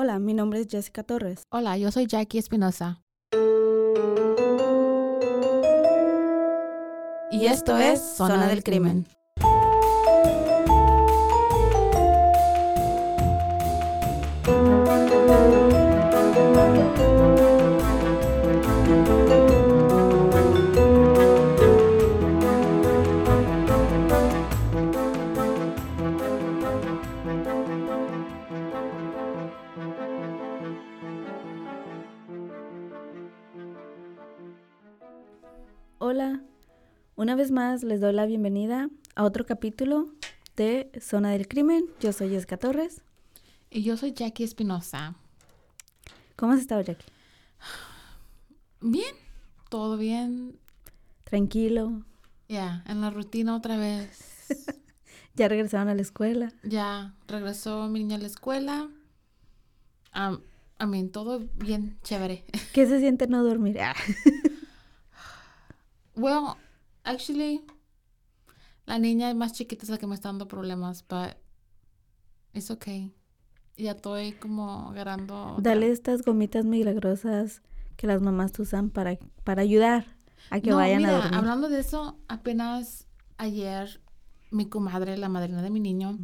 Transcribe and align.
Hola, 0.00 0.20
mi 0.20 0.32
nombre 0.32 0.60
es 0.60 0.68
Jessica 0.70 1.02
Torres. 1.02 1.42
Hola, 1.50 1.76
yo 1.76 1.90
soy 1.90 2.06
Jackie 2.06 2.38
Espinosa. 2.38 3.02
Y 7.32 7.46
esto 7.46 7.76
es 7.76 8.00
Zona 8.00 8.46
del 8.46 8.62
Crimen. 8.62 9.08
Hola, 36.10 36.40
una 37.16 37.34
vez 37.34 37.50
más 37.50 37.82
les 37.82 38.00
doy 38.00 38.14
la 38.14 38.24
bienvenida 38.24 38.88
a 39.14 39.24
otro 39.24 39.44
capítulo 39.44 40.08
de 40.56 40.90
Zona 41.02 41.32
del 41.32 41.46
Crimen. 41.46 41.84
Yo 42.00 42.14
soy 42.14 42.30
Jessica 42.30 42.56
Torres. 42.56 43.02
Y 43.68 43.82
yo 43.82 43.98
soy 43.98 44.14
Jackie 44.14 44.42
Espinosa. 44.42 45.16
¿Cómo 46.34 46.54
has 46.54 46.60
estado, 46.60 46.80
Jackie? 46.80 47.04
Bien, 48.80 49.14
todo 49.68 49.98
bien. 49.98 50.58
Tranquilo. 51.24 52.06
Ya, 52.48 52.82
en 52.86 53.02
la 53.02 53.10
rutina 53.10 53.54
otra 53.54 53.76
vez. 53.76 54.46
¿Ya 55.34 55.48
regresaron 55.48 55.88
a 55.88 55.94
la 55.94 56.00
escuela? 56.00 56.54
ya, 56.62 57.14
regresó 57.26 57.86
mi 57.86 57.98
niña 57.98 58.16
a 58.16 58.20
la 58.20 58.28
escuela. 58.28 58.88
a 60.12 60.38
I 60.80 60.86
mean, 60.86 61.10
todo 61.10 61.40
bien, 61.56 61.98
chévere. 62.02 62.46
¿Qué 62.72 62.86
se 62.86 62.98
siente 62.98 63.26
no 63.26 63.44
dormir? 63.44 63.78
Ah. 63.82 63.94
Well, 66.18 66.56
actually, 67.04 67.62
la 68.86 68.98
niña 68.98 69.32
más 69.34 69.52
chiquita 69.52 69.84
es 69.84 69.90
la 69.90 69.98
que 69.98 70.06
me 70.06 70.14
está 70.14 70.28
dando 70.28 70.48
problemas, 70.48 71.04
but 71.08 71.36
it's 72.54 72.70
okay. 72.70 73.12
Ya 73.76 73.92
estoy 73.92 74.32
como 74.32 74.90
agarrando. 74.90 75.52
otra- 75.56 75.62
Dale 75.74 75.90
estas 75.90 76.22
gomitas 76.22 76.64
milagrosas 76.64 77.62
que 77.96 78.06
las 78.06 78.20
mamás 78.20 78.58
usan 78.58 78.90
para, 78.90 79.16
para 79.44 79.62
ayudar 79.62 80.06
a 80.50 80.60
que 80.60 80.70
No, 80.70 80.76
vayan 80.76 80.98
mira, 80.98 81.10
a 81.10 81.20
dormir. 81.22 81.34
hablando 81.34 81.68
de 81.68 81.80
eso, 81.80 82.18
apenas 82.28 83.06
ayer 83.36 84.00
mi 84.50 84.66
comadre, 84.66 85.16
la 85.16 85.28
madrina 85.28 85.62
de 85.62 85.70
mi 85.70 85.78
niño, 85.80 86.18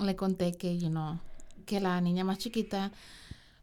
le 0.00 0.16
conté 0.16 0.52
que, 0.56 0.78
you 0.78 0.88
know, 0.88 1.18
que 1.66 1.80
la 1.80 2.00
niña 2.00 2.22
más 2.24 2.38
chiquita 2.38 2.92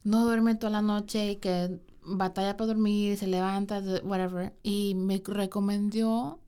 no 0.03 0.25
duerme 0.25 0.55
toda 0.55 0.71
la 0.71 0.81
noche 0.81 1.31
y 1.31 1.35
que 1.37 1.79
batalla 2.05 2.57
para 2.57 2.67
dormir, 2.67 3.17
se 3.17 3.27
levanta, 3.27 3.81
whatever. 4.03 4.53
Y 4.63 4.95
me 4.95 5.21
recomendó 5.25 6.39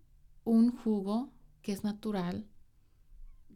un 0.43 0.75
jugo 0.77 1.29
que 1.61 1.71
es 1.71 1.83
natural, 1.83 2.45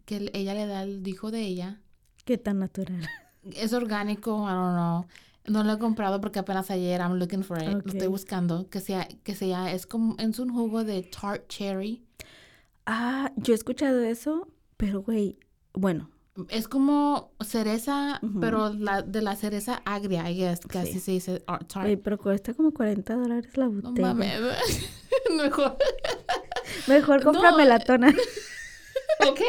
que 0.05 0.17
el- 0.17 0.31
ella 0.33 0.53
le 0.53 0.65
da 0.65 0.79
al 0.81 1.07
hijo 1.07 1.31
de 1.31 1.41
ella. 1.41 1.81
Qué 2.25 2.37
tan 2.37 2.59
natural. 2.59 3.07
Es 3.53 3.73
orgánico, 3.73 4.31
I 4.47 4.53
don't 4.53 4.75
know. 4.75 5.05
No 5.47 5.63
lo 5.63 5.73
he 5.73 5.79
comprado 5.79 6.19
porque 6.21 6.39
apenas 6.39 6.69
ayer 6.69 6.99
I'm 7.01 7.13
looking 7.17 7.43
for 7.43 7.57
it. 7.61 7.69
Lo 7.69 7.79
estoy 7.91 8.07
buscando. 8.07 8.69
Que 8.69 8.81
sea, 8.81 9.07
que 9.23 9.33
sea, 9.35 9.71
es 9.73 9.87
como, 9.87 10.15
es 10.19 10.37
un 10.39 10.53
jugo 10.53 10.83
de 10.83 11.01
tart 11.03 11.47
cherry. 11.47 12.03
Ah, 12.85 13.31
yo 13.37 13.53
he 13.53 13.55
escuchado 13.55 14.01
eso, 14.03 14.47
pero 14.77 15.01
güey, 15.01 15.37
bueno, 15.73 16.09
Es 16.49 16.67
como 16.67 17.31
cereza, 17.41 18.19
pero 18.39 18.73
la, 18.73 19.01
de 19.01 19.21
la 19.21 19.35
cereza 19.35 19.81
agria, 19.85 20.29
I 20.29 20.35
guess, 20.37 20.61
que 20.61 20.81
Sí. 20.83 20.89
así 20.89 20.99
se 20.99 21.11
dice 21.11 21.39
tart. 21.39 21.73
güey, 21.75 21.97
pero 21.97 22.17
cuesta 22.17 22.53
como 22.53 22.73
40 22.73 23.15
dólares 23.15 23.57
la 23.57 23.65
no 23.67 23.81
botella. 23.81 24.07
mames. 24.13 24.39
Mejor. 25.37 25.77
Mejor 26.87 27.23
cómprame 27.23 27.63
No. 27.63 27.69
la 27.69 27.79
tona. 27.79 28.09
ok. 29.27 29.41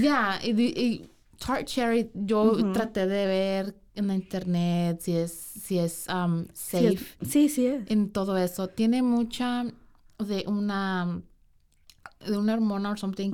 Ya, 0.00 0.38
y, 0.42 1.08
tart 1.38 1.66
cherry, 1.66 2.10
yo 2.14 2.72
traté 2.72 3.06
de 3.06 3.26
ver 3.26 3.74
en 3.94 4.08
la 4.08 4.14
internet 4.14 5.00
si 5.00 5.16
es, 5.16 5.32
si 5.32 5.78
es 5.78 6.06
um, 6.08 6.46
Sí, 6.52 6.76
safe. 6.76 6.94
es- 6.94 7.30
sí, 7.30 7.48
sí 7.48 7.66
es. 7.66 7.90
en 7.90 8.10
todo 8.10 8.36
eso. 8.36 8.68
Tiene 8.68 9.02
mucha 9.02 9.64
de 10.18 10.44
una 10.46 11.22
de 12.26 12.38
una 12.38 12.54
hormona 12.54 12.90
o 12.92 12.96
something 12.96 13.32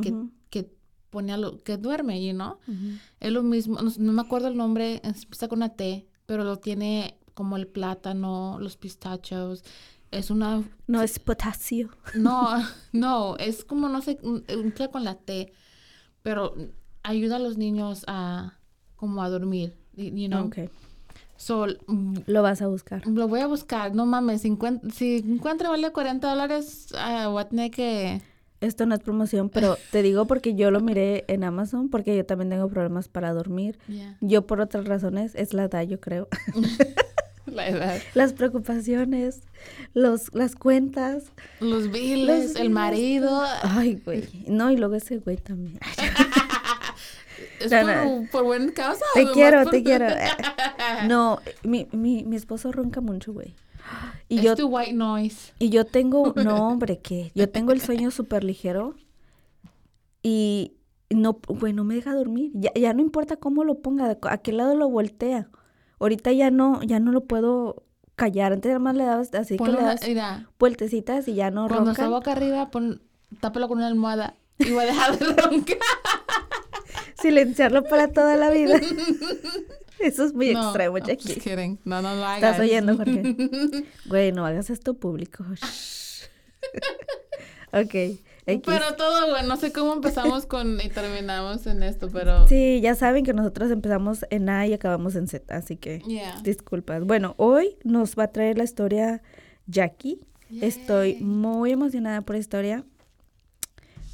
que 0.50 0.70
pone 1.10 1.32
a 1.32 1.36
lo 1.36 1.58
que 1.62 1.76
duerme, 1.76 2.24
you 2.24 2.32
know. 2.32 2.56
ujú. 2.66 2.98
Es 3.20 3.32
lo 3.32 3.42
mismo, 3.42 3.80
no, 3.82 3.90
no 3.98 4.12
me 4.12 4.22
acuerdo 4.22 4.48
el 4.48 4.56
nombre, 4.56 5.00
empieza 5.04 5.48
con 5.48 5.58
una 5.58 5.70
T, 5.70 6.06
pero 6.26 6.44
lo 6.44 6.58
tiene 6.58 7.18
como 7.34 7.56
el 7.56 7.66
plátano, 7.66 8.58
los 8.60 8.76
pistachos. 8.76 9.64
Es 10.10 10.30
una 10.30 10.62
No 10.86 11.02
es 11.02 11.18
potasio. 11.18 11.90
no, 12.14 12.48
no, 12.92 13.36
es 13.38 13.64
como 13.64 13.88
no 13.88 14.00
sé, 14.02 14.18
un- 14.22 14.44
empieza 14.48 14.90
con 14.90 15.04
la 15.04 15.14
T, 15.16 15.52
pero 16.22 16.54
ayuda 17.02 17.36
a 17.36 17.38
los 17.38 17.56
niños 17.56 18.04
a 18.06 18.58
como 18.96 19.22
a 19.22 19.30
dormir, 19.30 19.76
y- 19.96 20.10
you 20.22 20.28
know. 20.28 20.46
Ok, 20.46 20.58
So, 21.36 21.66
mm, 21.86 22.16
lo 22.26 22.42
vas 22.42 22.60
a 22.60 22.66
buscar. 22.68 23.06
lo 23.06 23.26
voy 23.26 23.40
a 23.40 23.46
buscar, 23.46 23.94
no 23.94 24.04
mames, 24.04 24.42
si 24.42 24.50
encuent- 24.50 24.90
si 24.92 25.16
encuentro 25.26 25.70
vale 25.70 25.90
40 25.90 26.28
dólares, 26.28 26.88
ah, 26.98 27.28
voy 27.28 27.40
a 27.42 27.48
tener 27.48 27.70
que... 27.70 28.20
Esto 28.60 28.84
no 28.86 28.94
es 28.94 29.00
promoción, 29.00 29.48
pero 29.48 29.78
te 29.90 30.02
digo 30.02 30.26
porque 30.26 30.54
yo 30.54 30.70
lo 30.70 30.80
miré 30.80 31.24
en 31.28 31.44
Amazon, 31.44 31.88
porque 31.88 32.14
yo 32.16 32.26
también 32.26 32.50
tengo 32.50 32.68
problemas 32.68 33.08
para 33.08 33.32
dormir. 33.32 33.78
Yeah. 33.88 34.16
Yo 34.20 34.46
por 34.46 34.60
otras 34.60 34.84
razones, 34.84 35.34
es 35.34 35.54
la 35.54 35.64
edad, 35.64 35.82
yo 35.82 35.98
creo. 36.00 36.28
La 37.46 37.68
edad. 37.68 37.98
Las 38.14 38.32
preocupaciones, 38.32 39.40
los, 39.92 40.32
las 40.34 40.54
cuentas. 40.54 41.32
Los 41.58 41.90
biles, 41.90 42.54
el 42.54 42.70
marido. 42.70 43.42
Ay, 43.62 44.00
güey. 44.04 44.28
No, 44.46 44.70
y 44.70 44.76
luego 44.76 44.94
ese 44.94 45.16
güey 45.18 45.36
también. 45.36 45.80
¿Es 47.58 47.70
No, 47.72 47.78
por, 47.80 47.86
no. 47.96 48.28
por 48.30 48.44
buena 48.44 48.72
causa? 48.72 49.04
Te 49.14 49.26
quiero, 49.32 49.62
por- 49.62 49.72
te 49.72 49.82
quiero. 49.82 50.06
No, 51.08 51.40
mi, 51.64 51.88
mi, 51.92 52.24
mi 52.24 52.36
esposo 52.36 52.70
ronca 52.72 53.00
mucho, 53.00 53.32
güey. 53.32 53.54
Y 54.28 54.38
es 54.38 54.42
yo, 54.44 54.56
tu 54.56 54.66
white 54.68 54.92
noise. 54.92 55.52
y 55.58 55.70
yo 55.70 55.84
tengo, 55.84 56.32
no, 56.44 56.68
hombre, 56.68 56.98
¿qué? 56.98 57.32
Yo 57.34 57.48
tengo 57.48 57.72
el 57.72 57.80
sueño 57.80 58.10
súper 58.10 58.44
ligero 58.44 58.94
y 60.22 60.74
no, 61.10 61.40
güey, 61.48 61.72
no 61.72 61.84
me 61.84 61.94
deja 61.94 62.14
dormir. 62.14 62.52
Ya, 62.54 62.72
ya 62.74 62.92
no 62.92 63.00
importa 63.00 63.36
cómo 63.36 63.64
lo 63.64 63.80
ponga, 63.80 64.16
a 64.22 64.38
qué 64.38 64.52
lado 64.52 64.74
lo 64.76 64.88
voltea. 64.88 65.48
Ahorita 65.98 66.32
ya 66.32 66.50
no, 66.50 66.82
ya 66.82 67.00
no 67.00 67.12
lo 67.12 67.24
puedo 67.24 67.84
callar. 68.14 68.52
Antes 68.52 68.70
nada 68.70 68.78
más 68.78 68.94
le 68.94 69.04
dabas 69.04 69.34
así 69.34 69.54
que 69.54 69.58
Ponlo 69.58 69.80
le 69.80 69.84
das 69.84 70.06
mira, 70.06 70.48
vueltecitas 70.58 71.26
y 71.26 71.34
ya 71.34 71.50
no 71.50 71.68
cuando 71.68 71.90
está 71.90 72.08
boca 72.08 72.32
arriba, 72.32 72.70
pon, 72.70 73.02
tápalo 73.40 73.66
con 73.68 73.78
una 73.78 73.86
almohada 73.86 74.34
y 74.58 74.70
va 74.72 74.82
a 74.82 74.86
dejar 74.86 75.18
de 75.18 75.24
roncar. 75.42 75.78
Silenciarlo 77.14 77.84
para 77.84 78.08
toda 78.08 78.36
la 78.36 78.50
vida. 78.50 78.80
Eso 80.04 80.24
es 80.24 80.34
muy 80.34 80.52
No, 80.52 80.64
extremo, 80.64 80.98
I'm 80.98 81.06
Jackie. 81.06 81.28
just 81.34 81.40
kidding. 81.42 81.78
No, 81.84 82.02
no 82.02 82.14
lo 82.14 82.24
hagas. 82.24 82.42
Estás 82.42 82.60
oyendo, 82.60 82.96
Jorge. 82.96 83.36
Güey, 84.06 84.32
no 84.32 84.46
hagas 84.46 84.70
esto 84.70 84.94
público. 84.94 85.44
ok. 87.72 87.94
X. 88.46 88.62
Pero 88.64 88.94
todo 88.96 89.30
bueno, 89.30 89.48
no 89.48 89.56
sé 89.56 89.70
cómo 89.70 89.92
empezamos 89.92 90.46
con 90.46 90.80
y 90.80 90.88
terminamos 90.88 91.66
en 91.66 91.82
esto, 91.82 92.08
pero 92.10 92.48
Sí, 92.48 92.80
ya 92.80 92.94
saben 92.94 93.24
que 93.24 93.34
nosotros 93.34 93.70
empezamos 93.70 94.24
en 94.30 94.48
A 94.48 94.66
y 94.66 94.72
acabamos 94.72 95.14
en 95.14 95.28
Z, 95.28 95.54
así 95.54 95.76
que 95.76 96.00
yeah. 96.00 96.40
disculpas. 96.42 97.04
Bueno, 97.04 97.34
hoy 97.36 97.76
nos 97.84 98.16
va 98.16 98.24
a 98.24 98.32
traer 98.32 98.58
la 98.58 98.64
historia 98.64 99.22
Jackie. 99.66 100.20
Estoy 100.60 101.16
muy 101.20 101.70
emocionada 101.70 102.22
por 102.22 102.34
la 102.34 102.40
historia 102.40 102.84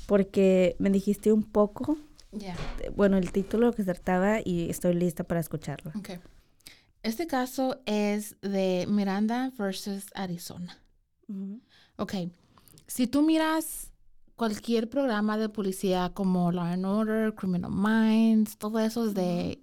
porque 0.06 0.76
me 0.78 0.90
dijiste 0.90 1.32
un 1.32 1.42
poco, 1.42 1.96
Yeah. 2.32 2.56
bueno, 2.94 3.16
el 3.16 3.32
título, 3.32 3.68
lo 3.68 3.72
que 3.72 3.84
trataba 3.84 4.40
y 4.44 4.68
estoy 4.68 4.94
lista 4.94 5.24
para 5.24 5.40
escucharlo. 5.40 5.92
Okay. 5.98 6.18
Este 7.02 7.26
caso 7.26 7.80
es 7.86 8.36
de 8.40 8.86
Miranda 8.88 9.52
versus 9.56 10.06
Arizona. 10.14 10.76
Ujú. 11.28 11.60
Ok. 11.96 12.14
Si 12.86 13.06
tú 13.06 13.22
miras 13.22 13.92
cualquier 14.36 14.88
programa 14.90 15.38
de 15.38 15.48
policía 15.48 16.10
como 16.14 16.52
Law 16.52 16.64
and 16.64 16.84
Order, 16.84 17.34
Criminal 17.34 17.70
Minds, 17.70 18.58
todo 18.58 18.78
eso 18.80 19.06
es 19.06 19.14
de 19.14 19.62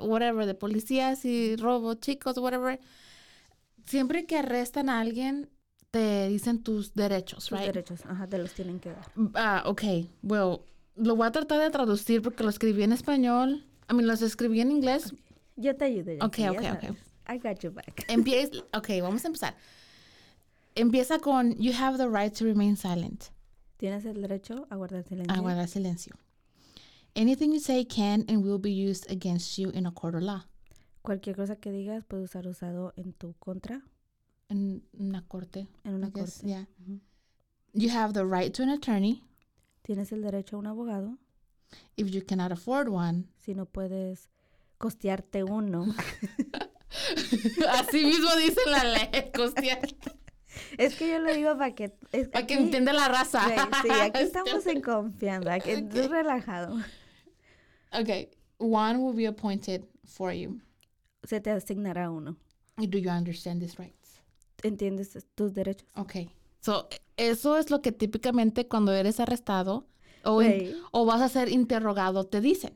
whatever, 0.00 0.46
de 0.46 0.54
policías 0.54 1.24
y 1.24 1.56
robo, 1.56 1.94
chicos, 1.94 2.38
whatever. 2.38 2.80
Siempre 3.84 4.26
que 4.26 4.38
arrestan 4.38 4.88
a 4.88 5.00
alguien, 5.00 5.50
te 5.90 6.28
dicen 6.28 6.62
tus 6.62 6.94
derechos, 6.94 7.44
Sus 7.44 7.58
right? 7.58 7.68
derechos, 7.68 8.04
ajá, 8.06 8.26
te 8.26 8.38
los 8.38 8.52
tienen 8.52 8.80
que 8.80 8.90
dar. 8.90 9.10
Ah, 9.34 9.62
ok, 9.66 9.82
well, 10.22 10.60
lo 10.96 11.16
voy 11.16 11.26
a 11.26 11.32
tratar 11.32 11.60
de 11.60 11.70
traducir 11.70 12.22
porque 12.22 12.42
lo 12.42 12.50
escribí 12.50 12.82
en 12.82 12.92
español. 12.92 13.64
A 13.88 13.94
mí 13.94 14.02
los 14.02 14.22
escribí 14.22 14.60
en 14.60 14.70
inglés. 14.70 15.14
Yo 15.56 15.76
te 15.76 15.86
ayudo. 15.86 16.12
Jackie, 16.18 16.48
Ok, 16.48 16.56
ok, 16.56 16.62
sabes. 16.62 16.90
ok. 16.90 16.96
I 17.28 17.38
got 17.38 17.58
your 17.60 17.72
back. 17.72 18.04
Empieza, 18.08 18.58
ok, 18.74 18.88
vamos 19.02 19.24
a 19.24 19.28
empezar. 19.28 19.56
Empieza 20.74 21.18
con, 21.18 21.56
you 21.58 21.72
have 21.72 21.96
the 21.96 22.08
right 22.08 22.32
to 22.36 22.44
remain 22.44 22.76
silent. 22.76 23.24
Tienes 23.78 24.04
el 24.04 24.20
derecho 24.22 24.66
a 24.70 24.76
guardar 24.76 25.04
silencio. 25.04 25.34
A 25.34 25.40
guardar 25.40 25.68
silencio. 25.68 26.14
Anything 27.14 27.52
you 27.52 27.60
say 27.60 27.84
can 27.84 28.24
and 28.28 28.44
will 28.44 28.58
be 28.58 28.70
used 28.70 29.10
against 29.10 29.56
you 29.58 29.70
in 29.70 29.86
a 29.86 29.90
court 29.92 30.14
of 30.14 30.22
law. 30.22 30.44
Cualquier 31.02 31.36
cosa 31.36 31.56
que 31.56 31.70
digas 31.72 32.04
puede 32.04 32.26
ser 32.28 32.46
usado 32.46 32.92
en 32.96 33.12
tu 33.12 33.34
contra, 33.38 33.82
En 34.48 34.82
una 34.98 35.22
corte. 35.26 35.66
en 35.84 35.94
una 35.94 36.08
I 36.08 36.10
corte. 36.10 36.46
Yeah. 36.46 36.66
Ujú. 36.82 37.00
You 37.74 37.90
have 37.90 38.12
the 38.12 38.24
right 38.24 38.52
to 38.54 38.62
an 38.62 38.70
attorney. 38.70 39.22
Tienes 39.86 40.10
el 40.10 40.20
derecho 40.20 40.56
a 40.56 40.58
un 40.58 40.66
abogado. 40.66 41.16
If 41.94 42.08
you 42.10 42.24
cannot 42.26 42.50
afford 42.50 42.88
one. 42.88 43.26
Si 43.38 43.54
no 43.54 43.66
puedes 43.66 44.30
costearte 44.78 45.44
uno. 45.44 45.86
Así 47.70 48.04
mismo 48.04 48.34
dice 48.34 48.60
la 48.66 48.82
ley, 48.82 49.30
costear. 49.32 49.78
es 50.76 50.96
que 50.96 51.08
yo 51.08 51.20
lo 51.20 51.32
digo 51.32 51.56
para 51.56 51.72
que... 51.76 51.92
Es, 52.10 52.28
Para 52.30 52.44
que 52.48 52.54
entienda 52.54 52.92
la 52.92 53.06
raza. 53.06 53.42
Sí, 53.82 53.90
aquí 53.90 54.18
estamos 54.22 54.66
en 54.66 54.80
confianza, 54.80 55.54
aquí 55.54 55.70
es 55.70 55.84
Ok. 55.84 56.10
relajado. 56.10 56.78
Okay. 57.92 58.28
One 58.58 58.98
will 58.98 59.14
be 59.14 59.28
appointed 59.28 59.84
for 60.04 60.32
you. 60.32 60.60
Se 61.22 61.40
te 61.40 61.52
asignará 61.52 62.10
uno. 62.10 62.36
Do 62.76 62.98
you 62.98 63.10
understand 63.10 63.60
these 63.60 63.78
rights? 63.78 64.20
¿Entiendes 64.64 65.16
tus 65.36 65.54
derechos? 65.54 65.86
Okay. 65.94 66.28
So, 66.66 66.88
eso 67.16 67.56
es 67.56 67.70
lo 67.70 67.80
que 67.80 67.92
típicamente 67.92 68.66
cuando 68.66 68.92
eres 68.92 69.20
arrestado 69.20 69.86
o, 70.24 70.42
in- 70.42 70.74
o 70.90 71.04
vas 71.06 71.20
a 71.22 71.28
ser 71.28 71.48
interrogado 71.48 72.24
te 72.24 72.40
dicen. 72.40 72.74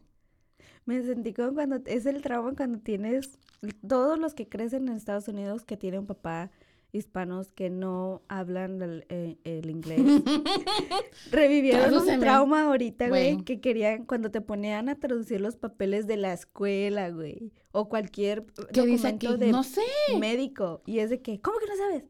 Me 0.87 1.03
sentí 1.03 1.33
como 1.35 1.55
cuando 1.55 1.77
es 1.87 2.07
el 2.07 2.23
trauma 2.23 2.55
cuando 2.57 2.79
tienes 2.79 3.39
todos 3.87 4.17
los 4.17 4.35
que 4.35 4.49
crecen 4.49 4.89
en 4.89 4.95
Estados 4.97 5.27
Unidos 5.27 5.65
que 5.65 5.77
tienen 5.77 6.07
papá 6.07 6.53
hispanos 6.93 7.51
que 7.53 7.69
no 7.69 8.23
hablan 8.29 8.81
el, 8.81 9.07
eh, 9.09 9.39
el 9.45 9.69
inglés. 9.71 10.01
Revivieron 11.31 11.95
un 11.95 12.21
trauma 12.21 12.63
ahorita, 12.67 13.09
güey, 13.09 13.43
que 13.45 13.61
querían 13.61 14.05
cuando 14.05 14.31
te 14.31 14.41
ponían 14.41 14.89
a 14.89 14.99
traducir 14.99 15.41
los 15.41 15.57
papeles 15.57 16.07
de 16.07 16.17
la 16.17 16.33
escuela, 16.33 17.11
güey, 17.11 17.53
o 17.73 17.89
cualquier 17.89 18.47
documento 18.73 19.37
de 19.37 19.53
No 19.53 19.63
sé. 19.65 19.83
médico 20.19 20.83
y 20.87 20.99
es 21.01 21.11
de 21.11 21.21
que, 21.23 21.41
¿cómo 21.41 21.59
que 21.59 21.67
no 21.67 21.77
sabes? 21.77 22.05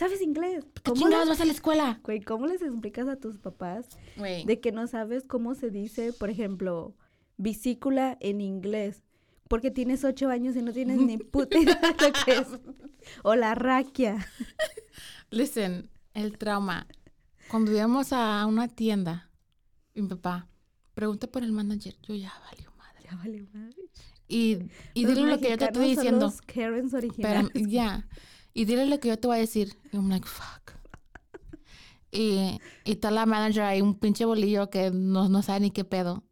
¿Sabes 0.00 0.22
inglés? 0.22 0.64
¿Qué 0.82 0.92
¿Cómo 0.92 1.08
les- 1.08 1.28
vas 1.28 1.40
a 1.42 1.44
la 1.44 1.52
escuela? 1.52 2.00
Güey, 2.04 2.22
¿cómo 2.22 2.46
les 2.46 2.62
explicas 2.62 3.06
a 3.06 3.16
tus 3.16 3.36
papás 3.38 3.86
de 4.16 4.58
que 4.60 4.72
no 4.72 4.86
sabes 4.86 5.24
cómo 5.26 5.54
se 5.54 5.68
dice, 5.68 6.14
por 6.14 6.30
ejemplo, 6.30 6.94
vesícula 7.36 8.16
en 8.20 8.40
inglés? 8.40 9.02
Porque 9.46 9.70
tienes 9.70 10.02
ocho 10.04 10.30
años 10.30 10.56
y 10.56 10.62
no 10.62 10.72
tienes 10.72 10.96
ni 10.98 11.18
puta 11.34 11.58
idea 11.58 11.74
de 11.98 12.06
lo 12.08 12.12
que 12.24 12.32
es. 12.32 12.46
O 13.24 13.34
la 13.34 13.54
raquia. 13.54 14.26
Listen, 15.30 15.90
el 16.14 16.38
trauma. 16.38 16.86
Cuando 17.50 17.70
íbamos 17.72 18.12
a 18.14 18.46
una 18.46 18.68
tienda, 18.68 19.28
mi 19.94 20.06
papá, 20.08 20.48
pregunta 20.94 21.26
por 21.26 21.42
el 21.42 21.52
manager. 21.52 21.96
Yo 22.02 22.14
ya 22.14 22.32
valió 22.50 22.72
madre. 22.78 23.00
Ya 23.04 23.16
vale 23.16 23.42
madre. 23.52 23.76
Y, 24.28 24.58
y 24.94 25.04
dile 25.04 25.26
lo 25.26 25.38
que 25.40 25.50
yo 25.50 25.58
te 25.58 25.64
estoy 25.66 25.88
mexicanos 25.88 25.96
son 25.96 25.96
diciendo. 25.96 26.26
los 26.26 26.40
Karens 26.42 26.92
Pero, 26.92 26.98
originales. 26.98 27.68
ya. 27.68 28.08
Y 28.52 28.64
dile 28.64 28.86
lo 28.86 28.98
que 29.00 29.08
yo 29.08 29.18
te 29.18 29.28
voy 29.28 29.36
a 29.36 29.40
decir. 29.40 29.76
Y 29.92 29.96
I'm 29.96 30.08
like, 30.08 30.26
fuck. 30.26 30.72
Y, 32.12 32.58
y 32.84 32.92
está 32.92 33.10
la 33.10 33.24
manager 33.24 33.62
ahí, 33.62 33.80
un 33.80 33.94
pinche 33.94 34.24
bolillo 34.24 34.68
que 34.68 34.90
no, 34.90 35.28
no 35.28 35.42
sabe 35.42 35.60
ni 35.60 35.70
qué 35.70 35.84
pedo. 35.84 36.24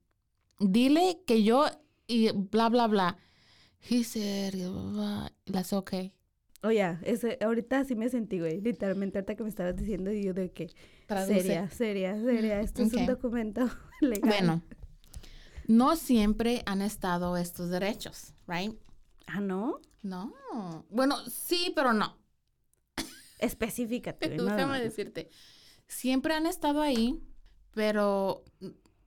Dile 0.59 1.23
que 1.27 1.45
yo 1.45 1.67
y 2.09 2.31
bla, 2.33 2.69
bla, 2.69 2.89
bla. 2.89 3.17
He 3.89 4.03
said, 4.03 4.55
blah, 4.55 4.91
blah. 4.91 5.29
that's 5.47 5.73
okay. 5.73 6.13
Oye, 6.63 6.99
ese, 7.05 7.39
ahorita 7.41 7.85
sí 7.85 7.95
me 7.95 8.09
sentí, 8.09 8.41
güey. 8.41 8.61
Literalmente, 8.61 9.19
ahorita 9.19 9.37
que 9.37 9.43
me 9.45 9.49
estabas 9.49 9.77
diciendo, 9.77 10.11
y 10.11 10.25
yo 10.25 10.35
de 10.35 10.51
que. 10.51 10.73
Traduce. 11.07 11.43
Seria, 11.43 11.71
seria, 11.71 12.21
seria. 12.21 12.61
Esto 12.61 12.83
es 12.83 12.93
un 12.93 13.07
documento 13.07 13.71
legal. 14.01 14.29
Bueno, 14.29 14.63
no 15.69 15.95
siempre 15.95 16.63
han 16.67 16.83
estado 16.83 17.37
estos 17.37 17.71
derechos, 17.71 18.35
right? 18.49 18.75
Ah, 19.27 19.41
¿no? 19.41 19.81
No. 20.03 20.33
Bueno, 20.91 21.17
sí, 21.29 21.73
pero 21.75 21.93
no. 21.93 22.17
Específicate. 23.39 24.29
Déjame 24.57 24.81
decirte. 24.81 25.31
Siempre 25.87 26.35
han 26.35 26.47
estado 26.47 26.83
ahí, 26.83 27.21
pero 27.75 28.45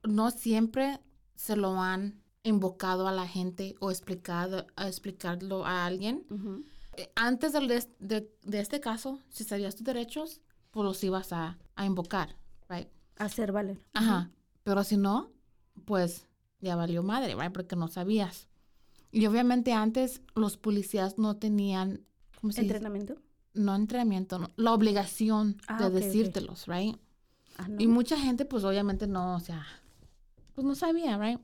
no 0.02 0.30
siempre 0.30 1.00
se 1.34 1.56
lo 1.56 1.80
han 1.80 2.22
invocado 2.42 3.06
a 3.06 3.12
la 3.12 3.26
gente 3.28 3.76
o 3.80 3.90
explicado, 3.90 4.66
a 4.76 4.88
explicarlo 4.88 5.64
a 5.64 5.84
alguien. 5.86 6.26
Eh, 6.96 7.10
Antes 7.14 7.52
de, 7.52 7.86
de- 8.00 8.34
de 8.42 8.60
este 8.60 8.80
caso, 8.80 9.20
si 9.28 9.44
sabías 9.44 9.76
tus 9.76 9.84
derechos, 9.84 10.40
pues 10.72 10.84
los 10.84 11.02
ibas 11.04 11.32
a, 11.32 11.58
a 11.76 11.84
invocar, 11.86 12.36
right? 12.68 12.88
Hacer 13.16 13.52
valer. 13.52 13.80
Ajá. 13.92 14.30
Pero 14.64 14.82
si 14.84 14.96
no, 14.96 15.30
pues 15.84 16.26
ya 16.60 16.74
valió 16.76 17.02
madre, 17.02 17.34
right? 17.36 17.52
Porque 17.52 17.76
no 17.76 17.86
sabías. 17.88 18.48
Y 19.12 19.26
obviamente 19.26 19.72
antes 19.72 20.22
los 20.34 20.56
policías 20.56 21.18
no 21.18 21.36
tenían, 21.36 22.00
¿cómo 22.40 22.52
se 22.52 22.62
dice? 22.62 22.74
¿Entrenamiento? 22.74 23.16
No 23.54 23.74
entrenamiento, 23.76 24.38
no, 24.38 24.50
la 24.56 24.72
obligación 24.72 25.58
Ah, 25.68 25.78
de 25.78 25.86
ok, 25.86 25.92
ok. 25.92 25.98
decírtelos, 26.00 26.66
right? 26.66 26.96
Ah, 27.58 27.68
no. 27.68 27.78
Y 27.80 27.86
mucha 27.86 28.18
gente, 28.18 28.46
pues 28.46 28.64
obviamente 28.64 29.06
no, 29.06 29.36
o 29.36 29.40
sea, 29.40 29.66
pues 30.54 30.66
no 30.66 30.74
sabía, 30.74 31.18
right? 31.18 31.38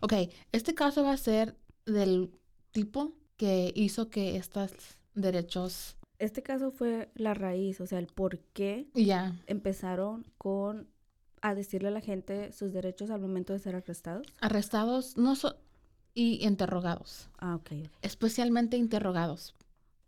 Ok, 0.00 0.14
este 0.50 0.74
caso 0.74 1.04
va 1.04 1.12
a 1.12 1.16
ser 1.16 1.56
del 1.86 2.32
tipo 2.72 3.12
que 3.36 3.72
hizo 3.76 4.10
que 4.10 4.36
estos 4.36 4.72
derechos, 5.14 5.96
Este 6.18 6.42
caso 6.42 6.70
fue 6.70 7.10
la 7.14 7.34
raíz, 7.34 7.80
o 7.80 7.86
sea, 7.86 7.98
el 8.00 8.06
por 8.08 8.38
qué 8.52 8.88
ya, 8.94 9.36
empezaron 9.46 10.24
con 10.38 10.88
a 11.40 11.54
decirle 11.54 11.88
a 11.88 11.90
la 11.92 12.00
gente 12.00 12.52
sus 12.52 12.72
derechos 12.72 13.10
al 13.10 13.20
momento 13.20 13.52
de 13.52 13.58
ser 13.58 13.74
arrestados. 13.76 14.26
arrestados 14.40 15.16
no 15.16 15.34
so- 15.36 15.56
y 16.14 16.44
interrogados, 16.46 17.28
Ah, 17.38 17.54
ok. 17.56 17.70
ok. 17.72 17.90
especialmente 18.02 18.76
interrogados, 18.76 19.54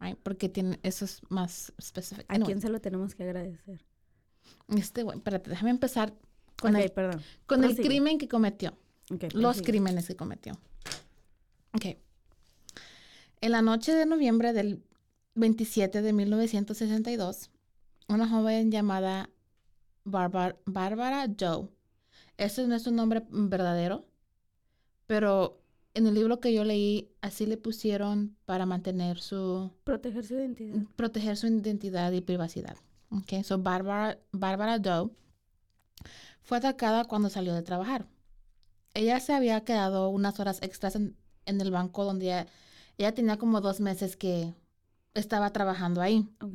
right? 0.00 0.18
Porque 0.22 0.48
tiene, 0.48 0.78
eso 0.82 1.04
es 1.04 1.20
más 1.30 1.72
específico. 1.78 2.26
¿A 2.28 2.38
quién 2.38 2.60
se 2.60 2.68
lo 2.68 2.80
tenemos 2.80 3.14
que 3.14 3.22
agradecer? 3.24 3.84
Este, 4.68 5.02
güey, 5.02 5.18
espérate, 5.18 5.50
déjame 5.50 5.70
empezar 5.70 6.14
con, 6.60 6.76
el, 6.76 6.90
perdón. 6.90 7.22
con 7.46 7.64
el 7.64 7.76
crimen 7.76 8.18
que 8.18 8.28
cometió. 8.28 8.76
Ok, 9.10 9.24
los 9.34 9.60
crímenes 9.62 10.06
que 10.06 10.16
cometió. 10.16 10.58
Ok. 11.72 11.96
En 13.40 13.52
la 13.52 13.60
noche 13.62 13.92
de 13.94 14.06
noviembre 14.06 14.52
del 14.52 14.82
27 15.34 16.00
de 16.00 16.12
1962, 16.12 17.50
una 18.08 18.28
joven 18.28 18.70
llamada 18.70 19.28
Bárbara, 20.04 21.26
Joe, 21.38 21.68
ese 22.36 22.66
no 22.66 22.74
es 22.74 22.82
su 22.82 22.92
nombre 22.92 23.24
verdadero, 23.30 24.06
pero 25.06 25.60
en 25.94 26.06
el 26.06 26.14
libro 26.14 26.40
que 26.40 26.52
yo 26.52 26.64
leí, 26.64 27.10
así 27.20 27.46
le 27.46 27.56
pusieron 27.56 28.36
para 28.44 28.66
mantener 28.66 29.20
su, 29.20 29.70
Proteger 29.84 30.24
su 30.24 30.34
identidad. 30.34 30.82
proteger 30.96 31.36
su 31.36 31.46
identidad 31.46 32.12
y 32.12 32.20
privacidad. 32.20 32.76
Ok, 33.10 33.42
so 33.44 33.58
Bárbara, 33.58 34.18
Bárbara 34.32 34.78
Doe 34.78 35.10
fue 36.42 36.58
atacada 36.58 37.04
cuando 37.04 37.30
salió 37.30 37.54
de 37.54 37.62
trabajar. 37.62 38.06
Ella 38.92 39.18
se 39.20 39.32
había 39.34 39.62
quedado 39.64 40.08
unas 40.08 40.38
horas 40.40 40.58
extras 40.62 40.96
en, 40.96 41.16
en 41.46 41.60
el 41.60 41.70
banco 41.70 42.04
donde 42.04 42.26
ella, 42.26 42.46
ella 42.98 43.14
tenía 43.14 43.38
como 43.38 43.60
dos 43.60 43.80
meses 43.80 44.16
que 44.16 44.54
estaba 45.14 45.52
trabajando 45.52 46.00
ahí. 46.00 46.28
Ok. 46.40 46.54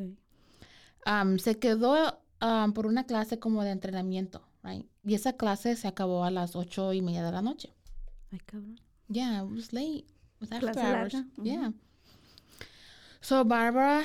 Am, 1.06 1.40
se 1.40 1.58
quedó 1.60 2.20
por 2.74 2.86
una 2.88 3.06
clase 3.06 3.40
como 3.40 3.64
de 3.64 3.72
entrenamiento, 3.72 4.42
right? 4.64 4.86
Y 5.04 5.14
esa 5.16 5.34
clase 5.34 5.76
se 5.76 5.88
acabó 5.88 6.24
a 6.24 6.32
las 6.32 6.56
ocho 6.56 6.94
y 6.94 7.02
media 7.02 7.24
de 7.24 7.32
la 7.32 7.42
noche. 7.42 7.74
Ay, 8.32 8.40
cabrón. 8.46 8.80
Yeah, 9.10 9.44
it 9.44 9.50
was 9.50 9.74
late. 9.74 10.06
It 10.06 10.40
was 10.40 10.52
after 10.52 10.68
hours. 10.68 11.14
larga. 11.14 11.26
Yeah. 11.42 11.72
So 13.22 13.44
Barbara 13.44 14.04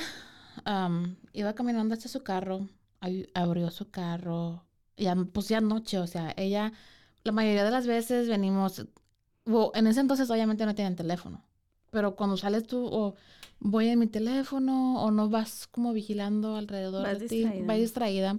um, 0.67 1.17
iba 1.33 1.55
caminando 1.55 1.95
hacia 1.95 2.09
su 2.09 2.23
carro, 2.23 2.69
abrió 3.35 3.71
su 3.71 3.91
carro, 3.91 4.65
ya, 4.97 5.15
pues 5.15 5.49
ya 5.49 5.61
noche, 5.61 5.99
o 5.99 6.07
sea, 6.07 6.33
ella, 6.37 6.73
la 7.23 7.33
mayoría 7.33 7.65
de 7.65 7.71
las 7.71 7.87
veces 7.87 8.29
venimos, 8.29 8.87
well, 9.47 9.71
en 9.75 9.87
ese 9.87 10.01
entonces 10.01 10.31
obviamente 10.31 10.67
no 10.67 10.75
tienen 10.75 10.97
teléfono, 10.97 11.45
pero 11.91 12.17
cuando 12.17 12.37
sales 12.37 12.67
tú 12.67 12.87
o 12.87 13.15
voy 13.61 13.89
en 13.89 13.99
mi 13.99 14.07
teléfono 14.07 15.03
o 15.03 15.11
no 15.11 15.29
vas 15.29 15.67
como 15.67 15.93
vigilando 15.93 16.57
alrededor 16.57 17.03
Vas 17.03 17.21
de 17.21 17.29
ti, 17.29 17.45
vas 17.65 17.79
distraída. 17.79 18.39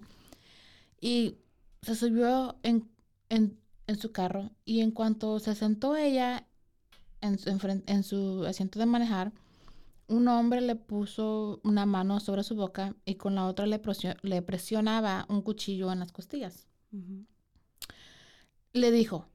Y 1.00 1.38
se 1.82 1.96
subió 1.96 2.58
en, 2.64 2.90
en, 3.30 3.58
en 3.88 3.98
su 3.98 4.12
carro 4.12 4.52
y 4.66 4.82
en 4.82 4.92
cuanto 4.92 5.40
se 5.40 5.56
sentó 5.56 5.96
ella 5.96 6.48
en 7.26 7.38
su, 7.40 7.50
enfren- 7.50 7.84
en 7.88 8.04
su 8.04 8.46
asiento 8.46 8.80
de 8.80 8.86
manejar, 8.86 9.32
un 10.08 10.28
hombre 10.28 10.62
le 10.62 10.76
puso 10.76 11.60
una 11.64 11.86
mano 11.86 12.20
sobre 12.20 12.44
su 12.44 12.56
boca 12.56 12.96
y 13.06 13.16
con 13.16 13.36
la 13.36 13.46
otra 13.48 13.66
le, 13.66 13.80
presio- 13.82 14.16
le 14.22 14.42
presionaba 14.42 15.26
un 15.30 15.42
cuchillo 15.42 15.92
en 15.92 16.00
las 16.00 16.12
costillas. 16.12 16.68
Le 18.74 18.92
dijo 18.92 19.28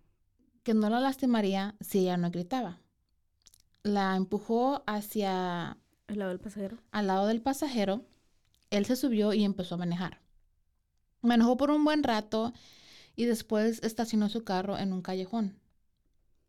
que 0.62 0.74
no 0.74 0.90
la 0.90 1.00
lastimaría 1.00 1.74
si 1.80 2.00
ella 2.00 2.16
no 2.16 2.30
gritaba. 2.30 2.78
La 3.82 4.14
empujó 4.16 4.82
hacia 4.86 5.78
¿El 6.06 6.18
lado 6.18 6.30
del 6.30 6.40
pasajero? 6.40 6.78
al 6.92 7.06
lado 7.06 7.26
del 7.26 7.40
pasajero. 7.40 8.04
Él 8.70 8.84
se 8.86 8.96
subió 8.96 9.32
y 9.32 9.42
empezó 9.44 9.74
a 9.74 9.78
manejar. 9.78 10.20
Manejó 11.22 11.56
por 11.56 11.70
un 11.70 11.84
buen 11.84 12.02
rato 12.02 12.52
y 13.16 13.24
después 13.24 13.80
estacionó 13.82 14.28
su 14.28 14.44
carro 14.44 14.78
en 14.78 14.92
un 14.92 15.02
callejón. 15.02 15.58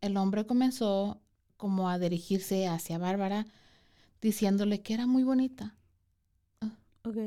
El 0.00 0.16
hombre 0.16 0.46
comenzó 0.46 1.20
como 1.62 1.82
a 1.92 1.98
dirigirse 2.04 2.58
hacia 2.74 2.98
Bárbara, 3.06 3.40
diciéndole 4.26 4.76
que 4.84 4.94
era 4.96 5.06
muy 5.14 5.24
bonita. 5.32 5.66
Ok. 7.04 7.18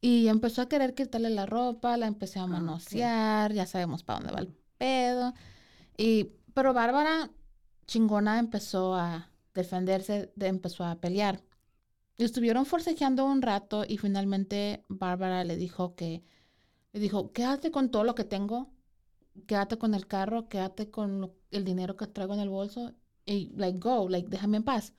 Y 0.00 0.28
empezó 0.28 0.62
a 0.62 0.68
querer 0.68 0.94
quitarle 0.94 1.30
la 1.30 1.46
ropa, 1.46 1.96
la 1.96 2.06
empezó 2.06 2.40
a 2.40 2.46
Ah, 2.46 2.46
manosear, 2.46 3.52
ya 3.52 3.66
sabemos 3.66 4.02
para 4.02 4.20
dónde 4.20 4.32
va 4.34 4.40
el 4.40 4.48
pedo. 4.78 5.34
Y, 5.98 6.32
pero 6.54 6.74
Bárbara, 6.74 7.30
chingona, 7.86 8.38
empezó 8.38 8.94
a 8.96 9.30
defenderse, 9.54 10.32
de- 10.36 10.48
empezó 10.48 10.84
a 10.84 11.00
pelear. 11.00 11.42
Y 12.18 12.24
estuvieron 12.24 12.66
forcejeando 12.66 13.24
un 13.26 13.42
rato 13.42 13.84
y 13.88 13.98
finalmente 13.98 14.84
Bárbara 14.88 15.44
le 15.44 15.56
dijo 15.56 15.94
que, 15.96 16.24
le 16.92 17.00
dijo, 17.00 17.32
quédate 17.32 17.70
con 17.72 17.90
todo 17.90 18.04
lo 18.04 18.14
que 18.14 18.24
tengo, 18.24 18.70
quédate 19.46 19.78
con 19.78 19.94
el 19.94 20.06
carro, 20.06 20.48
quédate 20.48 20.90
con 20.90 21.20
lo- 21.20 21.34
el 21.50 21.64
dinero 21.64 21.96
que 21.96 22.06
traigo 22.06 22.34
en 22.34 22.40
el 22.40 22.48
bolso 22.48 22.92
y, 23.26 23.52
like, 23.56 23.78
go, 23.78 24.08
like, 24.08 24.28
déjame 24.28 24.58
en 24.58 24.64
paz. 24.64 24.92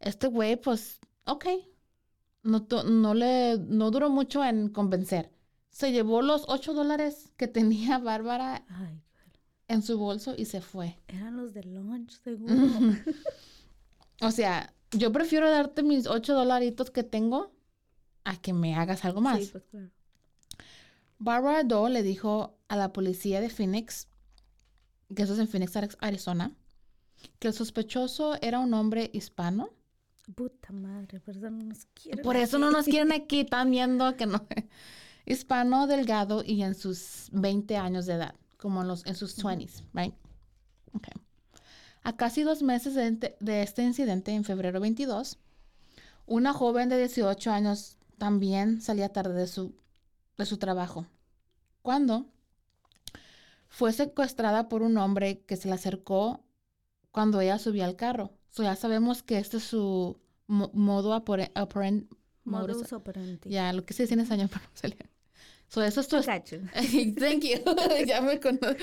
Este 0.00 0.26
güey, 0.28 0.56
pues, 0.60 1.00
ok. 1.26 1.46
No, 2.42 2.66
no 2.84 3.14
le, 3.14 3.58
no 3.58 3.90
duró 3.90 4.10
mucho 4.10 4.44
en 4.44 4.68
convencer. 4.68 5.30
Se 5.70 5.92
llevó 5.92 6.20
los 6.22 6.44
ocho 6.48 6.74
dólares 6.74 7.32
que 7.36 7.48
tenía 7.48 7.98
Bárbara 7.98 8.64
Ay, 8.68 9.00
en 9.68 9.82
su 9.82 9.98
bolso 9.98 10.34
y 10.36 10.44
se 10.44 10.60
fue. 10.60 10.98
eran 11.08 11.36
los 11.36 11.54
de 11.54 11.62
lunch, 11.64 12.20
seguro. 12.22 12.54
O 14.20 14.30
sea, 14.30 14.72
yo 14.92 15.10
prefiero 15.12 15.50
darte 15.50 15.82
mis 15.82 16.06
ocho 16.06 16.34
dolaritos 16.34 16.90
que 16.90 17.02
tengo 17.02 17.52
a 18.24 18.36
que 18.40 18.52
me 18.52 18.74
hagas 18.76 19.04
algo 19.04 19.20
más. 19.20 19.42
Sí, 19.42 19.48
pues 19.50 19.64
claro. 19.64 19.90
Barbara 21.24 21.64
Doe 21.64 21.88
le 21.88 22.02
dijo 22.02 22.58
a 22.68 22.76
la 22.76 22.92
policía 22.92 23.40
de 23.40 23.48
Phoenix, 23.48 24.08
que 25.16 25.22
eso 25.22 25.32
es 25.32 25.38
en 25.38 25.48
Phoenix, 25.48 25.74
Ari- 25.74 25.96
Arizona, 26.00 26.52
que 27.38 27.48
el 27.48 27.54
sospechoso 27.54 28.34
era 28.42 28.58
un 28.58 28.74
hombre 28.74 29.10
hispano. 29.14 29.70
Puta 30.34 30.70
madre, 30.72 31.20
por 31.20 31.34
eso 31.34 31.48
no 31.50 31.64
nos 31.64 31.86
quieren. 31.94 32.22
Por 32.22 32.36
eso 32.36 32.58
no 32.58 32.70
nos 32.70 32.84
quieren 32.84 33.10
aquí, 33.12 33.40
están 33.40 33.70
viendo 33.70 34.14
que 34.18 34.26
no. 34.26 34.46
Hispano, 35.26 35.86
delgado 35.86 36.42
y 36.44 36.62
en 36.62 36.74
sus 36.74 37.28
20 37.32 37.78
años 37.78 38.04
de 38.04 38.14
edad, 38.14 38.34
como 38.58 38.82
en, 38.82 38.88
los, 38.88 39.06
en 39.06 39.14
sus 39.14 39.38
20s, 39.42 39.82
right? 39.94 40.14
Okay. 40.92 41.14
A 42.02 42.16
casi 42.16 42.42
dos 42.42 42.62
meses 42.62 42.94
de, 42.94 43.34
de 43.40 43.62
este 43.62 43.82
incidente, 43.82 44.32
en 44.32 44.44
febrero 44.44 44.78
22, 44.78 45.38
una 46.26 46.52
joven 46.52 46.90
de 46.90 46.98
18 46.98 47.50
años 47.50 47.96
también 48.18 48.82
salía 48.82 49.08
tarde 49.10 49.32
de 49.32 49.46
su, 49.46 49.74
de 50.36 50.44
su 50.44 50.58
trabajo. 50.58 51.06
Cuando 51.84 52.26
fue 53.68 53.92
secuestrada 53.92 54.68
por 54.70 54.80
un 54.80 54.96
hombre 54.96 55.44
que 55.44 55.56
se 55.56 55.68
le 55.68 55.74
acercó 55.74 56.42
cuando 57.10 57.40
ella 57.42 57.58
subía 57.58 57.84
al 57.84 57.94
carro. 57.96 58.32
So 58.48 58.62
ya 58.62 58.74
sabemos 58.74 59.22
que 59.22 59.36
este 59.36 59.58
es 59.58 59.64
su 59.64 60.18
mo- 60.46 60.70
modo 60.72 61.14
operandi. 61.14 62.08
modus- 62.44 62.92
operandi. 62.92 63.50
Ya, 63.50 63.70
lo 63.74 63.84
que 63.84 63.92
se 63.92 64.04
dice 64.04 64.14
en 64.14 64.20
español, 64.20 64.48
pero 64.52 64.64
no 64.64 64.70
salía. 64.74 65.10
So 65.68 65.82
eso 65.82 66.00
es 66.00 66.08
tu... 66.08 66.16
Thank 67.18 67.42
you. 67.44 67.58
ya 68.06 68.22
me 68.22 68.40
conozco. 68.40 68.82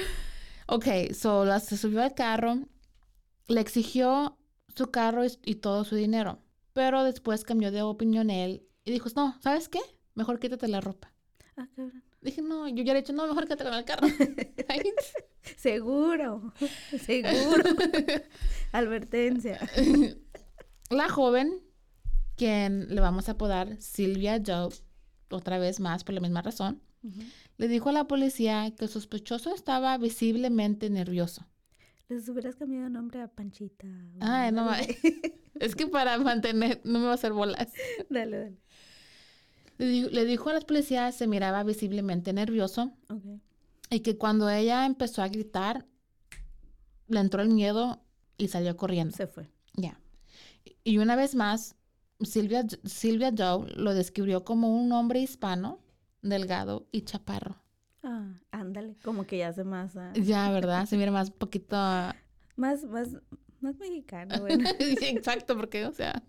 Ok, 0.67 0.85
so 1.15 1.43
la, 1.43 1.59
se 1.59 1.77
subió 1.77 2.03
al 2.03 2.13
carro, 2.13 2.59
le 3.47 3.61
exigió 3.61 4.37
su 4.75 4.91
carro 4.91 5.25
y, 5.25 5.31
y 5.43 5.55
todo 5.55 5.85
su 5.85 5.95
dinero, 5.95 6.37
pero 6.73 7.03
después 7.03 7.43
cambió 7.45 7.71
de 7.71 7.81
opinión 7.81 8.29
él 8.29 8.67
y 8.85 8.91
dijo, 8.91 9.09
no, 9.15 9.37
¿sabes 9.41 9.69
qué? 9.69 9.79
Mejor 10.13 10.39
quítate 10.39 10.67
la 10.67 10.81
ropa. 10.81 11.11
Ah, 11.57 11.67
cabrón. 11.75 12.03
Dije, 12.21 12.41
no, 12.43 12.67
yo 12.67 12.83
ya 12.83 12.93
le 12.93 12.99
he 12.99 13.01
dicho, 13.01 13.13
no, 13.13 13.27
mejor 13.27 13.45
quédate 13.45 13.63
con 13.63 13.73
el 13.73 13.83
carro. 13.83 14.07
Seguro. 15.57 16.53
Seguro. 17.05 17.63
Advertencia. 18.71 19.59
La 20.89 21.09
joven, 21.09 21.61
quien 22.35 22.93
le 22.93 23.01
vamos 23.01 23.27
a 23.27 23.33
apodar 23.33 23.81
Silvia 23.81 24.41
Joe, 24.45 24.69
otra 25.31 25.57
vez 25.57 25.79
más 25.79 26.03
por 26.03 26.13
la 26.13 26.21
misma 26.21 26.43
razón, 26.43 26.81
le 27.57 27.67
dijo 27.67 27.89
a 27.89 27.93
la 27.93 28.07
policía 28.07 28.71
que 28.77 28.85
el 28.85 28.91
sospechoso 28.91 29.55
estaba 29.55 29.97
visiblemente 29.97 30.91
nervioso. 30.91 31.47
Les 32.09 32.27
hubieras 32.29 32.55
cambiado 32.55 32.87
el 32.87 32.93
nombre 32.93 33.21
a 33.21 33.29
Panchita. 33.29 33.87
Ay, 34.19 34.51
no, 34.51 34.69
es 35.59 35.75
que 35.75 35.87
para 35.87 36.17
mantener, 36.19 36.81
no 36.83 36.99
me 36.99 37.05
va 37.05 37.11
a 37.11 37.15
hacer 37.15 37.33
bolas. 37.33 37.73
Dale, 38.09 38.37
dale. 38.37 38.57
Le, 39.81 39.87
di- 39.87 40.09
le 40.09 40.25
dijo 40.25 40.49
a 40.49 40.53
las 40.53 40.65
policías 40.65 41.15
se 41.15 41.25
miraba 41.25 41.63
visiblemente 41.63 42.33
nervioso 42.33 42.91
Ok. 43.09 43.23
y 43.89 43.99
que 44.01 44.15
cuando 44.17 44.47
ella 44.49 44.85
empezó 44.85 45.23
a 45.23 45.27
gritar, 45.27 45.85
le 47.07 47.19
entró 47.19 47.41
el 47.41 47.49
miedo 47.49 47.99
y 48.37 48.47
salió 48.49 48.77
corriendo. 48.77 49.17
Se 49.17 49.25
fue. 49.27 49.49
Ya. 49.73 49.99
Y 50.83 50.99
una 50.99 51.15
vez 51.15 51.33
más, 51.35 51.75
Silvia, 52.21 52.65
Silvia 52.85 53.33
Joe 53.35 53.71
lo 53.75 53.93
describió 53.95 54.43
como 54.43 54.75
un 54.79 54.91
hombre 54.91 55.19
hispano, 55.19 55.79
delgado 56.21 56.87
y 56.91 57.01
chaparro. 57.01 57.55
Ah, 58.03 58.33
ándale. 58.51 58.95
Como 59.03 59.25
que 59.25 59.39
ya 59.39 59.47
hace 59.49 59.63
más. 59.63 59.95
ah, 59.97 60.13
Ya, 60.15 60.51
¿verdad? 60.51 60.85
Se 60.85 60.95
mira 60.97 61.11
más 61.11 61.31
poquito... 61.31 61.75
Más, 62.55 62.83
más, 62.83 63.09
más 63.61 63.75
mexicano, 63.79 64.35
bueno. 64.41 64.69
Sí, 64.79 64.95
Exacto, 65.07 65.55
porque, 65.57 65.85
o 65.87 65.91
sea, 65.93 66.21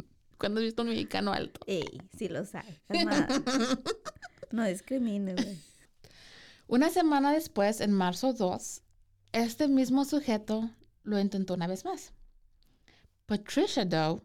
cuando 0.42 0.60
he 0.60 0.64
visto 0.64 0.82
un 0.82 0.88
mexicano 0.88 1.32
alto. 1.32 1.60
Ey, 1.66 2.02
sí 2.18 2.28
lo 2.28 2.44
sabe. 2.44 2.82
Calmada. 2.88 3.28
No 4.50 4.66
discrimine, 4.66 5.32
güey. 5.32 5.58
Una 6.66 6.90
semana 6.90 7.32
después, 7.32 7.80
en 7.80 7.92
marzo 7.92 8.34
2, 8.34 8.82
este 9.32 9.66
mismo 9.68 10.04
sujeto 10.04 10.68
lo 11.04 11.18
intentó 11.18 11.54
una 11.54 11.66
vez 11.66 11.86
más. 11.86 12.12
Patricia 13.24 13.86
Doe, 13.86 14.20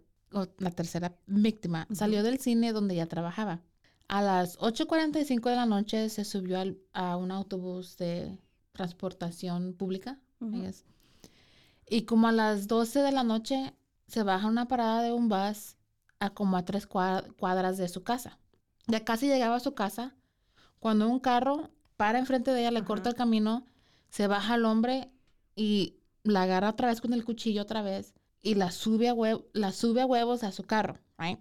la 0.57 0.71
tercera 0.71 1.15
víctima, 1.27 1.87
salió 1.93 2.23
del 2.23 2.39
cine 2.39 2.73
donde 2.73 2.95
ya 2.95 3.05
trabajaba. 3.05 3.61
A 4.09 4.21
las 4.21 4.57
8.45 4.59 5.49
de 5.49 5.55
la 5.55 5.65
noche 5.65 6.09
se 6.09 6.25
subió 6.25 6.59
al- 6.59 6.77
a 6.91 7.15
un 7.15 7.31
autobús 7.31 7.95
de 7.97 8.37
transportación 8.73 9.73
pública. 9.75 10.19
Ujú. 10.41 10.61
guess. 10.61 10.83
Y 11.89 12.01
como 12.01 12.27
a 12.27 12.33
las 12.33 12.67
12 12.67 12.99
de 12.99 13.13
la 13.13 13.23
noche 13.23 13.73
se 14.07 14.23
baja 14.23 14.47
a 14.47 14.49
una 14.49 14.67
parada 14.67 15.01
de 15.03 15.13
un 15.13 15.29
bus 15.29 15.76
a 16.19 16.31
como 16.31 16.57
a 16.57 16.65
tres 16.65 16.87
cua- 16.87 17.33
cuadras 17.37 17.77
de 17.77 17.87
su 17.89 18.03
casa. 18.03 18.39
Ya 18.87 19.03
casi 19.03 19.27
llegaba 19.27 19.55
a 19.57 19.59
su 19.61 19.73
casa 19.75 20.15
cuando 20.79 21.07
un 21.07 21.19
carro 21.19 21.71
para 21.97 22.19
enfrente 22.19 22.51
de 22.51 22.61
ella, 22.61 22.71
le 22.71 22.83
corta 22.83 23.09
el 23.09 23.15
camino, 23.15 23.65
se 24.09 24.27
baja 24.27 24.55
el 24.55 24.65
hombre 24.65 25.11
y 25.55 25.97
la 26.23 26.43
agarra 26.43 26.69
otra 26.69 26.89
vez 26.89 27.01
con 27.01 27.13
el 27.13 27.25
cuchillo 27.25 27.61
otra 27.63 27.81
vez 27.81 28.13
y 28.41 28.55
la 28.55 28.71
sube 28.71 29.09
a, 29.09 29.15
la 29.53 29.71
sube 29.71 30.01
a 30.01 30.05
huevos 30.05 30.43
a 30.43 30.51
su 30.51 30.63
carro. 30.63 30.99
right? 31.17 31.39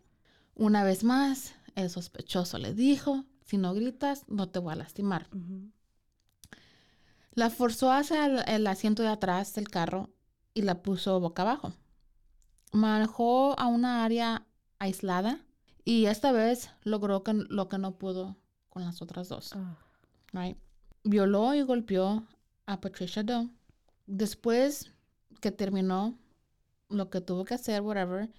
Una 0.55 0.83
vez 0.83 1.05
más, 1.05 1.55
el 1.75 1.91
sospechoso 1.91 2.59
le 2.59 2.73
dijo, 2.73 3.25
si 3.45 3.59
no 3.59 3.75
gritas, 3.75 4.25
no 4.29 4.49
te 4.49 4.59
voy 4.59 4.73
a 4.73 4.77
lastimar. 4.77 5.29
La 7.33 7.51
forzó 7.51 7.93
hacia 7.93 8.25
el, 8.27 8.43
el 8.49 8.67
asiento 8.67 9.03
de 9.03 9.11
atrás 9.11 9.55
del 9.55 9.69
carro 9.69 10.11
y 10.55 10.63
la 10.63 10.83
puso 10.83 11.21
boca 11.21 11.43
abajo. 11.43 11.75
Manejó 12.73 13.59
a 13.59 13.67
una 13.67 14.05
área 14.05 14.46
aislada 14.79 15.41
y 15.85 16.07
esta 16.07 16.33
vez 16.33 16.71
logró 16.83 17.23
que- 17.23 17.33
lo 17.35 17.69
que 17.69 17.79
no 17.79 17.97
pudo 17.99 18.37
con 18.69 18.85
las 18.85 19.01
otras 19.03 19.29
dos. 19.29 19.53
Ah, 19.55 19.79
right? 20.33 20.59
Violó 21.05 21.55
y 21.55 21.63
golpeó 21.63 22.27
a 22.67 22.81
Patricia 22.81 23.23
Doe. 23.23 23.49
Después 24.07 24.93
que 25.41 25.51
terminó 25.51 26.19
lo 26.89 27.11
que 27.11 27.21
tuvo 27.21 27.45
que 27.45 27.55
hacer, 27.55 27.81
whatever, 27.83 28.31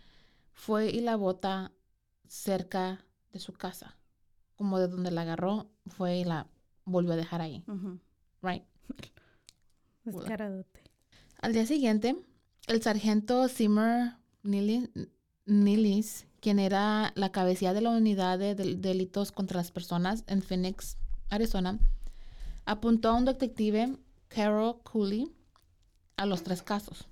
fue 0.53 0.89
y 0.89 0.99
la 1.01 1.15
bota 1.15 1.71
cerca 2.27 3.03
de 3.31 3.39
su 3.39 3.53
casa. 3.53 3.95
Como 4.55 4.79
de 4.79 4.87
donde 4.87 5.11
la 5.11 5.21
agarró, 5.21 5.69
fue 5.87 6.17
y 6.19 6.23
la 6.23 6.47
volvió 6.85 7.13
a 7.13 7.15
dejar 7.17 7.41
ahí, 7.41 7.63
right? 8.41 8.63
Descaradote. 10.03 10.83
Al 11.41 11.53
día 11.53 11.65
siguiente, 11.65 12.15
el 12.67 12.81
sargento 12.81 13.47
Zimmer 13.49 14.13
Nili- 14.43 15.09
Nilis, 15.45 16.25
quien 16.39 16.59
era 16.59 17.11
la 17.15 17.31
cabecilla 17.31 17.73
de 17.73 17.81
la 17.81 17.89
unidad 17.91 18.39
de 18.39 18.55
del- 18.55 18.81
delitos 18.81 19.31
contra 19.31 19.57
las 19.57 19.71
personas 19.71 20.23
en 20.27 20.41
Phoenix, 20.41 20.97
Arizona, 21.29 21.79
apuntó 22.65 23.09
a 23.09 23.13
un 23.13 23.25
detective, 23.25 23.97
Carol 24.27 24.81
Cooley, 24.83 25.31
a 26.17 26.25
los 26.25 26.43
tres 26.43 26.61
casos. 26.61 27.07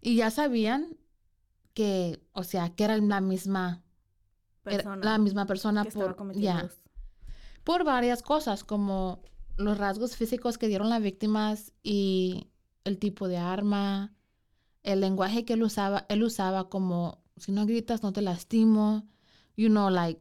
Y 0.00 0.16
ya 0.16 0.30
sabían 0.30 0.96
que, 1.74 2.20
o 2.32 2.44
sea, 2.44 2.70
que 2.70 2.84
era 2.84 2.96
la 2.98 3.20
misma 3.20 3.82
Persona 4.64 5.04
la 5.04 5.18
misma 5.18 5.46
persona 5.46 5.84
que 5.84 5.90
por, 5.92 6.34
ya, 6.34 6.68
por 7.64 7.84
varias 7.84 8.22
cosas, 8.22 8.64
como 8.64 9.22
los 9.56 9.78
rasgos 9.78 10.14
físicos 10.14 10.58
que 10.58 10.68
dieron 10.68 10.90
las 10.90 11.02
víctimas 11.02 11.72
y 11.82 12.48
el 12.84 12.98
tipo 12.98 13.28
de 13.28 13.38
arma, 13.38 14.12
el 14.82 15.00
lenguaje 15.00 15.44
que 15.44 15.54
él 15.54 15.62
usaba, 15.62 16.04
él 16.08 16.22
usaba 16.22 16.68
como, 16.68 17.18
si 17.40 17.52
no 17.52 17.66
gritas 17.66 18.02
no 18.02 18.12
te 18.12 18.22
lastimo, 18.22 19.06
you 19.56 19.68
know, 19.68 19.90
like, 19.90 20.20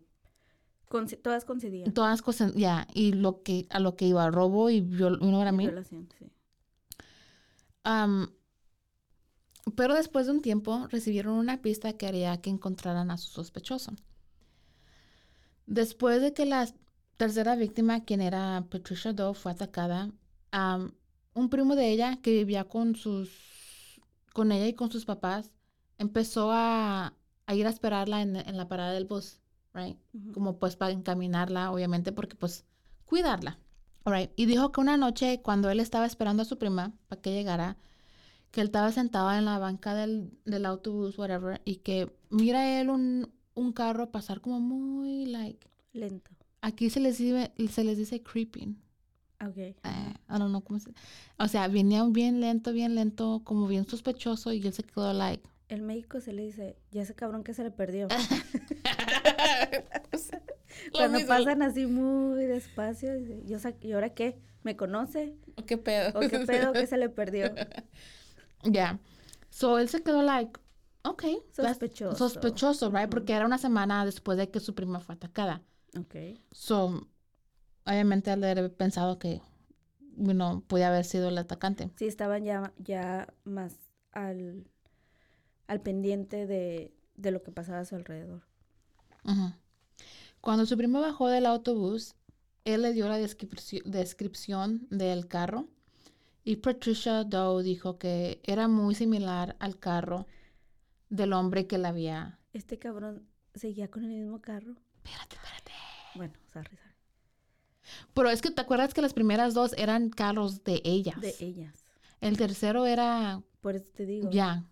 todas 1.22 1.46
coincidían. 1.46 1.94
todas 1.94 2.22
cosas, 2.22 2.54
ya, 2.56 2.88
y 2.94 3.12
lo 3.14 3.44
que, 3.44 3.68
a 3.70 3.80
lo 3.80 3.96
que 3.96 4.06
iba, 4.06 4.30
robo 4.30 4.70
y 4.70 4.82
viol, 4.82 5.20
you 5.20 5.28
know 5.28 5.40
what 5.40 5.48
I 5.48 5.52
mean? 5.52 5.70
Violación, 5.70 6.10
sí. 6.18 6.32
Pero 9.76 9.96
después 9.96 10.26
de 10.26 10.32
un 10.32 10.42
tiempo 10.42 10.88
recibieron 10.88 11.34
una 11.34 11.62
pista 11.62 11.94
que 11.94 12.08
haría 12.08 12.40
que 12.42 12.50
encontraran 12.50 13.12
a 13.12 13.18
su 13.18 13.30
sospechoso. 13.30 13.92
Después 15.66 16.22
de 16.22 16.34
que 16.34 16.46
la 16.46 16.70
tercera 17.18 17.56
víctima, 17.58 18.06
quien 18.06 18.22
era 18.22 18.66
Patricia 18.70 19.12
Doe, 19.12 19.34
fue 19.34 19.52
atacada, 19.52 20.10
un 21.34 21.50
primo 21.50 21.76
de 21.76 21.92
ella 21.92 22.20
que 22.22 22.32
vivía 22.32 22.64
con 22.64 22.96
sus, 22.96 24.00
con 24.34 24.54
ella 24.54 24.68
y 24.68 24.74
con 24.74 24.90
sus 24.90 25.04
papás, 25.04 25.52
empezó 25.98 26.52
a, 26.52 27.14
a 27.46 27.56
ir 27.56 27.66
a 27.66 27.70
esperarla 27.70 28.22
en, 28.22 28.36
en 28.36 28.58
la 28.58 28.68
parada 28.68 28.92
del 28.92 29.06
bus, 29.06 29.40
right? 29.74 29.98
Ujú. 30.14 30.34
como 30.34 30.60
pues 30.60 30.76
para 30.76 30.92
encaminarla, 30.92 31.72
obviamente, 31.72 32.12
porque 32.12 32.36
pues 32.36 32.66
cuidarla. 33.06 33.60
Alright. 34.06 34.32
Y 34.36 34.46
dijo 34.46 34.72
que 34.72 34.80
una 34.82 34.98
noche 34.98 35.42
cuando 35.42 35.70
él 35.70 35.80
estaba 35.80 36.06
esperando 36.06 36.44
a 36.44 36.46
su 36.46 36.58
prima 36.58 36.94
para 37.08 37.22
que 37.22 37.34
llegara, 37.34 37.78
que 38.52 38.62
él 38.62 38.68
estaba 38.68 38.92
sentado 38.92 39.32
en 39.34 39.46
la 39.46 39.60
banca 39.60 39.94
del, 39.96 40.32
del 40.46 40.66
autobús, 40.66 41.18
whatever, 41.18 41.62
y 41.66 41.78
que 41.78 42.16
mira 42.30 42.80
él 42.80 42.90
un, 42.90 43.32
un 43.56 43.74
carro 43.74 44.12
pasar 44.12 44.40
como 44.40 44.60
muy, 44.62 45.26
like, 45.26 45.68
Lento. 45.92 46.32
aquí 46.62 46.90
se 46.90 47.00
les 47.02 47.18
dice, 47.18 47.52
se 47.70 47.84
les 47.84 47.98
dice 47.98 48.24
creeping. 48.24 48.82
Ok. 49.46 49.58
Eh, 49.58 49.76
I 49.84 50.40
don't 50.40 50.50
know 50.50 50.64
cómo 50.64 50.80
se... 50.80 50.94
O 51.38 51.48
sea, 51.48 51.68
venía 51.68 52.04
bien 52.06 52.40
lento, 52.40 52.72
bien 52.72 52.96
lento, 52.96 53.42
como 53.44 53.68
bien 53.68 53.86
sospechoso, 53.88 54.54
y 54.54 54.66
él 54.66 54.74
se 54.74 54.84
quedó 54.84 55.12
like... 55.14 55.48
El 55.70 55.82
médico 55.82 56.22
se 56.22 56.34
le 56.34 56.44
dice, 56.44 56.78
ya 56.92 57.02
ese 57.02 57.14
cabrón 57.14 57.44
que 57.44 57.54
se 57.54 57.64
le 57.64 57.72
perdió. 57.72 58.08
Cuando 60.92 61.18
mismo. 61.18 61.30
pasan 61.30 61.62
así 61.62 61.86
muy 61.86 62.46
despacio, 62.46 63.14
dice, 63.16 63.42
¿y, 63.46 63.54
o 63.54 63.60
sea, 63.60 63.76
¿y 63.82 63.92
ahora 63.92 64.14
qué? 64.14 64.40
¿Me 64.64 64.76
conoce? 64.76 65.36
¿Qué 65.66 65.78
pedo? 65.78 66.18
¿O 66.18 66.22
qué 66.22 66.40
pedo 66.40 66.74
que 66.74 66.88
se 66.88 66.98
le 66.98 67.10
perdió? 67.10 67.54
Ya. 68.64 69.00
So 69.52 69.78
él 69.78 69.88
se 69.88 70.02
quedó 70.02 70.24
like, 70.24 70.60
ok. 71.04 71.24
Sospechoso. 71.52 72.18
Sospechoso, 72.18 72.90
right? 72.90 73.08
Porque 73.08 73.34
era 73.34 73.46
una 73.46 73.60
semana 73.60 74.04
después 74.04 74.36
de 74.38 74.50
que 74.50 74.60
su 74.60 74.74
prima 74.74 75.00
fue 75.00 75.14
atacada. 75.14 75.62
Ok. 75.98 76.16
So, 76.52 77.08
obviamente 77.86 78.34
él 78.34 78.44
haber 78.44 78.74
pensado 78.74 79.20
que, 79.20 79.42
you 80.18 80.34
know, 80.34 80.62
podía 80.62 80.88
haber 80.88 81.06
sido 81.06 81.30
el 81.30 81.38
atacante. 81.38 81.92
Sí, 81.98 82.08
estaban 82.08 82.44
ya, 82.44 82.74
ya 82.80 83.32
más 83.44 83.76
al, 84.12 84.66
al 85.68 85.82
pendiente 85.82 86.48
de, 86.48 86.94
de 87.16 87.32
lo 87.32 87.44
que 87.44 87.52
pasaba 87.52 87.80
a 87.80 87.86
su 87.86 87.96
alrededor. 87.96 88.44
Cuando 90.42 90.66
su 90.66 90.78
primo 90.78 91.02
bajó 91.02 91.28
del 91.28 91.46
autobús, 91.46 92.16
él 92.64 92.82
le 92.84 92.94
dio 92.94 93.08
la 93.10 93.20
descripci- 93.20 93.84
descripción 93.84 94.88
del 94.90 95.28
carro 95.28 95.68
y 96.44 96.58
Patricia 96.58 97.24
Doe 97.26 97.64
dijo 97.64 97.98
que 97.98 98.40
era 98.44 98.68
muy 98.70 98.96
similar 98.96 99.56
al 99.60 99.78
carro 99.78 100.26
del 101.10 101.34
hombre 101.34 101.68
que 101.68 101.78
la 101.78 101.90
había... 101.90 102.40
Este 102.54 102.80
cabrón 102.80 103.28
seguía 103.56 103.90
con 103.90 104.04
el 104.04 104.12
mismo 104.12 104.40
carro. 104.42 104.76
Espérate, 105.04 105.36
espérate. 105.36 105.72
Bueno, 106.16 106.34
sorry, 106.52 106.78
sorry. 106.78 106.96
Pero 108.14 108.30
es 108.30 108.42
que 108.42 108.52
te 108.52 108.62
acuerdas 108.62 108.94
que 108.94 109.02
las 109.02 109.14
primeras 109.14 109.54
dos 109.54 109.74
eran 109.78 110.10
carros 110.10 110.64
de 110.64 110.82
ellas. 110.86 111.20
De 111.20 111.36
ellas. 111.40 111.86
El 112.22 112.38
tercero 112.38 112.86
era 112.86 113.42
Por 113.62 113.76
eso 113.76 113.92
te 113.94 114.06
digo. 114.06 114.30
ya, 114.32 114.66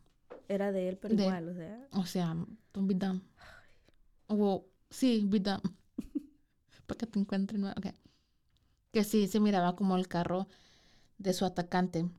Era 0.48 0.72
de 0.72 0.90
él, 0.90 0.98
pero 0.98 1.14
De- 1.16 1.24
igual, 1.24 1.50
o 1.50 1.54
sea. 1.54 1.88
o 1.92 2.06
sea, 2.06 2.36
don't 2.74 2.88
be 2.88 2.94
dumb. 2.96 3.22
O 4.28 4.66
sí, 4.90 5.24
be 5.26 5.40
dumb. 5.40 5.62
Para 6.88 6.98
que 7.00 7.08
te 7.08 7.20
encuentren. 7.20 7.62
¿no? 7.62 7.72
Ok. 7.72 7.88
Que 8.92 9.04
sí, 9.04 9.28
se 9.28 9.40
miraba 9.40 9.76
como 9.76 9.96
el 9.96 10.08
carro 10.08 10.48
de 11.20 11.34
su 11.34 11.46
atacante. 11.46 12.10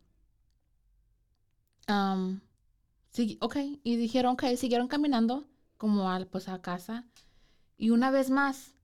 Am, 1.89 2.41
sí, 3.11 3.39
ok. 3.41 3.57
Y 3.85 3.97
dijeron, 3.97 4.35
ok, 4.35 4.45
siguieron 4.57 4.89
caminando 4.89 5.47
como 5.79 6.11
al, 6.11 6.27
pues 6.27 6.49
a 6.49 6.61
casa. 6.63 7.07
Y 7.79 7.91
una 7.91 8.11
vez 8.11 8.31
más, 8.31 8.75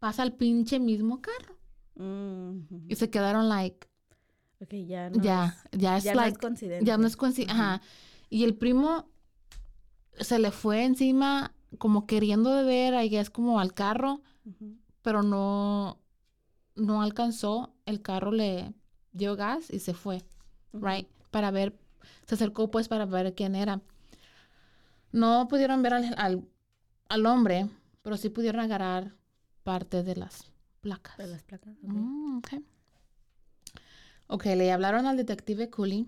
pasa 0.00 0.22
el 0.24 0.34
pinche 0.34 0.80
mismo 0.80 1.22
carro. 1.22 1.56
mm, 1.96 2.50
ujú. 2.70 2.82
Y 2.88 2.96
se 2.96 3.10
quedaron 3.10 3.48
like, 3.48 3.88
Ok, 4.60 4.74
ya 4.86 5.08
no 5.10 5.22
ya, 5.22 5.46
es, 5.72 5.80
ya 5.80 5.96
es 5.98 6.04
ya 6.04 6.14
no 6.14 6.20
like, 6.20 6.32
es 6.32 6.38
coincidencia. 6.38 6.86
Ya 6.86 6.98
no 6.98 7.06
es 7.06 7.16
coincidencia. 7.16 7.54
Ajá. 7.54 7.82
Y 8.30 8.44
el 8.44 8.54
primo 8.54 9.08
se 10.12 10.38
le 10.38 10.50
fue 10.50 10.84
encima 10.84 11.54
como 11.78 12.06
queriendo 12.06 12.54
de 12.54 12.64
ver, 12.64 12.94
ahí 12.94 13.16
es 13.16 13.30
como 13.30 13.60
al 13.60 13.74
carro, 13.74 14.22
pero 15.02 15.22
no, 15.22 15.98
no 16.74 17.02
alcanzó. 17.02 17.74
El 17.86 18.00
carro 18.00 18.32
le 18.32 18.72
dio 19.12 19.36
gas 19.36 19.70
y 19.70 19.78
se 19.78 19.94
fue, 19.94 20.24
right? 20.72 21.08
Para 21.30 21.50
ver, 21.50 21.78
se 22.26 22.34
acercó 22.34 22.70
pues 22.70 22.88
para 22.88 23.04
ver 23.04 23.34
quién 23.34 23.54
era. 23.54 23.80
No 25.12 25.48
pudieron 25.48 25.82
ver 25.82 25.94
al, 25.94 26.14
al, 26.16 26.48
al 27.08 27.26
hombre, 27.26 27.68
pero 28.02 28.16
sí 28.16 28.28
pudieron 28.28 28.60
agarrar 28.60 29.14
parte 29.62 30.02
de 30.02 30.16
las 30.16 30.50
placas. 30.80 31.16
De 31.18 31.26
las 31.26 31.42
placas. 31.42 31.74
ok. 31.82 31.92
Mm, 31.92 32.38
ok. 32.38 32.48
Ok, 34.28 34.44
le 34.44 34.70
hablaron 34.72 35.06
al 35.06 35.16
detective 35.16 35.70
Cooley 35.70 36.06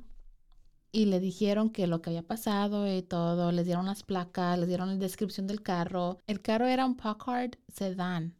y 0.92 1.06
le 1.06 1.20
dijeron 1.20 1.70
que 1.70 1.86
lo 1.86 2.02
que 2.02 2.10
había 2.10 2.22
pasado 2.22 2.86
y 2.92 3.02
todo, 3.02 3.52
les 3.52 3.66
dieron 3.66 3.86
las 3.86 4.02
placas, 4.02 4.58
les 4.58 4.68
dieron 4.68 4.88
la 4.88 4.96
descripción 4.96 5.46
del 5.46 5.62
carro. 5.62 6.18
El 6.26 6.40
carro 6.40 6.66
era 6.66 6.84
un 6.86 6.96
Packard 6.96 7.52
Sedan. 7.72 8.34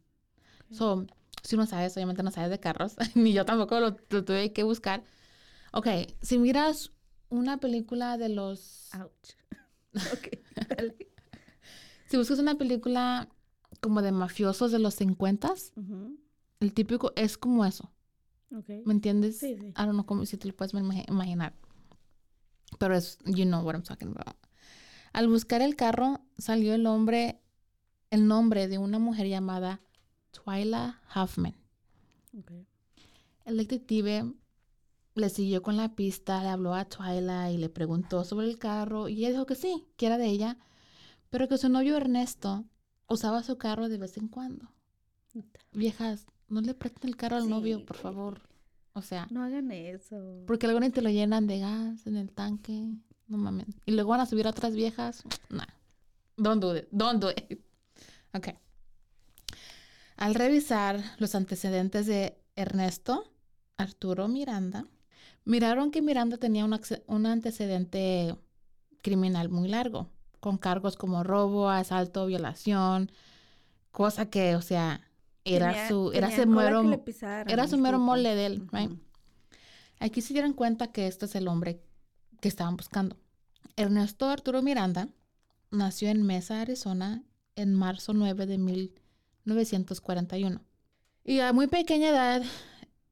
So, 0.69 1.05
si 1.43 1.57
no 1.57 1.65
sabes, 1.65 1.95
obviamente 1.97 2.23
no 2.23 2.31
sabes 2.31 2.49
de 2.49 2.59
carros, 2.59 2.95
ni 3.15 3.33
yo 3.33 3.45
tampoco 3.45 3.79
lo, 3.79 3.95
lo 4.09 4.23
tuve 4.25 4.51
que 4.53 4.63
buscar. 4.63 5.03
Ok, 5.73 5.87
si 6.21 6.37
miras 6.37 6.91
una 7.29 7.57
película 7.59 8.17
de 8.17 8.29
los... 8.29 8.89
Ouch. 8.95 9.35
ok, 10.13 10.27
dale. 10.77 10.95
Si 12.07 12.17
buscas 12.17 12.39
una 12.39 12.55
película 12.55 13.29
como 13.79 14.01
de 14.01 14.11
mafiosos 14.11 14.73
de 14.73 14.79
los 14.79 14.95
50, 14.95 15.53
Ujú. 15.77 16.17
el 16.59 16.73
típico 16.73 17.13
es 17.15 17.37
como 17.37 17.63
eso. 17.63 17.89
Ok. 18.53 18.67
¿Me 18.85 18.93
entiendes? 18.93 19.37
Sí, 19.39 19.55
sí. 19.57 19.67
I 19.67 19.73
don't 19.77 19.91
know 19.93 20.05
cómo 20.05 20.25
si 20.25 20.35
te 20.35 20.49
lo 20.49 20.53
puedes 20.53 20.73
imagi- 20.73 21.05
imaginar. 21.07 21.53
Pero 22.81 22.95
es, 22.95 23.19
you 23.25 23.45
know 23.45 23.61
what 23.61 23.75
I'm 23.75 23.83
talking 23.83 24.07
about. 24.09 24.35
Al 25.13 25.27
buscar 25.27 25.61
el 25.61 25.75
carro, 25.75 26.21
salió 26.39 26.73
el 26.73 26.87
hombre, 26.87 27.39
el 28.09 28.27
nombre 28.27 28.67
de 28.67 28.79
una 28.79 28.97
mujer 28.97 29.27
llamada 29.27 29.81
Twyla 30.31 30.99
Huffman. 31.15 31.53
El 33.45 33.57
detective 33.57 34.33
le 35.13 35.29
siguió 35.29 35.61
con 35.61 35.77
la 35.77 35.93
pista, 35.95 36.41
le 36.41 36.49
habló 36.49 36.73
a 36.73 36.85
Twyla 36.85 37.51
y 37.51 37.57
le 37.57 37.69
preguntó 37.69 38.23
sobre 38.23 38.47
el 38.47 38.57
carro 38.57 39.09
y 39.09 39.19
ella 39.19 39.29
dijo 39.29 39.45
que 39.45 39.53
sí, 39.53 39.85
que 39.95 40.07
era 40.07 40.17
de 40.17 40.25
ella, 40.25 40.57
pero 41.29 41.47
que 41.47 41.59
su 41.59 41.69
novio 41.69 41.97
Ernesto 41.97 42.65
usaba 43.07 43.43
su 43.43 43.59
carro 43.59 43.89
de 43.89 43.99
vez 43.99 44.17
en 44.17 44.27
cuando. 44.27 44.71
Viejas, 45.71 46.25
no 46.47 46.61
le 46.61 46.73
presten 46.73 47.09
el 47.11 47.15
carro 47.15 47.35
al 47.35 47.43
Sí, 47.43 47.49
novio, 47.49 47.85
por 47.85 47.97
favor. 47.97 48.41
O 48.93 49.01
sea, 49.01 49.27
No 49.31 49.43
hagan 49.43 49.71
eso. 49.71 50.43
porque 50.47 50.67
luego 50.67 50.79
ni 50.81 50.89
te 50.89 51.01
lo 51.01 51.09
llenan 51.09 51.47
de 51.47 51.59
gas 51.59 52.05
en 52.07 52.17
el 52.17 52.31
tanque. 52.31 52.87
No 53.27 53.37
mames. 53.37 53.67
Y 53.85 53.91
luego 53.91 54.09
van 54.09 54.19
a 54.21 54.25
subir 54.25 54.47
a 54.47 54.49
otras 54.49 54.75
viejas. 54.75 55.23
Nah. 55.49 55.65
Don't 56.35 56.61
do 56.61 56.75
it. 56.75 56.87
Don't 56.91 57.21
do 57.21 57.29
it. 57.29 57.59
Ok. 58.33 58.49
Al 60.17 60.35
revisar 60.35 61.01
los 61.17 61.33
antecedentes 61.35 62.05
de 62.05 62.37
Ernesto 62.55 63.31
Arturo 63.77 64.27
Miranda, 64.27 64.85
miraron 65.45 65.91
que 65.91 66.01
Miranda 66.01 66.37
tenía 66.37 66.65
un, 66.65 66.79
un 67.07 67.25
antecedente 67.25 68.35
criminal 69.01 69.49
muy 69.49 69.67
largo, 69.69 70.09
con 70.39 70.57
cargos 70.57 70.95
como 70.97 71.23
robo, 71.23 71.69
asalto, 71.69 72.25
violación, 72.27 73.11
cosa 73.91 74.29
que, 74.29 74.55
o 74.55 74.61
sea, 74.61 75.01
era 75.43 75.69
Tenía- 75.71 75.87
su, 75.87 76.11
era 76.13 76.27
mero, 76.45 77.03
era 77.47 77.67
su 77.67 77.77
mero 77.77 77.99
mole 77.99 78.35
de 78.35 78.45
él, 78.45 78.67
right? 78.71 78.91
Aquí 79.99 80.21
se 80.21 80.33
dieron 80.33 80.53
cuenta 80.53 80.91
que 80.91 81.07
este 81.07 81.25
es 81.25 81.35
el 81.35 81.47
hombre 81.47 81.83
que 82.39 82.47
estaban 82.47 82.75
buscando. 82.77 83.17
Ernesto 83.75 84.27
Arturo 84.29 84.61
Miranda 84.61 85.07
nació 85.69 86.09
en 86.09 86.23
Mesa, 86.23 86.61
Arizona, 86.61 87.23
en 87.55 87.73
marzo 87.75 88.13
9 88.13 88.45
de 88.45 88.57
1941. 89.45 90.61
Y 91.23 91.39
a 91.39 91.53
muy 91.53 91.67
pequeña 91.67 92.09
edad, 92.09 92.43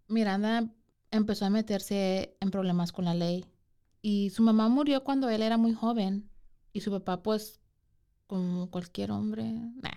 Miranda 0.07 0.67
empezó 1.11 1.45
a 1.45 1.49
meterse 1.49 2.35
en 2.39 2.51
problemas 2.51 2.91
con 2.91 3.05
la 3.05 3.13
ley 3.13 3.45
Y 4.01 4.29
su 4.31 4.41
mamá 4.43 4.69
murió 4.69 5.03
cuando 5.03 5.29
él 5.29 5.41
era 5.41 5.57
muy 5.57 5.73
joven. 5.73 6.29
Y 6.71 6.81
su 6.81 6.89
papá, 6.91 7.21
pues, 7.21 7.59
como 8.27 8.69
cualquier 8.71 9.11
hombre, 9.11 9.43
nah, 9.43 9.91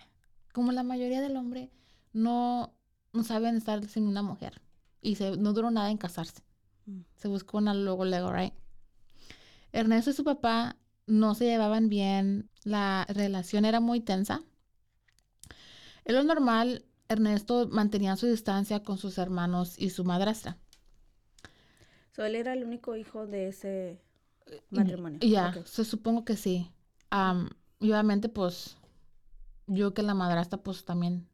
como 0.53 0.73
la 0.73 0.83
mayoría 0.83 1.21
del 1.21 1.37
hombre, 1.37 1.71
no, 2.13 2.75
no 3.13 3.25
saben 3.25 3.57
estar 3.57 3.85
sin 3.87 4.07
una 4.07 4.23
mujer. 4.23 4.61
Y 5.01 5.17
se, 5.17 5.37
no 5.37 5.53
duró 5.53 5.71
nada 5.71 5.91
en 5.91 5.99
casarse. 5.99 6.43
Mm. 6.87 7.01
Se 7.17 7.29
buscó 7.29 7.59
una 7.59 7.75
luego, 7.75 8.05
luego, 8.05 8.33
right? 8.33 8.55
Ernesto 9.73 10.11
y 10.11 10.15
su 10.15 10.25
papá 10.25 10.77
no 11.07 11.35
se 11.35 11.47
llevaban 11.47 11.89
bien. 11.89 12.51
La 12.65 13.07
relación 13.09 13.65
era 13.65 13.81
muy 13.81 14.01
tensa. 14.01 14.43
En 16.05 16.15
lo 16.15 16.25
normal, 16.25 16.85
Ernesto 17.09 17.69
mantenía 17.69 18.17
su 18.17 18.27
distancia 18.27 18.83
con 18.83 18.99
sus 18.99 19.19
hermanos 19.19 19.79
y 19.79 19.91
su 19.91 20.05
madrastra. 20.05 20.59
So, 22.15 22.25
él 22.25 22.35
era 22.35 22.53
el 22.53 22.65
único 22.65 22.97
hijo 22.97 23.27
de 23.27 23.49
ese 23.49 24.01
matrimonio. 24.71 25.19
Ya, 25.23 25.55
se 25.65 25.85
supongo 25.85 26.25
que 26.25 26.37
sí. 26.37 26.71
Y 27.81 27.91
obviamente, 27.91 28.29
pues, 28.29 28.77
yo 29.67 29.95
que 29.95 30.03
la 30.03 30.15
madrastra, 30.15 30.63
pues 30.63 30.85
también, 30.85 31.29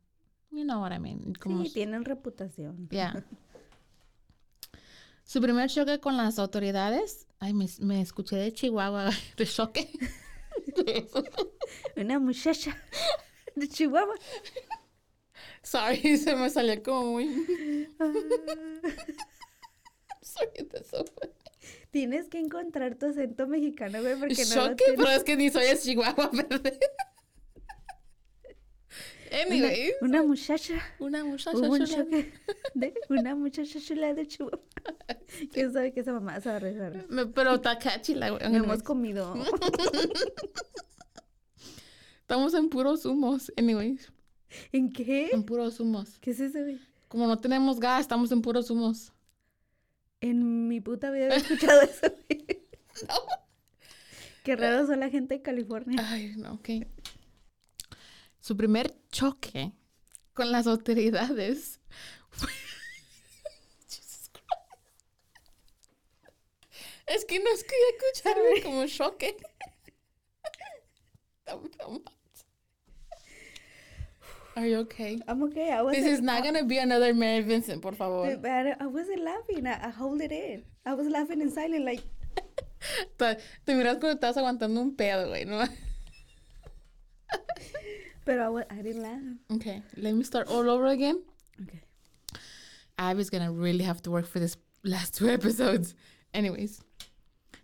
you 0.50 0.64
know 0.64 0.80
what 0.80 0.92
I 0.92 0.98
mean. 0.98 1.34
Como, 1.40 1.64
Sí, 1.64 1.72
tienen 1.72 2.04
reputación. 2.04 2.88
ya. 2.90 3.24
Su 5.24 5.42
primer 5.42 5.68
choque 5.68 6.00
con 6.00 6.16
las 6.16 6.38
autoridades, 6.38 7.26
ay, 7.38 7.52
me, 7.52 7.66
me 7.80 8.00
escuché 8.00 8.36
de 8.36 8.50
Chihuahua, 8.52 9.10
de 9.36 9.46
choque. 9.46 9.90
Una 11.96 12.18
muchacha 12.18 12.74
de 13.54 13.68
Chihuahua. 13.68 14.14
Sorry, 15.62 16.16
se 16.16 16.34
me 16.34 16.48
salió 16.48 16.82
como 16.82 17.12
muy... 17.12 17.26
Sorry, 20.22 20.64
that's 20.70 20.88
so 20.90 21.04
funny. 21.04 21.32
Tienes 21.90 22.28
que 22.28 22.38
encontrar 22.38 22.94
tu 22.96 23.06
acento 23.06 23.46
mexicano, 23.46 24.00
güey, 24.00 24.18
porque 24.18 24.44
no 24.46 24.54
lo 24.56 24.68
Choque, 24.68 24.84
pero 24.96 25.10
es 25.10 25.24
que 25.24 25.36
ni 25.36 25.50
soy 25.50 25.66
de 25.66 25.78
Chihuahua, 25.78 26.30
verde. 26.32 26.78
Anyway, 29.32 29.92
Una 30.00 30.22
muchacha. 30.22 30.74
una 30.98 31.24
muchacha 31.24 31.56
Hubo 31.56 31.72
un 31.72 31.86
choque 31.86 32.32
de 32.74 32.94
una 33.08 33.34
muchacha 33.34 33.80
chula 33.80 34.14
de 34.14 34.26
Chihuahua. 34.26 34.60
¿Quién 35.52 35.72
sabe 35.72 35.92
que 35.92 36.00
esa 36.00 36.12
mamá 36.12 36.40
se 36.40 36.48
va 36.48 36.56
a 36.56 37.30
Pero 37.34 37.54
está 37.54 37.78
catchy 37.78 38.14
la 38.14 38.30
güey. 38.30 38.48
No 38.50 38.64
hemos 38.64 38.82
comido. 38.82 39.34
Estamos 42.20 42.52
en 42.54 42.68
puros 42.68 43.04
humos. 43.06 43.52
Anyways, 43.56 44.12
¿En 44.72 44.92
qué? 44.92 45.30
en 45.32 45.44
puros 45.44 45.80
humos. 45.80 46.18
¿Qué 46.20 46.32
es 46.32 46.40
eso, 46.40 46.58
güey? 46.60 46.80
Como 47.08 47.26
no 47.26 47.38
tenemos 47.38 47.80
gas, 47.80 48.02
estamos 48.02 48.30
en 48.32 48.42
puros 48.42 48.70
humos. 48.70 49.12
En 50.20 50.68
mi 50.68 50.80
puta 50.80 51.10
vida 51.10 51.26
había 51.26 51.36
escuchado 51.38 51.80
eso, 51.82 52.06
güey. 52.28 52.46
Qué 54.44 54.56
raro 54.56 54.86
son 54.86 55.00
la 55.00 55.10
gente 55.10 55.34
de 55.36 55.42
California. 55.42 56.02
Ay, 56.08 56.34
no, 56.36 56.54
ok. 56.54 56.68
Su 58.48 58.56
primer 58.56 58.96
choque 59.10 59.72
con 60.32 60.50
las 60.50 60.66
autoridades 60.66 61.80
fue... 62.30 62.48
Es 67.06 67.26
que 67.26 67.38
no 67.40 67.50
es 67.50 67.62
que 67.62 67.74
escucharme 67.94 68.62
como 68.62 68.86
choque. 68.86 69.36
Are 74.56 74.70
you 74.70 74.78
okay? 74.78 75.20
I'm 75.28 75.42
okay. 75.42 75.70
I 75.70 75.82
wasn't, 75.82 76.04
This 76.04 76.14
is 76.14 76.22
not 76.22 76.42
gonna 76.42 76.64
be 76.64 76.78
another 76.78 77.12
Mary 77.12 77.42
Vincent, 77.42 77.82
por 77.82 77.94
favor. 77.94 78.26
I, 78.26 78.32
I- 78.80 78.86
wasn't 78.86 79.20
laughing. 79.22 79.66
I, 79.66 79.88
I 79.88 79.90
hold 79.90 80.22
it 80.22 80.32
in. 80.32 80.64
I 80.86 80.94
was 80.94 81.06
laughing 81.06 81.42
in 81.42 81.50
silence, 81.50 81.84
like, 81.84 82.02
te 83.66 83.74
miras 83.74 83.98
cuando 83.98 84.14
estás 84.14 84.38
aguantando 84.38 84.80
un 84.80 84.96
pedo, 84.96 85.28
güey, 85.28 85.44
¿no? 85.44 85.68
Pero 88.28 88.58
I, 88.58 88.64
I 88.70 88.82
didn't 88.82 89.00
laugh. 89.02 89.22
Okay, 89.56 89.82
let 89.96 90.12
me 90.14 90.22
start 90.22 90.48
all 90.48 90.68
over 90.68 90.86
again. 90.88 91.16
Okay. 91.62 91.80
Abby's 92.98 93.30
gonna 93.30 93.50
really 93.50 93.84
have 93.84 94.02
to 94.02 94.10
work 94.10 94.26
for 94.26 94.38
this 94.38 94.58
last 94.84 95.16
two 95.16 95.28
episodes. 95.38 95.94
Anyways, 96.34 96.82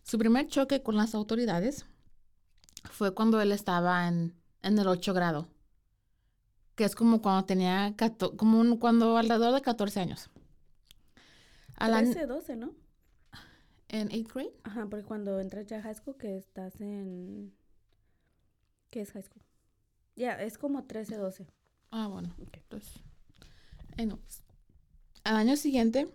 su 0.03 0.17
primer 0.19 0.47
choque 0.47 0.83
con 0.83 0.97
las 0.97 1.15
autoridades 1.15 1.85
fue 2.91 3.13
cuando 3.15 3.41
él 3.43 3.53
estaba 3.53 4.09
en, 4.09 4.33
en 4.63 4.79
el 4.79 4.89
8 4.89 5.13
grado, 5.13 5.49
que 6.77 6.85
es 6.85 6.95
como 6.95 7.21
cuando 7.21 7.45
tenía, 7.45 7.95
cato- 7.97 8.35
como 8.37 8.59
un- 8.59 8.79
cuando 8.79 9.19
alrededor 9.19 9.53
de 9.55 9.61
14 9.61 10.01
años. 10.01 10.31
Año- 11.77 12.13
13, 12.13 12.27
12, 12.27 12.57
¿no? 12.57 12.75
en 13.89 14.09
8th 14.09 14.33
grade. 14.33 14.53
Ajá, 14.65 14.87
porque 14.89 15.05
cuando 15.05 15.39
entras 15.41 15.67
ya 15.67 15.79
a 15.79 15.83
high 15.83 15.95
school, 15.95 16.17
que 16.17 16.37
estás 16.39 16.81
en... 16.81 17.53
¿Qué 18.91 19.03
es 19.03 19.13
high 19.13 19.23
school? 19.23 19.44
Ya, 20.17 20.41
es 20.41 20.59
como 20.59 20.85
13, 20.85 21.17
12. 21.17 21.47
Ah, 21.91 22.07
bueno. 22.07 22.35
Ok. 22.41 22.57
Entonces, 22.57 23.01
anyways. 23.97 24.43
Al 25.25 25.37
año 25.37 25.57
siguiente 25.57 26.09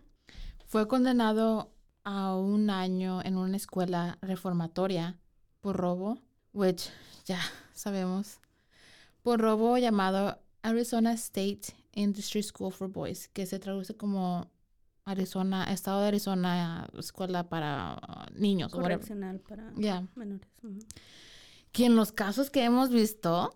fue 0.68 0.88
condenado 0.88 1.74
a 2.04 2.36
un 2.36 2.70
año 2.70 3.22
en 3.24 3.38
una 3.38 3.58
escuela 3.58 4.18
reformatoria 4.22 5.18
por 5.62 5.78
robo, 5.78 6.20
which 6.54 6.90
ya 7.26 7.40
sabemos, 7.74 8.40
por 9.24 9.42
robo 9.42 9.78
llamado 9.78 10.40
Arizona 10.62 11.14
State 11.14 11.74
Industry 11.94 12.44
School 12.44 12.72
for 12.72 12.90
Boys, 12.90 13.28
que 13.30 13.46
se 13.46 13.60
traduce 13.60 13.96
como 13.96 14.50
Arizona, 15.06 15.66
Estado 15.66 16.02
de 16.02 16.08
Arizona, 16.10 16.88
escuela 16.98 17.50
para 17.50 17.96
uh, 17.96 18.40
niños. 18.40 18.72
Correccional 18.72 19.40
para 19.40 19.72
menores. 20.16 20.48
Que 21.72 21.86
en 21.86 21.96
los 21.96 22.12
casos 22.12 22.50
que 22.50 22.64
hemos 22.64 22.90
visto, 22.90 23.56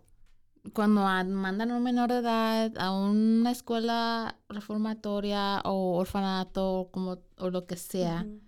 cuando 0.72 1.02
mandan 1.02 1.72
a 1.72 1.78
un 1.78 1.84
menor 1.84 2.10
de 2.10 2.20
edad 2.20 2.72
a 2.78 2.92
una 2.92 3.52
escuela 3.52 4.40
reformatoria 4.48 5.60
o 5.66 5.98
orfanato 5.98 6.90
como, 6.92 7.20
o 7.38 7.50
lo 7.50 7.66
que 7.66 7.76
sea, 7.76 8.26
Ujú. 8.26 8.40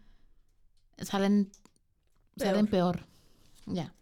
salen, 1.05 1.51
salen 2.37 2.67
peor. 2.67 3.05
Ya. 3.65 3.93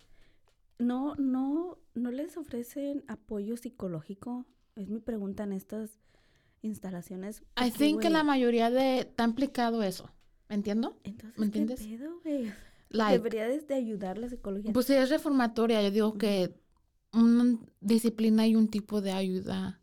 No, 0.77 1.15
no, 1.15 1.79
no 1.95 2.11
les 2.11 2.37
ofrecen 2.37 3.03
apoyo 3.07 3.57
psicológico. 3.57 4.45
Es 4.75 4.89
mi 4.89 4.99
pregunta 4.99 5.43
en 5.43 5.53
estas 5.53 5.99
instalaciones. 6.61 7.43
I 7.59 7.71
think 7.71 8.01
que 8.01 8.09
la 8.09 8.23
mayoría 8.23 8.69
de... 8.69 8.99
Está 8.99 9.23
implicado 9.23 9.83
eso. 9.83 10.09
¿Me 10.49 10.55
entiendo? 10.55 10.97
Entonces, 11.03 11.39
¿me 11.39 11.49
¿qué 11.51 11.59
entiendes? 11.59 11.87
pedo, 11.87 12.19
güey? 12.23 12.51
Like, 12.89 13.17
Deberías 13.17 13.67
de 13.67 13.73
ayudar 13.75 14.17
la 14.17 14.29
psicología. 14.29 14.71
pues 14.71 14.85
si 14.85 14.93
es 14.93 15.09
reformatoria, 15.09 15.81
yo 15.81 15.89
digo 15.91 16.17
que 16.17 16.55
una 17.13 17.57
disciplina 17.79 18.47
y 18.47 18.55
un 18.55 18.67
tipo 18.67 19.01
de 19.01 19.11
ayuda, 19.11 19.81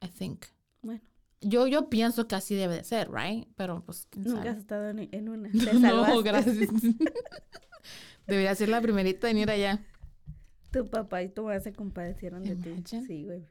I 0.00 0.08
think. 0.08 0.46
bueno, 0.82 1.00
Yo, 1.40 1.66
yo 1.66 1.88
pienso 1.90 2.26
que 2.28 2.34
así 2.34 2.54
debe 2.54 2.76
de 2.76 2.84
ser, 2.84 3.10
right? 3.12 3.46
Pero 3.56 3.84
pues, 3.84 4.08
nunca 4.16 4.50
has 4.50 4.58
estado 4.58 4.88
en, 4.90 5.08
en 5.12 5.28
una. 5.28 5.50
No, 5.80 6.22
gracias. 6.22 6.56
Debería 8.26 8.54
ser 8.54 8.68
la 8.68 8.80
primerita 8.80 9.28
en 9.30 9.38
ir 9.38 9.50
allá. 9.50 9.84
Tu 10.70 10.88
papá 10.88 11.22
y 11.22 11.28
tu 11.28 11.42
mamá 11.42 11.60
se 11.60 11.72
compadecieron 11.72 12.42
de 12.44 12.56
ti. 12.56 12.82
Sí, 13.06 13.24
güey. 13.24 13.46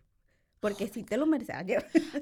Porque 0.60 0.88
sí 0.88 1.04
te 1.04 1.18
lo 1.18 1.26
mereces. 1.26 1.56
Ay, 1.56 1.76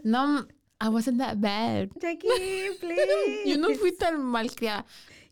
No, 0.04 0.48
I 0.82 0.88
wasn't 0.90 1.20
that 1.20 1.38
bad. 1.38 1.90
Jackie, 2.00 2.28
please. 2.80 3.44
Yo 3.46 3.58
no 3.58 3.70
fui 3.76 3.92
tan 3.92 4.22
malcriada. 4.24 4.86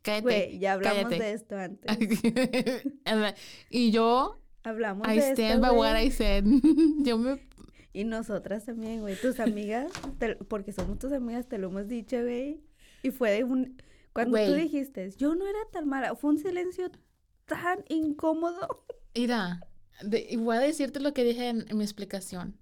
Cállate. 0.04 0.22
Güey, 0.24 0.60
ya 0.60 0.74
hablamos 0.74 1.04
cállate. 1.04 1.24
de 1.24 1.34
esto 1.34 1.58
antes. 1.58 2.22
The- 2.22 3.36
y 3.70 3.92
yo, 3.92 4.40
Hablamos 4.68 5.08
I 5.08 5.16
de 5.16 5.32
stand 5.34 5.40
esto, 5.40 5.62
by 5.62 5.72
what. 5.72 5.98
I 6.00 6.12
said. 6.12 6.44
yo 7.04 7.18
me... 7.18 7.40
Y 7.94 8.04
nosotras 8.04 8.66
también, 8.66 9.02
güey. 9.02 9.16
Tus 9.20 9.40
amigas, 9.40 9.92
te- 10.20 10.36
porque 10.36 10.72
somos 10.72 11.00
tus 11.00 11.12
amigas, 11.12 11.48
te 11.48 11.58
lo 11.58 11.68
hemos 11.68 11.88
dicho, 11.88 12.22
güey. 12.22 12.62
Y 13.02 13.12
fue 13.12 13.32
de 13.32 13.44
un... 13.44 13.82
Cuando 14.14 14.38
tú 14.38 14.54
dijiste, 14.54 15.10
yo 15.18 15.36
no 15.36 15.48
era 15.48 15.60
tan 15.72 15.88
mala, 15.88 16.16
fue 16.16 16.32
un 16.32 16.38
silencio 16.40 16.90
tan 17.46 17.84
incómodo. 17.88 18.84
Mira, 19.16 19.62
de- 20.04 20.28
y 20.30 20.36
voy 20.38 20.58
a 20.58 20.60
decirte 20.60 21.00
lo 21.00 21.14
que 21.14 21.24
dije 21.24 21.50
en, 21.50 21.66
en 21.70 21.78
mi 21.78 21.84
explicación. 21.84 22.58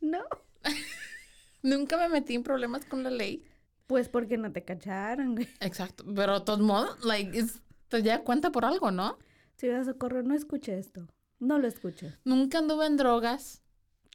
No. 0.00 0.22
Nunca 1.62 1.96
me 1.96 2.08
metí 2.08 2.34
en 2.34 2.42
problemas 2.42 2.84
con 2.84 3.02
la 3.02 3.10
ley. 3.10 3.44
Pues 3.86 4.08
porque 4.08 4.36
no 4.38 4.52
te 4.52 4.64
cacharon, 4.64 5.34
güey. 5.34 5.48
Exacto. 5.60 6.04
Pero 6.14 6.38
de 6.40 6.44
todos 6.44 6.60
modos, 6.60 7.04
like, 7.04 7.36
es- 7.38 7.60
te 7.88 8.02
da 8.02 8.22
cuenta 8.22 8.52
por 8.52 8.64
algo, 8.64 8.90
¿no? 8.90 9.18
Si 9.56 9.68
vas 9.68 9.88
a 9.88 9.92
socorro, 9.92 10.22
no 10.22 10.34
escuché 10.34 10.78
esto. 10.78 11.08
No 11.38 11.58
lo 11.58 11.68
escuché. 11.68 12.14
Nunca 12.24 12.58
anduve 12.58 12.86
en 12.86 12.96
drogas. 12.96 13.62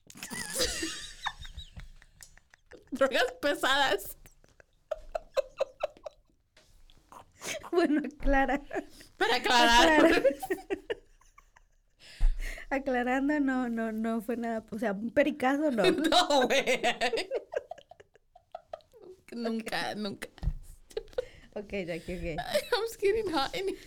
drogas 2.92 3.32
pesadas. 3.42 4.18
Bueno, 7.72 8.02
aclara. 8.06 8.62
Para 9.18 9.36
aclarar. 9.36 10.06
Aclara. 10.06 10.24
Aclarando, 12.70 13.40
no, 13.40 13.70
no, 13.70 13.92
no 13.92 14.22
fue 14.22 14.36
nada. 14.36 14.66
O 14.72 14.80
sea, 14.80 14.94
un 14.94 15.12
pericazo, 15.12 15.70
no. 15.70 15.84
no, 15.92 16.48
güey. 16.48 16.82
nunca, 19.32 19.94
nunca. 19.96 20.28
Ok, 21.56 21.72
Jackie, 21.86 22.16
ok. 22.16 22.40
I'm 22.72 22.82
just 22.82 23.00
getting 23.00 23.32
hot. 23.32 23.56
in-. 23.56 23.78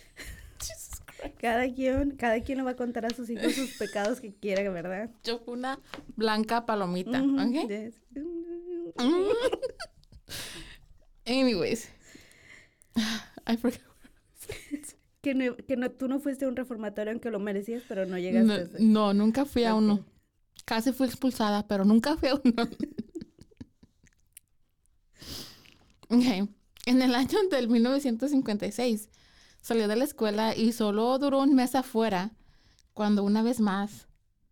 Cada 1.39 1.73
quien, 1.73 2.11
cada 2.15 2.41
quien 2.41 2.59
le 2.59 2.63
va 2.63 2.71
a 2.71 2.75
contar 2.75 3.05
a 3.05 3.09
sus 3.09 3.29
hijos 3.29 3.53
sus 3.53 3.71
pecados 3.77 4.19
que 4.21 4.33
quiera, 4.33 4.69
¿verdad? 4.69 5.09
Yo 5.23 5.39
fui 5.39 5.53
una 5.55 5.79
blanca 6.15 6.65
palomita, 6.65 7.21
Ujú, 7.23 7.41
¿ok? 7.41 7.67
yes. 7.69 7.95
Anyways. 11.25 11.89
I 13.47 13.57
forgot. 13.57 13.79
Que, 15.21 15.33
no, 15.33 15.55
que 15.57 15.75
no, 15.75 15.91
tú 15.91 16.07
no 16.07 16.19
fuiste 16.19 16.45
a 16.45 16.47
un 16.47 16.55
reformatorio 16.55 17.11
aunque 17.11 17.31
lo 17.31 17.39
merecías, 17.39 17.83
pero 17.87 18.05
no 18.05 18.17
llegaste. 18.17 18.47
No, 18.47 18.53
a 18.53 18.57
ese. 18.57 18.77
no, 18.79 19.13
nunca 19.13 19.45
fui 19.45 19.63
a 19.65 19.75
uno. 19.75 20.05
Casi 20.65 20.91
fui 20.93 21.07
expulsada, 21.07 21.67
pero 21.67 21.83
nunca 21.85 22.15
fui 22.17 22.29
a 22.29 22.35
uno. 22.35 22.69
Ok. 26.09 26.23
En 26.85 27.01
el 27.01 27.13
año 27.15 27.37
del 27.51 27.67
1956 27.67 29.09
salió 29.67 29.89
de 29.89 29.97
la 29.97 30.05
escuela 30.05 30.55
y 30.55 30.71
solo 30.71 31.19
duró 31.19 31.41
un 31.41 31.53
mes 31.53 31.75
afuera 31.75 32.31
cuando 32.93 33.25
una 33.25 33.43
vez 33.43 33.59
más 33.59 34.07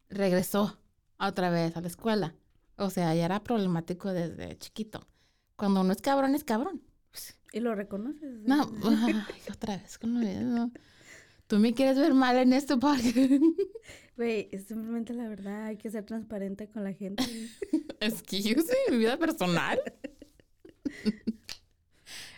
regresó 0.10 0.78
otra 1.18 1.50
vez 1.50 1.78
a 1.78 1.82
la 1.82 1.88
escuela. 1.88 2.36
O 2.76 2.90
sea, 2.90 3.16
ya 3.16 3.24
era 3.24 3.42
problemático 3.42 4.12
desde 4.12 4.58
chiquito. 4.58 5.08
Cuando 5.56 5.80
uno 5.80 5.94
es 5.94 6.02
cabrón, 6.02 6.36
es 6.36 6.44
cabrón. 6.44 6.82
¿Y 7.54 7.62
lo 7.62 7.74
reconoces? 7.76 8.42
No, 8.44 8.70
ay, 8.84 9.16
otra 9.50 9.78
vez 9.78 9.98
con 9.98 10.22
lo. 10.22 10.72
Tú 11.48 11.60
me 11.60 11.74
quieres 11.74 11.98
ver 11.98 12.14
mal 12.14 12.36
en 12.36 12.52
este 12.52 12.76
podcast. 12.76 13.16
Güey, 14.18 14.50
es 14.52 14.66
simplemente 14.66 15.14
la 15.14 15.30
verdad, 15.30 15.68
hay 15.68 15.78
que 15.78 15.90
ser 15.90 16.06
transparente 16.06 16.68
con 16.68 16.84
la 16.84 16.92
gente. 16.92 17.24
Excuse 18.02 18.66
me, 18.90 18.92
mi 18.92 18.98
vida 18.98 19.16
personal. 19.18 19.80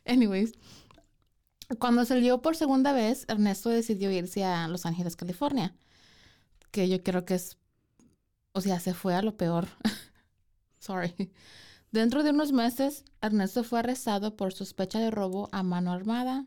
Anyways, 0.06 0.54
cuando 1.80 2.06
salió 2.06 2.42
por 2.42 2.56
segunda 2.56 2.94
vez, 2.94 3.26
Ernesto 3.28 3.70
decidió 3.70 4.12
irse 4.12 4.44
a 4.44 4.68
Los 4.68 4.86
Ángeles, 4.86 5.16
California. 5.16 5.76
Que 6.72 6.88
yo 6.90 7.02
creo 7.04 7.26
que 7.26 7.36
es. 7.36 7.58
O 8.54 8.62
sea, 8.62 8.80
se 8.80 8.94
fue 8.94 9.16
a 9.16 9.22
lo 9.22 9.36
peor. 9.38 9.68
Sorry. 10.80 11.32
Dentro 11.92 12.24
de 12.24 12.32
unos 12.32 12.52
meses, 12.52 13.06
Ernesto 13.22 13.64
fue 13.64 13.80
arrestado 13.80 14.36
por 14.36 14.54
sospecha 14.54 15.00
de 15.00 15.12
robo 15.12 15.50
a 15.52 15.64
mano 15.64 15.92
armada 15.92 16.46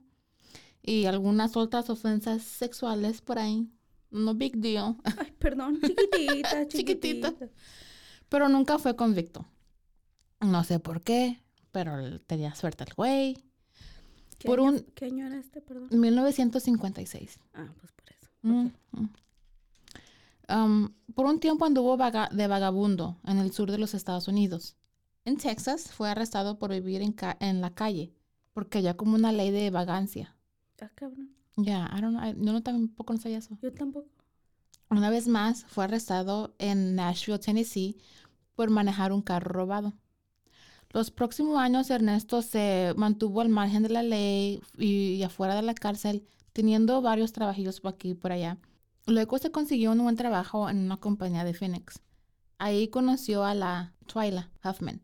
y 0.82 1.06
algunas 1.06 1.56
otras 1.56 1.90
ofensas 1.90 2.42
sexuales 2.42 3.20
por 3.20 3.38
ahí. 3.38 3.70
No 4.10 4.34
big 4.34 4.56
deal. 4.56 4.96
Ay, 5.18 5.32
perdón, 5.38 5.80
chiquitita, 5.80 6.66
Chiquitita. 6.68 7.30
chiquitita. 7.30 7.34
Pero 8.28 8.48
nunca 8.48 8.78
fue 8.78 8.96
convicto. 8.96 9.46
No 10.40 10.64
sé 10.64 10.78
por 10.80 11.02
qué, 11.02 11.42
pero 11.72 12.20
tenía 12.22 12.54
suerte 12.54 12.84
el 12.84 12.94
güey. 12.94 13.36
¿Qué 14.40 14.46
Por 14.48 14.58
año- 14.58 14.70
un- 14.70 14.80
¿Qué 14.96 15.04
año 15.04 15.26
era 15.26 15.38
este, 15.38 15.60
perdón? 15.60 15.88
1956. 15.92 17.38
Ah, 17.54 17.68
pues 17.78 17.92
por 17.92 18.10
eso. 18.10 18.28
Mm, 18.42 18.70
mm. 18.92 19.08
Um, 20.48 20.88
por 21.14 21.26
un 21.26 21.38
tiempo 21.38 21.64
anduvo 21.64 21.96
vaga- 21.96 22.28
de 22.32 22.46
vagabundo 22.48 23.18
en 23.24 23.38
el 23.38 23.52
sur 23.52 23.70
de 23.70 23.78
los 23.78 23.94
Estados 23.94 24.26
Unidos. 24.26 24.76
En 25.24 25.36
Texas 25.36 25.92
fue 25.92 26.10
arrestado 26.10 26.58
por 26.58 26.70
vivir 26.70 27.02
en, 27.02 27.12
ca- 27.12 27.36
en 27.40 27.60
la 27.60 27.70
calle, 27.74 28.12
porque 28.52 28.78
había 28.78 28.96
como 28.96 29.14
una 29.14 29.30
ley 29.30 29.50
de 29.52 29.70
vagancia. 29.70 30.34
Ah, 30.80 30.90
cabrón. 30.94 31.36
Ya, 31.56 31.88
I 31.96 32.00
don't 32.00 32.16
know, 32.16 32.24
I- 32.28 32.34
yo 32.44 32.52
no 32.52 32.62
tampoco 32.62 33.12
no 33.12 33.20
sabía 33.20 33.38
eso. 33.38 33.56
Yo 33.62 33.72
tampoco. 33.72 34.08
Una 34.88 35.10
vez 35.10 35.28
más 35.28 35.64
fue 35.66 35.84
arrestado 35.84 36.54
en 36.58 36.96
Nashville, 36.96 37.38
Tennessee, 37.38 37.98
por 38.56 38.70
manejar 38.70 39.12
un 39.12 39.22
carro 39.22 39.52
robado. 39.52 39.92
Los 40.92 41.12
próximos 41.12 41.56
años 41.58 41.88
Ernesto 41.88 42.42
se 42.42 42.94
mantuvo 42.96 43.40
al 43.40 43.48
margen 43.48 43.84
de 43.84 43.90
la 43.90 44.02
ley 44.02 44.60
y 44.76 45.22
afuera 45.22 45.54
de 45.54 45.62
la 45.62 45.74
cárcel, 45.74 46.26
teniendo 46.52 47.00
varios 47.00 47.32
trabajillos 47.32 47.80
por 47.80 47.94
aquí 47.94 48.10
y 48.10 48.14
por 48.14 48.32
allá. 48.32 48.58
Luego 49.06 49.38
se 49.38 49.52
consiguió 49.52 49.92
un 49.92 50.02
buen 50.02 50.16
trabajo 50.16 50.68
en 50.68 50.78
una 50.78 50.96
compañía 50.96 51.44
de 51.44 51.54
Phoenix. 51.54 52.00
Ahí 52.58 52.88
conoció 52.88 53.44
a 53.44 53.54
la 53.54 53.94
Twyla 54.06 54.50
Huffman 54.64 55.00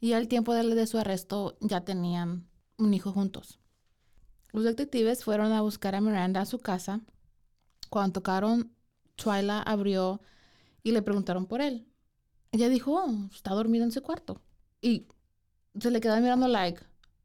y 0.00 0.14
al 0.14 0.28
tiempo 0.28 0.54
de, 0.54 0.86
su 0.86 0.96
arresto 0.96 1.58
ya 1.60 1.82
tenían 1.82 2.48
un 2.78 2.94
hijo 2.94 3.12
juntos. 3.12 3.58
Los 4.52 4.64
detectives 4.64 5.24
fueron 5.24 5.52
a 5.52 5.60
buscar 5.60 5.94
a 5.94 6.00
Miranda 6.00 6.40
a 6.40 6.46
su 6.46 6.58
casa. 6.58 7.02
Cuando 7.90 8.14
tocaron, 8.14 8.72
Twyla 9.16 9.60
abrió 9.60 10.22
y 10.82 10.92
le 10.92 11.02
preguntaron 11.02 11.44
por 11.44 11.60
él. 11.60 11.86
Ella 12.50 12.70
dijo, 12.70 12.94
"Oh, 12.94 13.28
está 13.30 13.52
dormido 13.52 13.84
en 13.84 13.92
su 13.92 14.02
cuarto. 14.02 14.40
Y 14.80 15.06
se 15.80 15.90
le 15.90 16.00
queda 16.00 16.20
mirando 16.20 16.48
like, 16.48 16.80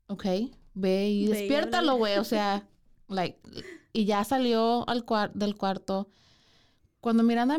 ok, 0.08 0.26
ve 0.74 1.10
y 1.10 1.28
Ve 1.28 1.34
despiértalo, 1.38 1.96
güey. 1.98 2.18
O 2.18 2.24
sea, 2.24 2.68
like, 3.08 3.39
y 3.94 4.06
ya 4.06 4.24
salió 4.24 4.88
al 4.89 5.06
cuar- 5.06 5.34
del 5.34 5.56
cuarto. 5.56 6.10
Cuando 7.00 7.24
Miranda 7.24 7.58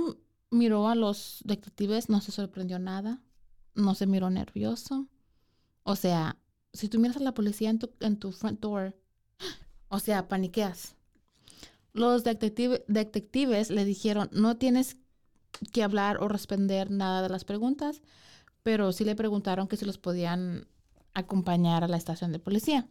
miró 0.51 0.89
a 0.89 0.95
los 0.95 1.41
detectives, 1.45 2.09
no 2.09 2.21
se 2.21 2.33
sorprendió 2.33 2.79
nada. 2.79 3.21
No 3.75 3.95
se 3.95 4.07
miró 4.07 4.31
nervioso. 4.31 5.09
O 5.83 5.97
sea, 5.97 6.39
si 6.73 6.89
tú 6.89 6.99
miras 6.99 7.17
a 7.17 7.21
la 7.21 7.35
policía 7.35 7.71
en 7.71 7.79
tu, 7.79 7.91
en 8.01 8.19
tu 8.19 8.33
front 8.33 8.61
door, 8.61 8.97
o 9.89 9.99
sea, 9.99 10.29
paniqueas. 10.29 10.97
Los 11.93 12.25
detective- 12.25 12.85
detectives 12.89 13.71
le 13.71 13.85
dijeron, 13.85 14.29
no 14.33 14.57
tienes 14.57 14.97
que 15.73 15.83
hablar 15.85 16.19
o 16.21 16.27
responder 16.29 16.91
nada 16.91 17.23
de 17.23 17.29
las 17.29 17.45
preguntas, 17.45 18.03
pero 18.65 18.93
sí 18.93 19.05
le 19.05 19.15
preguntaron 19.15 19.69
que 19.69 19.77
si 19.77 19.85
los 19.85 19.99
podían 19.99 20.67
acompañar 21.15 21.85
a 21.85 21.89
la 21.89 21.97
estación 21.97 22.33
de 22.33 22.39
policía. 22.39 22.89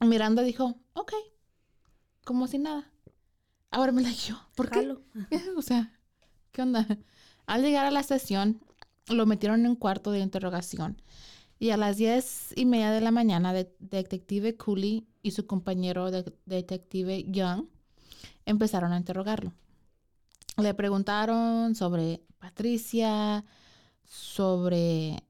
Miranda 0.00 0.42
dijo, 0.42 0.74
ok, 0.94 1.12
como 2.24 2.46
si 2.46 2.58
nada. 2.58 2.90
Ahora 3.70 3.92
me 3.92 4.02
la 4.02 4.10
yo, 4.12 4.36
¿por 4.54 4.70
qué? 4.70 4.96
O 5.56 5.62
sea, 5.62 5.92
¿qué 6.52 6.62
onda? 6.62 6.86
Al 7.46 7.62
llegar 7.62 7.86
a 7.86 7.90
la 7.90 8.00
estación, 8.00 8.60
lo 9.08 9.26
metieron 9.26 9.60
en 9.60 9.66
un 9.68 9.76
cuarto 9.76 10.10
de 10.10 10.20
interrogación. 10.20 11.00
Y 11.58 11.70
a 11.70 11.76
las 11.76 11.96
diez 11.96 12.52
y 12.56 12.66
media 12.66 12.90
de 12.92 13.00
la 13.00 13.10
mañana, 13.10 13.52
de- 13.52 13.74
detective 13.80 14.56
Cooley 14.56 15.08
y 15.22 15.32
su 15.32 15.46
compañero 15.46 16.10
de- 16.10 16.32
detective 16.46 17.24
Young 17.28 17.66
empezaron 18.46 18.92
a 18.92 18.96
interrogarlo. 18.96 19.52
Le 20.56 20.72
preguntaron 20.74 21.74
sobre 21.74 22.22
Patricia, 22.38 23.44
sobre 24.04 25.22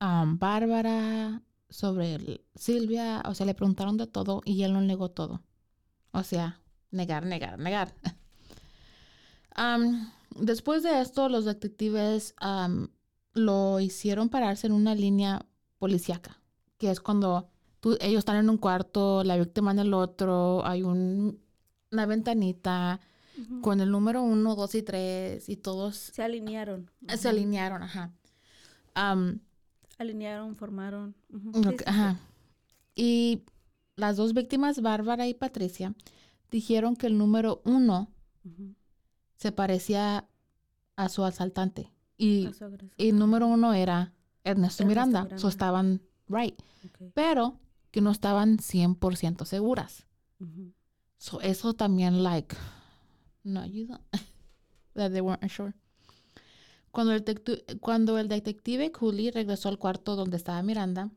um, 0.00 0.38
Bárbara, 0.38 1.40
sobre 1.76 2.40
Silvia, 2.54 3.22
o 3.26 3.34
sea, 3.34 3.44
le 3.44 3.54
preguntaron 3.54 3.96
de 3.98 4.06
todo 4.06 4.40
y 4.46 4.62
él 4.62 4.72
no 4.72 4.80
negó 4.80 5.10
todo. 5.10 5.42
O 6.12 6.22
sea, 6.22 6.58
negar, 6.90 7.26
negar, 7.26 7.58
negar. 7.58 7.92
Después 10.38 10.82
de 10.82 11.00
esto, 11.00 11.28
los 11.28 11.44
detectives 11.44 12.34
lo 13.34 13.80
hicieron 13.80 14.28
pararse 14.28 14.66
en 14.66 14.72
una 14.72 14.94
línea 14.94 15.44
policíaca, 15.78 16.40
que 16.78 16.90
es 16.90 17.00
cuando 17.00 17.48
tú- 17.80 17.96
ellos 18.00 18.20
están 18.20 18.36
en 18.36 18.48
un 18.50 18.56
cuarto, 18.58 19.22
la 19.24 19.36
víctima 19.36 19.70
en 19.72 19.78
el 19.80 19.92
otro, 19.94 20.64
hay 20.66 20.82
un- 20.82 21.38
una 21.92 22.06
ventanita 22.06 23.00
con 23.60 23.80
el 23.82 23.90
número 23.90 24.22
uno, 24.22 24.54
dos 24.56 24.74
y 24.74 24.82
tres 24.82 25.48
y 25.50 25.56
todos 25.56 25.96
Se 25.96 26.22
alinearon. 26.22 26.90
se 27.18 27.28
alinearon, 27.28 27.82
ajá. 27.82 28.10
Alinearon, 29.98 30.54
formaron. 30.56 31.14
Sí, 31.30 31.62
sí, 31.62 31.76
ajá. 31.86 32.20
Y 32.94 33.42
las 33.96 34.16
dos 34.16 34.34
víctimas, 34.34 34.80
Bárbara 34.82 35.26
y 35.26 35.34
Patricia, 35.34 35.94
dijeron 36.50 36.96
que 36.96 37.06
el 37.06 37.18
número 37.18 37.62
uno 37.64 38.10
se 39.36 39.52
parecía 39.52 40.28
a 40.96 41.08
su 41.08 41.24
asaltante. 41.24 41.92
Y 42.18 42.48
su 42.52 42.64
y 42.96 43.10
el 43.10 43.18
número 43.18 43.46
uno 43.46 43.74
era 43.74 44.14
Ernesto, 44.44 44.82
Ernesto 44.82 44.86
Miranda. 44.86 45.22
Miranda. 45.24 45.38
So 45.38 45.48
estaban 45.48 46.02
right. 46.28 46.58
Pero 47.14 47.58
que 47.90 48.00
no 48.00 48.10
estaban 48.10 48.58
100% 48.58 49.44
seguras. 49.44 50.06
So 51.18 51.40
eso 51.40 51.74
también, 51.74 52.22
like, 52.22 52.54
no 53.42 53.60
ayuda. 53.60 54.00
That 54.94 55.12
they 55.12 55.20
weren't 55.20 55.50
sure. 55.50 55.74
Cuando 56.96 57.12
el, 57.12 57.24
cuando 57.80 58.18
el 58.18 58.26
detective 58.26 58.90
Cooley 58.90 59.30
regresó 59.30 59.68
al 59.68 59.78
cuarto 59.78 60.16
donde 60.16 60.38
estaba 60.38 60.62
Miranda, 60.62 61.10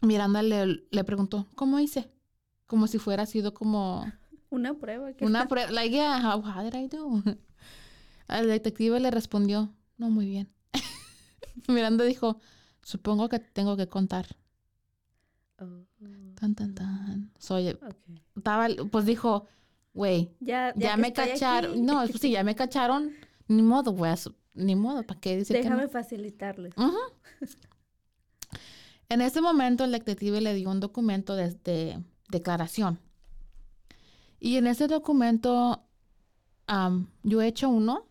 Miranda 0.00 0.42
le, 0.42 0.86
le 0.90 1.04
preguntó, 1.04 1.46
¿cómo 1.54 1.78
hice? 1.78 2.10
Como 2.66 2.86
si 2.86 2.96
fuera 2.98 3.26
sido 3.26 3.52
como 3.52 4.10
Una 4.48 4.72
prueba. 4.72 5.12
que- 5.12 5.26
una 5.26 5.46
prueba. 5.46 5.70
Like, 5.72 5.94
yeah, 5.94 6.22
how, 6.34 6.40
did 6.62 6.74
I 6.74 6.88
do? 6.88 7.22
El 8.28 8.48
detective 8.48 8.98
le 8.98 9.10
respondió, 9.10 9.74
no, 9.98 10.08
muy 10.08 10.24
bien. 10.24 10.50
Miranda 11.68 12.04
dijo, 12.04 12.38
supongo 12.82 13.28
que 13.28 13.40
tengo 13.40 13.76
que 13.76 13.86
contar. 13.88 14.24
Oh, 15.58 15.84
Tan, 16.36 16.54
tan, 16.54 16.74
tan. 16.74 17.30
Soy, 17.38 17.68
ok. 17.68 17.94
estaba, 18.36 18.68
pues 18.90 19.04
dijo, 19.04 19.46
güey, 19.92 20.34
Ya, 20.40 20.72
ya, 20.76 20.94
que 20.94 21.00
me 21.02 21.12
cacharon. 21.12 21.84
No, 21.84 22.06
pues 22.06 22.18
sí, 22.22 22.30
ya 22.30 22.42
me 22.42 22.54
cacharon. 22.54 23.12
Ni 23.48 23.62
modo, 23.62 23.92
güey. 23.92 24.14
Ni 24.54 24.76
modo, 24.76 25.02
¿para 25.02 25.20
qué 25.20 25.36
decir 25.36 25.56
que 25.56 25.62
Déjame 25.62 25.82
no? 25.84 25.88
facilitarles. 25.88 26.72
En 29.08 29.20
ese 29.20 29.40
momento, 29.40 29.84
el 29.84 29.92
detective 29.92 30.40
le 30.40 30.54
dio 30.54 30.70
un 30.70 30.80
documento 30.80 31.36
de, 31.36 31.50
de- 31.64 32.02
declaración. 32.30 32.98
Y 34.40 34.56
en 34.56 34.66
ese 34.66 34.86
documento 34.88 35.84
am, 36.66 37.08
yo 37.22 37.42
he 37.42 37.46
hecho 37.48 37.68
uno, 37.68 38.06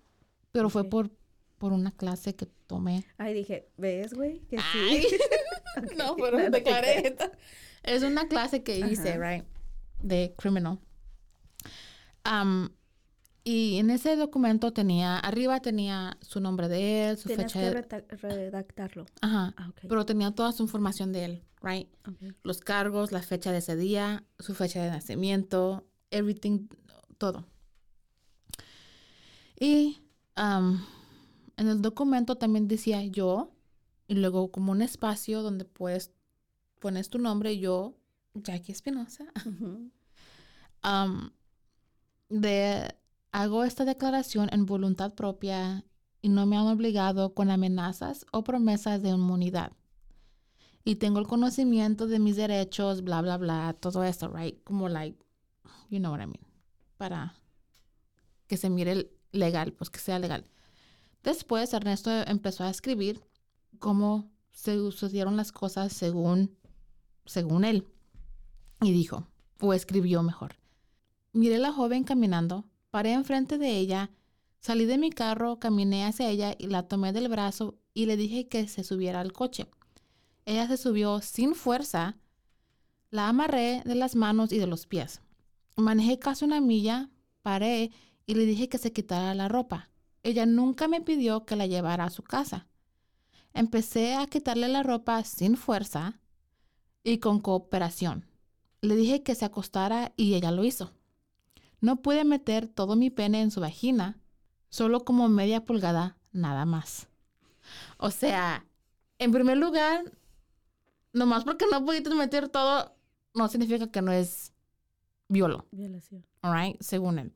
pero 0.52 0.70
fue 0.70 0.84
por, 0.90 1.12
por 1.58 1.74
una 1.74 1.92
clase 1.92 2.36
que 2.36 2.46
tomé. 2.68 3.06
Ay, 3.18 3.34
dije, 3.34 3.70
¿ves, 3.78 4.14
güey? 4.14 4.40
Que 4.48 4.60
sí. 4.60 5.08
no, 5.98 6.16
pero 6.16 6.38
no, 6.40 6.50
declaré. 6.50 7.16
Es 7.84 8.04
una 8.04 8.28
clase 8.28 8.64
que 8.64 8.80
hice, 8.80 9.14
Ajá. 9.14 9.32
right? 9.36 9.46
De 10.02 10.34
criminal. 10.38 10.80
Am, 12.24 12.72
y 13.46 13.78
en 13.78 13.90
ese 13.90 14.16
documento 14.16 14.72
tenía, 14.72 15.20
arriba 15.20 15.60
tenía 15.60 16.18
su 16.22 16.40
nombre 16.40 16.70
de 16.70 17.10
él, 17.10 17.18
su 17.18 17.28
Tenías 17.28 17.52
fecha 17.52 17.60
de... 17.60 18.08
redactarlo. 18.30 19.06
Ajá. 19.22 19.54
Ah. 19.58 19.72
Pero 19.82 20.06
tenía 20.06 20.32
toda 20.32 20.54
su 20.54 20.64
información 20.64 21.12
de 21.12 21.26
él, 21.26 21.44
right? 21.62 21.90
Los 22.44 22.62
cargos, 22.62 23.12
la 23.12 23.22
fecha 23.22 23.52
de 23.52 23.58
ese 23.58 23.76
día, 23.76 24.24
su 24.40 24.56
fecha 24.56 24.82
de 24.82 24.90
nacimiento, 24.90 25.86
everything, 26.10 26.68
todo. 27.18 27.46
Y 29.60 30.02
am, 30.36 30.86
en 31.58 31.68
el 31.68 31.82
documento 31.82 32.38
también 32.38 32.70
decía 32.70 33.04
yo, 33.04 33.52
y 34.08 34.16
luego 34.16 34.52
como 34.52 34.72
un 34.72 34.82
espacio 34.82 35.42
donde 35.42 35.66
puedes, 35.66 36.12
pones 36.80 37.10
tu 37.10 37.20
nombre, 37.20 37.58
yo, 37.60 37.98
Jackie 38.36 38.72
Espinosa, 38.72 39.26
am, 40.82 41.34
de, 42.30 42.96
hago 43.34 43.64
esta 43.64 43.84
declaración 43.84 44.48
en 44.54 44.66
voluntad 44.66 45.16
propia 45.16 45.84
y 46.22 46.30
no 46.30 46.46
me 46.46 46.56
han 46.56 46.68
obligado 46.68 47.34
con 47.34 47.50
amenazas 47.50 48.26
o 48.32 48.44
promesas 48.44 49.02
de 49.02 49.10
inmunidad. 49.10 49.74
Y 50.86 50.96
tengo 50.96 51.20
el 51.20 51.28
conocimiento 51.28 52.08
de 52.08 52.20
mis 52.20 52.36
derechos, 52.36 53.04
bla, 53.04 53.22
bla, 53.22 53.38
bla, 53.38 53.76
todo 53.80 54.04
esto, 54.04 54.30
right? 54.30 54.64
Como, 54.64 54.88
like, 54.88 55.18
you 55.90 56.00
know 56.00 56.12
what 56.12 56.22
I 56.22 56.28
mean. 56.28 56.46
Para 56.98 57.36
que 58.48 58.56
se 58.56 58.70
mire 58.70 59.12
legal, 59.32 59.74
pues 59.74 59.90
que 59.90 60.00
sea 60.00 60.20
legal. 60.20 60.46
Después 61.24 61.74
Ernesto 61.74 62.12
empezó 62.28 62.64
a 62.64 62.70
escribir 62.70 63.26
cómo 63.80 64.32
se 64.52 64.76
sucedieron 64.76 65.38
las 65.38 65.52
cosas 65.52 65.92
según, 65.92 66.56
según 67.26 67.66
él. 67.66 67.88
Y 68.82 68.92
dijo, 68.92 69.28
o 69.60 69.74
escribió 69.74 70.22
mejor. 70.22 70.58
Miré 71.32 71.56
a 71.56 71.60
la 71.60 71.72
joven 71.72 72.04
caminando, 72.04 72.70
paré 72.94 73.14
enfrente 73.14 73.58
de 73.58 73.76
ella, 73.76 74.12
salí 74.60 74.86
de 74.86 75.00
mi 75.00 75.10
carro, 75.10 75.58
caminé 75.58 76.06
hacia 76.06 76.30
ella 76.30 76.54
y 76.60 76.68
la 76.68 76.88
tomé 76.88 77.12
del 77.12 77.28
brazo 77.28 77.74
y 77.96 78.06
le 78.06 78.18
dije 78.18 78.48
que 78.48 78.68
se 78.68 78.84
subiera 78.84 79.20
al 79.20 79.34
coche. 79.34 79.66
Ella 80.46 80.68
se 80.68 80.78
subió 80.78 81.20
sin 81.20 81.56
fuerza, 81.56 82.20
la 83.10 83.30
amarré 83.30 83.82
de 83.84 83.96
las 83.96 84.16
manos 84.16 84.52
y 84.52 84.60
de 84.60 84.68
los 84.68 84.86
pies. 84.86 85.22
Manejé 85.76 86.20
casi 86.20 86.46
una 86.46 86.62
milla, 86.62 87.10
paré 87.42 87.90
y 88.28 88.36
le 88.36 88.46
dije 88.46 88.70
que 88.70 88.78
se 88.78 88.94
quitara 88.94 89.34
la 89.34 89.48
ropa. 89.48 89.90
Ella 90.22 90.46
nunca 90.46 90.88
me 90.88 91.02
pidió 91.02 91.46
que 91.46 91.56
la 91.56 91.66
llevara 91.66 92.04
a 92.04 92.12
su 92.12 92.22
casa. 92.22 92.68
Empecé 93.56 94.14
a 94.14 94.28
quitarle 94.28 94.68
la 94.68 94.84
ropa 94.84 95.24
sin 95.24 95.58
fuerza 95.58 96.22
y 97.04 97.18
con 97.18 97.40
cooperación. 97.40 98.28
Le 98.82 98.96
dije 98.96 99.24
que 99.24 99.34
se 99.34 99.46
acostara 99.46 100.14
y 100.16 100.36
ella 100.36 100.52
lo 100.52 100.64
hizo. 100.64 100.94
No 101.84 102.02
pude 102.02 102.24
meter 102.24 102.68
todo 102.70 102.96
mi 102.96 103.10
pene 103.10 103.42
en 103.42 103.52
su 103.52 103.60
vagina, 103.60 104.18
solo 104.70 105.04
como 105.04 105.28
media 105.28 105.66
pulgada, 105.66 106.18
nada 106.32 106.64
más. 106.66 107.10
O 107.98 108.10
sea, 108.10 108.66
en 109.20 109.34
primer 109.34 109.58
lugar, 109.58 110.06
nomás 111.12 111.44
porque 111.44 111.66
no 111.70 111.84
pudiste 111.84 112.10
meter 112.16 112.48
todo, 112.48 112.96
no 113.36 113.50
significa 113.50 113.92
que 113.92 114.02
no 114.02 114.14
es 114.14 114.54
violo, 115.28 115.68
Violación. 115.72 116.26
alright, 116.42 116.82
según 116.82 117.20
él. 117.20 117.34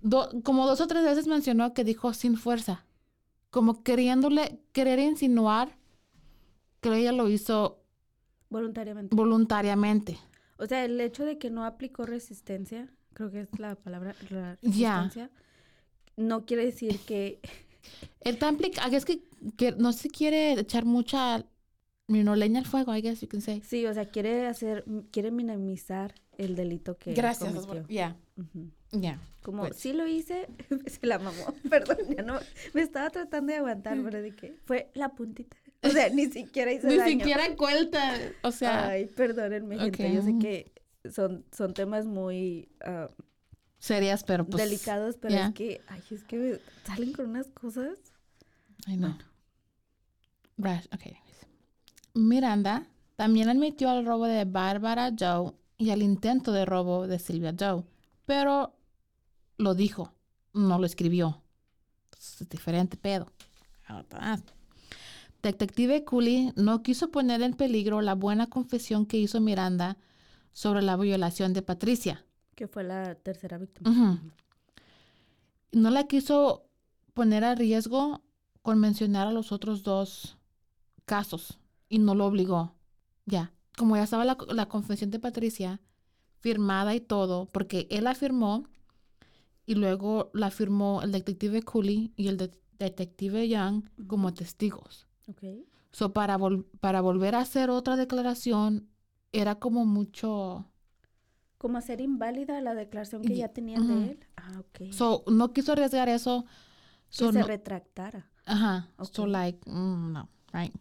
Do- 0.00 0.30
como 0.42 0.66
dos 0.66 0.80
o 0.80 0.86
tres 0.86 1.04
veces 1.04 1.26
mencionó 1.26 1.74
que 1.74 1.84
dijo 1.84 2.14
sin 2.14 2.38
fuerza, 2.38 2.86
como 3.50 3.82
queriéndole, 3.82 4.62
querer 4.72 4.98
insinuar 4.98 5.76
que 6.80 6.88
ella 6.96 7.12
lo 7.12 7.28
hizo 7.28 7.82
Voluntariamente. 8.48 9.14
voluntariamente. 9.14 10.18
O 10.56 10.64
sea, 10.66 10.86
el 10.86 10.98
hecho 11.02 11.26
de 11.26 11.36
que 11.36 11.50
no 11.50 11.66
aplicó 11.66 12.06
resistencia, 12.06 12.90
creo 13.16 13.30
que 13.30 13.40
es 13.40 13.58
la 13.58 13.74
palabra 13.74 14.14
la 14.30 14.58
Ya. 14.62 15.00
resistencia, 15.02 15.30
no 16.16 16.44
quiere 16.44 16.66
decir 16.66 16.98
que 17.00 17.40
El 18.20 18.38
tamplic, 18.38 18.78
es 18.92 19.04
que, 19.04 19.22
que 19.56 19.72
no 19.72 19.92
se 19.92 20.08
quiere 20.10 20.52
echar 20.52 20.84
mucha 20.84 21.44
know, 22.08 22.34
leña 22.34 22.60
al 22.60 22.66
fuego, 22.66 22.94
I 22.94 23.00
guess 23.00 23.20
you 23.20 23.28
can 23.28 23.40
say. 23.40 23.62
sí, 23.64 23.86
o 23.86 23.94
sea, 23.94 24.04
quiere 24.10 24.46
hacer, 24.46 24.84
quiere 25.10 25.30
minimizar 25.30 26.14
el 26.38 26.54
delito 26.54 26.98
que 26.98 27.14
cometió. 27.38 27.86
Ya, 27.88 28.16
ya. 28.92 29.18
Como 29.42 29.62
Pues. 29.62 29.76
sí 29.76 29.92
lo 29.92 30.06
hice, 30.06 30.46
se 30.86 31.06
la 31.06 31.18
mamó. 31.18 31.54
Perdón, 31.70 31.98
ya 32.16 32.22
no 32.22 32.38
me 32.74 32.82
estaba 32.82 33.10
tratando 33.10 33.52
de 33.52 33.58
aguantar, 33.58 33.98
pero 34.04 34.20
de 34.20 34.34
que 34.34 34.54
fue 34.64 34.90
la 34.94 35.08
puntita. 35.10 35.56
O 35.82 35.88
sea, 35.88 36.08
ni 36.10 36.26
siquiera 36.26 36.72
hice 36.72 36.86
Ni 36.88 36.96
daño. 36.96 37.18
siquiera 37.18 37.54
cuenta, 37.56 38.14
o 38.42 38.50
sea, 38.50 38.88
Ay, 38.88 39.06
perdónenme, 39.06 39.78
gente. 39.78 40.12
Yo 40.12 40.22
sé 40.22 40.38
que 40.38 40.72
son, 41.12 41.44
son 41.52 41.74
temas 41.74 42.06
muy 42.06 42.68
ah, 42.84 43.08
serías, 43.78 44.24
pero 44.24 44.44
pues... 44.46 44.62
delicados, 44.62 45.16
pero 45.16 45.34
es 45.34 45.54
que, 45.54 45.80
ay, 45.88 46.02
es 46.10 46.24
que 46.24 46.36
me 46.36 46.58
salen 46.84 47.12
con 47.12 47.30
unas 47.30 47.48
cosas. 47.48 47.98
I 48.86 48.96
know. 48.96 49.14
Right, 50.56 50.92
okay. 50.94 51.16
Miranda 52.14 52.86
también 53.16 53.48
admitió 53.48 53.90
al 53.90 54.06
robo 54.06 54.26
de 54.26 54.44
Bárbara 54.44 55.12
Joe 55.18 55.52
y 55.78 55.90
al 55.90 56.02
intento 56.02 56.52
de 56.52 56.64
robo 56.64 57.06
de 57.06 57.18
Silvia 57.18 57.54
Joe, 57.58 57.84
pero 58.24 58.74
lo 59.58 59.74
dijo, 59.74 60.12
no 60.52 60.78
lo 60.78 60.86
escribió. 60.86 61.42
Es 62.18 62.48
diferente 62.48 62.96
pedo. 62.96 63.30
Ah. 63.88 64.38
Detective 65.42 66.04
Cooley 66.04 66.52
no 66.56 66.82
quiso 66.82 67.10
poner 67.10 67.42
en 67.42 67.52
peligro 67.52 68.00
la 68.00 68.14
buena 68.14 68.48
confesión 68.48 69.06
que 69.06 69.18
hizo 69.18 69.40
Miranda 69.40 69.96
sobre 70.56 70.80
la 70.80 70.96
violación 70.96 71.52
de 71.52 71.60
Patricia. 71.60 72.24
Que 72.54 72.66
fue 72.66 72.82
la 72.82 73.14
tercera 73.14 73.58
víctima. 73.58 74.22
No 75.70 75.90
la 75.90 76.04
quiso 76.04 76.64
poner 77.12 77.44
a 77.44 77.54
riesgo 77.54 78.22
con 78.62 78.78
mencionar 78.80 79.26
a 79.28 79.32
los 79.32 79.52
otros 79.52 79.82
dos 79.82 80.38
casos 81.04 81.58
y 81.90 81.98
no 81.98 82.14
lo 82.14 82.24
obligó. 82.24 82.72
Ya, 83.26 83.52
como 83.76 83.96
ya 83.96 84.04
estaba 84.04 84.24
la, 84.24 84.38
la 84.48 84.66
confesión 84.66 85.10
de 85.10 85.18
Patricia 85.18 85.82
firmada 86.38 86.94
y 86.94 87.00
todo, 87.00 87.46
porque 87.52 87.86
él 87.90 88.04
la 88.04 88.14
firmó 88.14 88.64
y 89.66 89.74
luego 89.74 90.30
la 90.32 90.50
firmó 90.50 91.02
el 91.02 91.12
detective 91.12 91.62
Cooley 91.62 92.12
y 92.16 92.28
el 92.28 92.38
de- 92.38 92.58
detective 92.78 93.46
Young 93.46 93.82
como 94.06 94.32
testigos. 94.32 95.06
Ok. 95.28 95.42
So, 95.92 96.14
para, 96.14 96.38
vol- 96.38 96.64
para 96.80 97.02
volver 97.02 97.34
a 97.34 97.40
hacer 97.40 97.68
otra 97.68 97.96
declaración 97.96 98.88
era 99.32 99.56
como 99.58 99.84
mucho... 99.84 100.70
Como 101.58 101.78
hacer 101.78 102.00
inválida 102.00 102.60
la 102.60 102.74
declaración 102.74 103.22
que 103.22 103.32
Y- 103.32 103.38
ya 103.38 103.48
tenían 103.48 103.82
ujú. 103.82 104.00
de 104.00 104.10
él. 104.12 104.26
Ah, 104.36 104.60
ok. 104.60 104.92
So, 104.92 105.24
no 105.26 105.52
quiso 105.52 105.72
arriesgar 105.72 106.08
eso. 106.08 106.44
que 107.08 107.16
So, 107.16 107.32
se 107.32 107.38
no- 107.40 107.46
retractara. 107.46 108.30
Ajá. 108.44 108.90
So 109.12 109.22
Ok. 109.22 109.28
like, 109.28 109.70
mm, 109.70 110.12
no, 110.12 110.28
right. 110.52 110.74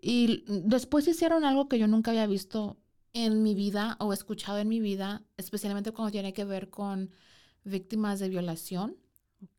Y 0.00 0.44
después 0.48 1.06
hicieron 1.08 1.44
algo 1.44 1.68
que 1.68 1.78
yo 1.78 1.86
nunca 1.86 2.10
había 2.10 2.26
visto 2.26 2.76
en 3.12 3.42
mi 3.42 3.54
vida 3.54 3.96
o 4.00 4.12
escuchado 4.12 4.58
en 4.58 4.68
mi 4.68 4.80
vida, 4.80 5.22
especialmente 5.36 5.92
cuando 5.92 6.10
tiene 6.12 6.32
que 6.32 6.44
ver 6.44 6.68
con 6.70 7.10
víctimas 7.62 8.20
de 8.20 8.28
violación. 8.28 8.96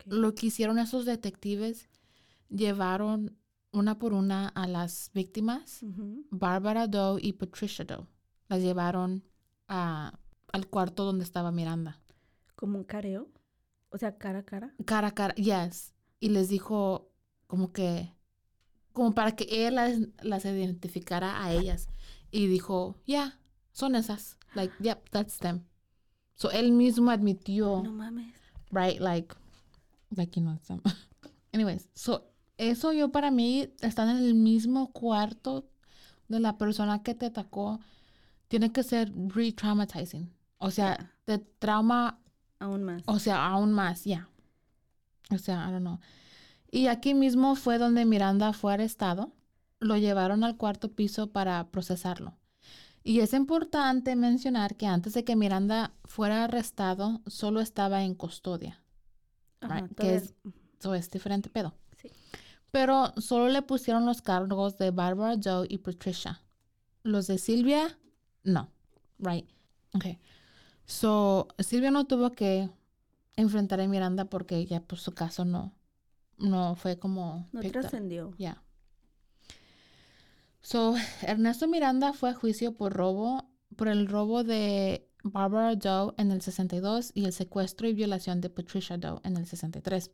Lo 0.05 0.35
que 0.35 0.47
hicieron 0.47 0.77
esos 0.79 1.05
detectives, 1.05 1.87
llevaron 2.49 3.37
una 3.75 3.99
por 3.99 4.13
una 4.13 4.47
a 4.49 4.67
las 4.67 5.11
víctimas. 5.13 5.79
Barbara 6.31 6.87
Doe 6.87 7.19
y 7.21 7.33
Patricia 7.33 7.85
Doe. 7.85 8.07
Las 8.47 8.61
llevaron 8.61 9.23
a- 9.67 10.17
al 10.51 10.67
cuarto 10.67 11.03
donde 11.05 11.23
estaba 11.23 11.51
Miranda. 11.51 11.99
Como 12.55 12.77
un 12.77 12.83
careo. 12.83 13.29
O 13.89 13.97
sea, 13.97 14.17
cara 14.17 14.39
a 14.39 14.43
cara. 14.43 14.73
cara 14.85 15.07
a 15.09 15.11
cara, 15.13 15.33
yes. 15.35 15.93
Y 16.19 16.29
les 16.29 16.49
dijo 16.49 17.11
como 17.47 17.71
que, 17.71 18.11
como 18.93 19.13
para 19.13 19.35
que 19.35 19.67
él 19.67 19.75
las, 19.75 19.97
las 20.23 20.45
identificara 20.45 21.43
a 21.43 21.51
ellas. 21.53 21.87
Y 22.31 22.47
dijo, 22.47 22.97
yeah, 23.05 23.39
son 23.71 23.95
esas. 23.95 24.37
Like, 24.53 24.73
yep, 24.79 25.09
that's 25.11 25.37
them. 25.39 25.63
So 26.35 26.51
él 26.51 26.71
mismo 26.71 27.11
admitió, 27.11 27.81
No 27.83 27.91
mames. 27.91 28.35
right, 28.71 28.99
like, 28.99 29.33
like, 30.15 30.37
you 30.39 30.45
know, 30.45 30.57
some. 30.63 30.81
Anyways, 31.53 31.87
so 31.93 32.25
eso 32.57 32.93
yo 32.93 33.11
para 33.11 33.31
mí, 33.31 33.69
estar 33.81 34.07
en 34.07 34.17
el 34.17 34.33
mismo 34.33 34.91
cuarto 34.91 35.67
de 36.27 36.39
la 36.39 36.57
persona 36.57 37.03
que 37.03 37.15
te 37.15 37.27
atacó, 37.27 37.79
tiene 38.47 38.71
que 38.71 38.83
ser 38.83 39.11
re-traumatizing. 39.13 40.31
O 40.57 40.71
sea, 40.71 41.11
te 41.25 41.39
trauma 41.39 42.19
Aún 42.59 42.83
más. 42.83 43.03
o 43.05 43.19
sea, 43.19 43.45
aún 43.45 43.71
más, 43.71 44.05
ya. 44.05 44.29
O 45.31 45.37
sea, 45.37 45.67
I 45.67 45.71
don't 45.71 45.81
know. 45.81 45.99
Y 46.71 46.87
aquí 46.87 47.13
mismo 47.13 47.55
fue 47.55 47.77
donde 47.77 48.05
Miranda 48.05 48.53
fue 48.53 48.73
arrestado. 48.73 49.31
Lo 49.79 49.97
llevaron 49.97 50.43
al 50.43 50.57
cuarto 50.57 50.91
piso 50.91 51.31
para 51.31 51.67
procesarlo. 51.71 52.37
Y 53.03 53.19
es 53.19 53.33
importante 53.33 54.15
mencionar 54.15 54.75
que 54.75 54.87
antes 54.87 55.13
de 55.13 55.23
que 55.23 55.35
Miranda 55.35 55.93
fuera 56.05 56.43
arrestado, 56.45 57.21
solo 57.27 57.61
estaba 57.61 58.03
en 58.03 58.15
custodia. 58.15 58.81
Ajá, 59.61 59.81
right? 59.81 59.95
Que 59.95 60.15
es, 60.15 60.33
so 60.79 60.95
es 60.95 61.11
diferente 61.11 61.49
pedo. 61.49 61.75
Pero 62.75 63.13
solo 63.21 63.47
le 63.47 63.61
pusieron 63.61 64.05
los 64.05 64.21
cargos 64.21 64.77
de 64.77 64.91
Barbara 64.91 65.39
Joe 65.41 65.65
y 65.69 65.77
Patricia. 65.77 66.41
Los 67.03 67.25
de 67.25 67.37
Silvia, 67.37 67.97
no. 68.43 68.69
Right. 69.17 69.49
Okay. 69.93 70.19
So, 70.85 71.47
Silvia 71.57 71.89
no 71.89 72.05
tuvo 72.05 72.33
que 72.33 72.69
enfrentar 73.37 73.79
a 73.79 73.87
Miranda 73.87 74.25
porque 74.25 74.65
ya 74.65 74.81
pues 74.81 74.99
su 74.99 75.13
caso 75.13 75.45
no, 75.45 75.73
no 76.37 76.75
fue 76.75 76.99
como... 76.99 77.47
No 77.53 77.61
trascendió. 77.61 78.33
Ya. 78.37 78.61
So, 80.59 80.95
Ernesto 81.21 81.69
Miranda 81.69 82.11
fue 82.11 82.31
a 82.31 82.33
juicio 82.33 82.75
por 82.75 82.91
robo, 82.91 83.49
por 83.77 83.87
el 83.87 84.05
robo 84.05 84.43
de 84.43 85.09
Barbara 85.23 85.77
Doe 85.77 86.13
en 86.17 86.29
el 86.29 86.41
62 86.41 87.13
y 87.13 87.23
el 87.23 87.31
secuestro 87.31 87.87
y 87.87 87.93
violación 87.93 88.41
de 88.41 88.49
Patricia 88.49 88.97
Doe 88.97 89.21
en 89.23 89.37
el 89.37 89.45
63. 89.45 90.11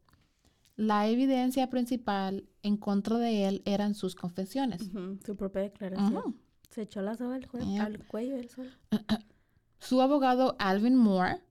La 0.75 1.07
evidencia 1.07 1.69
principal 1.69 2.47
en 2.63 2.77
contra 2.77 3.17
de 3.17 3.47
él 3.47 3.61
eran 3.65 3.93
sus 3.93 4.15
confesiones. 4.15 4.89
Su 5.25 5.35
propia 5.35 5.61
declaración. 5.63 6.37
Se 6.69 6.83
echó 6.83 7.01
la 7.01 7.15
soga 7.15 7.35
al, 7.35 7.47
al 7.79 8.05
cuello 8.07 8.37
él 8.37 8.49
solo. 8.49 8.69
Su 9.79 10.01
abogado 10.01 10.55
Alvin 10.59 10.95
Moore 10.95 11.41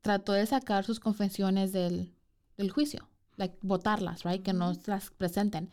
trató 0.00 0.32
de 0.32 0.46
sacar 0.46 0.84
sus 0.84 1.00
confesiones 1.00 1.72
del, 1.72 2.14
del 2.56 2.70
juicio, 2.70 3.08
like, 3.36 3.56
votarlas, 3.60 4.22
right, 4.22 4.42
que 4.42 4.52
no 4.52 4.72
las 4.86 5.10
presenten. 5.10 5.70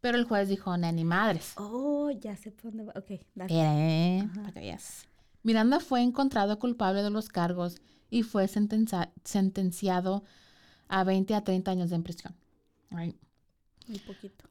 Pero 0.00 0.16
el 0.18 0.24
juez 0.24 0.48
dijo, 0.48 0.76
"Nah, 0.76 0.90
ni 0.92 1.04
madres. 1.04 1.52
Oh, 1.56 2.10
ya 2.10 2.34
sé 2.36 2.50
por 2.50 2.64
dónde 2.72 2.84
va. 2.84 2.92
Ok, 2.96 3.20
dale. 3.34 3.54
Eh, 3.54 4.20
Ajá. 4.22 4.34
para 4.40 4.52
que 4.52 4.60
veas. 4.60 5.06
Miranda 5.42 5.80
fue 5.80 6.00
encontrado 6.02 6.58
culpable 6.58 7.02
de 7.02 7.10
los 7.10 7.28
cargos 7.28 7.80
y 8.10 8.22
fue 8.22 8.48
sentenciado 8.48 10.24
a 10.94 11.02
20 11.02 11.34
a 11.34 11.42
30 11.42 11.72
años 11.72 11.90
de 11.90 11.98
prisión. 11.98 12.36
Right? 12.90 13.16
Un 13.88 13.98
poquito. 14.06 14.44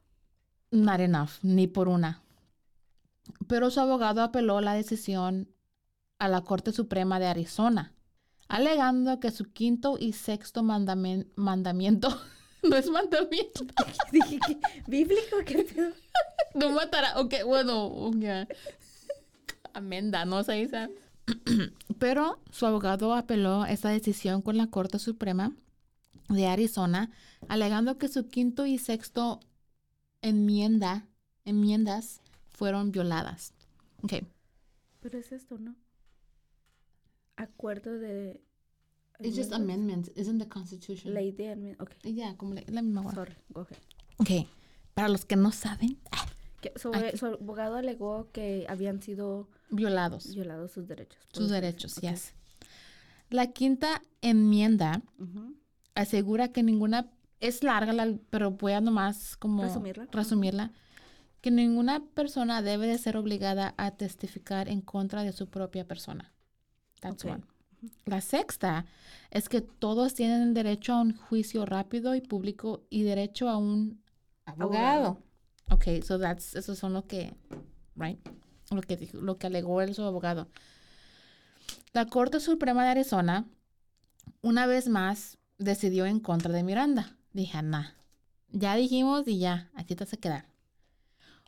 Not 0.72 1.00
enough, 1.00 1.30
ni 1.42 1.68
por 1.68 1.88
una. 1.88 2.22
Pero 3.48 3.72
su 3.72 3.80
abogado 3.80 4.22
apeló 4.22 4.60
la 4.60 4.74
decisión 4.74 5.48
a 6.20 6.28
la 6.28 6.42
Corte 6.42 6.74
Suprema 6.74 7.18
de 7.18 7.28
Arizona, 7.28 7.94
alegando 8.50 9.22
que 9.22 9.32
su 9.32 9.54
quinto 9.54 9.96
y 9.98 10.12
sexto 10.12 10.64
mandamiento, 10.64 12.10
no 12.64 12.76
es 12.76 12.90
mandamiento, 12.90 13.66
Dije 14.12 14.40
que, 14.46 14.58
¿bíblico? 14.86 15.38
¿Qué 15.46 15.64
pedo? 15.64 15.94
no 16.56 16.72
matará, 16.72 17.22
ok, 17.22 17.36
bueno, 17.46 17.86
ok. 17.86 18.50
Amenda, 19.74 20.26
no 20.26 20.44
se 20.44 20.54
dice. 20.54 20.90
Pero 22.00 22.42
su 22.52 22.66
abogado 22.66 23.14
apeló 23.14 23.66
esta 23.66 23.90
decisión 23.90 24.42
con 24.42 24.58
la 24.58 24.68
Corte 24.68 25.00
Suprema 25.00 25.54
de 26.30 26.48
Arizona, 26.48 27.12
alegando 27.48 27.98
que 27.98 28.08
su 28.08 28.28
quinto 28.28 28.66
y 28.66 28.78
sexto 28.78 29.40
enmienda, 30.22 31.08
enmiendas 31.46 32.22
fueron 32.50 32.92
violadas. 32.92 33.54
Ok. 34.04 34.14
Pero 35.02 35.18
es 35.20 35.32
esto, 35.32 35.58
¿no? 35.58 35.76
Acuerdo 37.36 37.98
de... 37.98 38.42
It's 39.20 39.38
just 39.38 39.54
amendments, 39.54 40.12
isn't 40.16 40.40
the 40.42 40.48
Constitution? 40.50 41.14
Ley 41.14 41.32
de 41.32 41.56
admi- 41.56 41.76
Ok, 41.80 41.92
Ya, 42.04 42.36
como 42.36 42.54
la, 42.56 42.64
la 42.68 42.82
misma 42.82 43.02
hueá. 43.02 43.14
sorry, 43.14 43.36
go 43.50 43.62
ahead. 43.62 43.78
Ok. 44.18 44.48
Para 44.94 45.08
los 45.08 45.24
que 45.26 45.36
no 45.36 45.52
saben, 45.52 46.00
ah, 46.12 46.26
Que 46.62 46.74
sobre- 46.78 47.16
su 47.18 47.28
abogado 47.28 47.76
alegó 47.76 48.30
que 48.32 48.66
habían 48.70 49.02
sido 49.02 49.50
violados 49.70 50.34
violados 50.34 50.72
sus 50.72 50.88
derechos. 50.88 51.20
sus 51.32 51.50
derechos, 51.50 51.98
así. 51.98 52.08
Ok. 52.08 52.14
yes. 52.14 52.34
La 53.30 53.48
quinta 53.52 54.02
enmienda 54.22 55.02
Ujú. 55.20 55.56
Asegura 55.96 56.52
que 56.52 56.64
ninguna, 56.64 57.12
es 57.40 57.64
larga, 57.64 57.94
la- 57.94 58.18
pero 58.30 58.52
voy 58.52 58.74
a 58.74 58.82
nomás 58.82 59.36
como 59.38 59.64
Resumirla. 59.64 60.08
resumirla, 60.12 60.72
que 61.42 61.52
ninguna 61.52 62.04
persona 62.14 62.62
debe 62.62 62.88
de 62.88 62.98
ser 62.98 63.18
obligada 63.18 63.74
a 63.78 63.92
testificar 63.92 64.70
en 64.70 64.82
contra 64.82 65.24
de 65.24 65.34
su 65.34 65.50
propia 65.50 65.86
persona. 65.88 66.34
That's 67.02 67.26
Ok. 67.26 67.32
one. 67.32 67.44
La 68.06 68.22
sexta 68.22 68.86
es 69.30 69.50
que 69.50 69.60
todos 69.60 70.14
tienen 70.14 70.54
derecho 70.54 70.94
a 70.94 71.02
un 71.02 71.18
juicio 71.18 71.66
rápido 71.66 72.16
y 72.16 72.22
público 72.22 72.86
y 72.90 73.04
derecho 73.04 73.50
a 73.50 73.58
un 73.58 74.02
abogado. 74.46 75.20
Ok, 75.70 76.02
so 76.02 76.18
that's, 76.18 76.56
eso 76.56 76.76
son 76.76 76.94
lo 76.94 77.06
que, 77.08 77.36
right, 77.98 78.20
lo 78.72 78.82
que, 78.82 78.96
dijo- 78.96 79.20
lo 79.20 79.38
que 79.38 79.48
alegó 79.48 79.82
el 79.82 79.94
su 79.96 80.04
abogado. 80.04 80.48
La 81.92 82.06
Corte 82.06 82.40
Suprema 82.40 82.84
de 82.86 82.90
Arizona, 82.92 83.46
una 84.42 84.66
vez 84.66 84.88
más, 84.88 85.38
decidió 85.58 86.06
en 86.06 86.20
contra 86.20 86.52
de 86.54 86.64
Miranda. 86.64 87.18
Dije, 87.34 87.62
nah, 87.62 87.88
ya 88.50 88.76
dijimos 88.76 89.28
y 89.28 89.40
ya, 89.40 89.72
aquí 89.76 89.96
te 89.96 90.04
vas 90.04 90.14
a 90.14 90.18
quedar. 90.18 90.46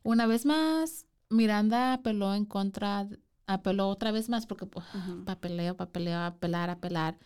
Una 0.03 0.27
vez 0.27 0.45
más, 0.45 1.05
Miranda 1.29 1.93
apeló 1.93 2.33
en 2.33 2.45
contra, 2.45 3.07
apeló 3.47 3.89
otra 3.89 4.11
vez 4.11 4.29
más 4.29 4.45
porque 4.45 4.65
pues, 4.65 4.85
Ujú. 4.93 5.25
papeleo, 5.25 5.75
papeleo, 5.75 6.19
apelar, 6.21 6.69
apelar. 6.69 7.17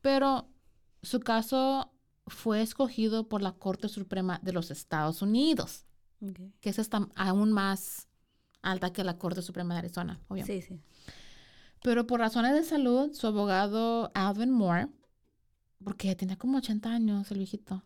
Pero 0.00 0.48
su 1.02 1.20
caso 1.20 1.92
fue 2.26 2.62
escogido 2.62 3.28
por 3.28 3.42
la 3.42 3.52
Corte 3.52 3.88
Suprema 3.88 4.40
de 4.42 4.52
los 4.52 4.70
Estados 4.70 5.22
Unidos, 5.22 5.86
Ok. 6.20 6.38
que 6.60 6.70
es 6.70 6.78
hasta 6.78 7.08
aún 7.16 7.52
más 7.52 8.08
alta 8.62 8.92
que 8.92 9.04
la 9.04 9.18
Corte 9.18 9.42
Suprema 9.42 9.74
de 9.74 9.78
Arizona, 9.80 10.20
obvio. 10.28 10.46
Sí, 10.46 10.62
sí. 10.62 10.80
Pero 11.82 12.06
por 12.06 12.20
razones 12.20 12.52
de 12.54 12.62
salud, 12.64 13.12
su 13.12 13.26
abogado 13.26 14.12
Alvin 14.14 14.50
Moore, 14.52 14.88
porque 15.82 16.08
ya 16.08 16.16
tenía 16.16 16.36
como 16.36 16.58
80 16.58 16.90
años 16.92 17.30
el 17.30 17.38
viejito, 17.38 17.82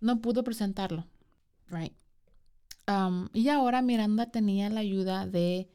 no 0.00 0.20
pudo 0.20 0.44
presentarlo. 0.44 1.06
Right. 1.68 1.94
Um, 2.88 3.28
y 3.32 3.48
ahora 3.48 3.82
Miranda 3.82 4.30
tenía 4.30 4.68
la 4.70 4.80
ayuda 4.80 5.26
de, 5.26 5.68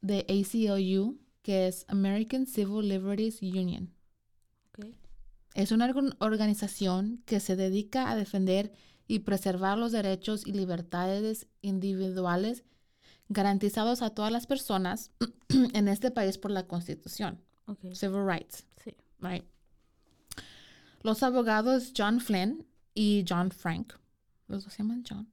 de 0.00 0.20
ACLU, 0.28 1.18
que 1.42 1.68
es 1.68 1.84
American 1.88 2.46
Civil 2.46 2.88
Liberties 2.88 3.40
Union. 3.42 3.92
Ok. 4.78 4.86
Es 5.54 5.72
una 5.72 5.86
organ- 5.88 6.16
organización 6.18 7.22
que 7.26 7.40
se 7.40 7.56
dedica 7.56 8.10
a 8.10 8.16
defender 8.16 8.72
y 9.06 9.20
preservar 9.20 9.78
los 9.78 9.92
derechos 9.92 10.46
y 10.46 10.52
libertades 10.52 11.46
individuales 11.62 12.64
garantizados 13.28 14.02
a 14.02 14.10
todas 14.10 14.32
las 14.32 14.46
personas 14.46 15.10
en 15.74 15.88
este 15.88 16.10
país 16.10 16.38
por 16.38 16.50
la 16.50 16.66
Constitución. 16.66 17.40
Ok. 17.66 17.92
Civil 17.94 18.24
Rights, 18.26 18.64
Sí. 18.82 18.96
right? 19.20 19.44
Los 21.02 21.22
abogados 21.22 21.92
John 21.96 22.20
Flynn 22.20 22.66
y 22.94 23.24
John 23.28 23.50
Frank, 23.50 23.94
los 24.48 24.64
dos 24.64 24.72
se 24.72 24.82
llaman 24.82 25.04
John, 25.08 25.32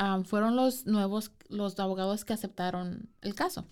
um, 0.00 0.24
fueron 0.24 0.56
los 0.56 0.86
nuevos, 0.86 1.32
los 1.48 1.78
abogados 1.78 2.24
que 2.24 2.32
aceptaron 2.32 3.08
el 3.22 3.34
caso. 3.34 3.66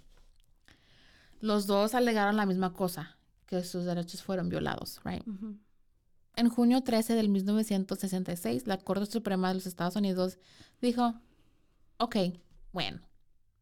Los 1.41 1.67
dos 1.67 1.95
alegaron 1.95 2.37
la 2.37 2.47
misma 2.47 2.73
cosa, 2.73 3.19
que 3.47 3.65
sus 3.65 3.85
derechos 3.85 4.23
fueron 4.23 4.49
violados, 4.49 5.01
right? 5.05 5.25
En 6.37 6.49
junio 6.49 6.83
13 6.83 7.15
del 7.15 7.29
1966, 7.29 8.67
la 8.67 8.79
Corte 8.79 9.07
Suprema 9.07 9.49
de 9.49 9.55
los 9.55 9.67
Estados 9.67 9.97
Unidos 9.97 10.39
dijo, 10.81 11.15
ok, 11.99 12.17
bueno, 12.73 13.01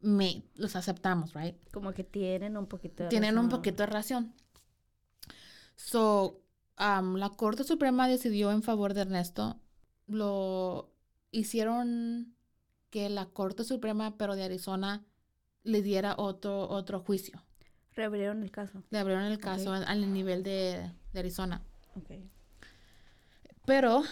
me, 0.01 0.45
los 0.55 0.77
aceptamos, 0.77 1.35
right? 1.35 1.57
Como 1.73 1.93
que 1.93 2.05
tienen 2.05 2.57
un 2.57 2.67
poquito 2.67 3.05
de 3.05 3.09
Tienen 3.09 3.39
un 3.39 3.49
poquito 3.49 3.83
de 3.83 3.87
razón. 3.87 4.35
So, 5.75 6.43
um, 6.81 7.17
la 7.17 7.31
Corte 7.31 7.65
Suprema 7.65 8.09
decidió 8.09 8.51
en 8.51 8.63
favor 8.63 8.95
de 8.95 9.03
Ernesto. 9.03 9.61
Lo 10.07 10.93
hicieron 11.31 12.35
que 12.91 13.09
la 13.09 13.27
Corte 13.27 13.63
Suprema, 13.65 14.17
pero 14.17 14.35
de 14.35 14.45
Arizona, 14.45 15.05
le 15.63 15.83
diera 15.83 16.15
otro, 16.19 16.69
otro 16.69 17.01
juicio. 17.01 17.43
Reabrieron 17.95 18.43
el 18.43 18.51
caso. 18.51 18.83
Le 18.91 18.99
abrieron 18.99 19.25
el 19.25 19.39
caso 19.39 19.73
al, 19.73 19.85
al 19.85 20.13
nivel 20.13 20.43
de, 20.43 20.91
de 21.13 21.19
Arizona. 21.21 21.63
Ok. 21.97 22.11
Pero 23.67 24.03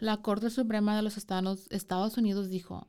la 0.00 0.22
Corte 0.22 0.48
Suprema 0.50 0.96
de 0.96 1.02
los 1.02 1.16
Estados, 1.16 1.66
Estados 1.70 2.16
Unidos 2.16 2.48
dijo, 2.48 2.88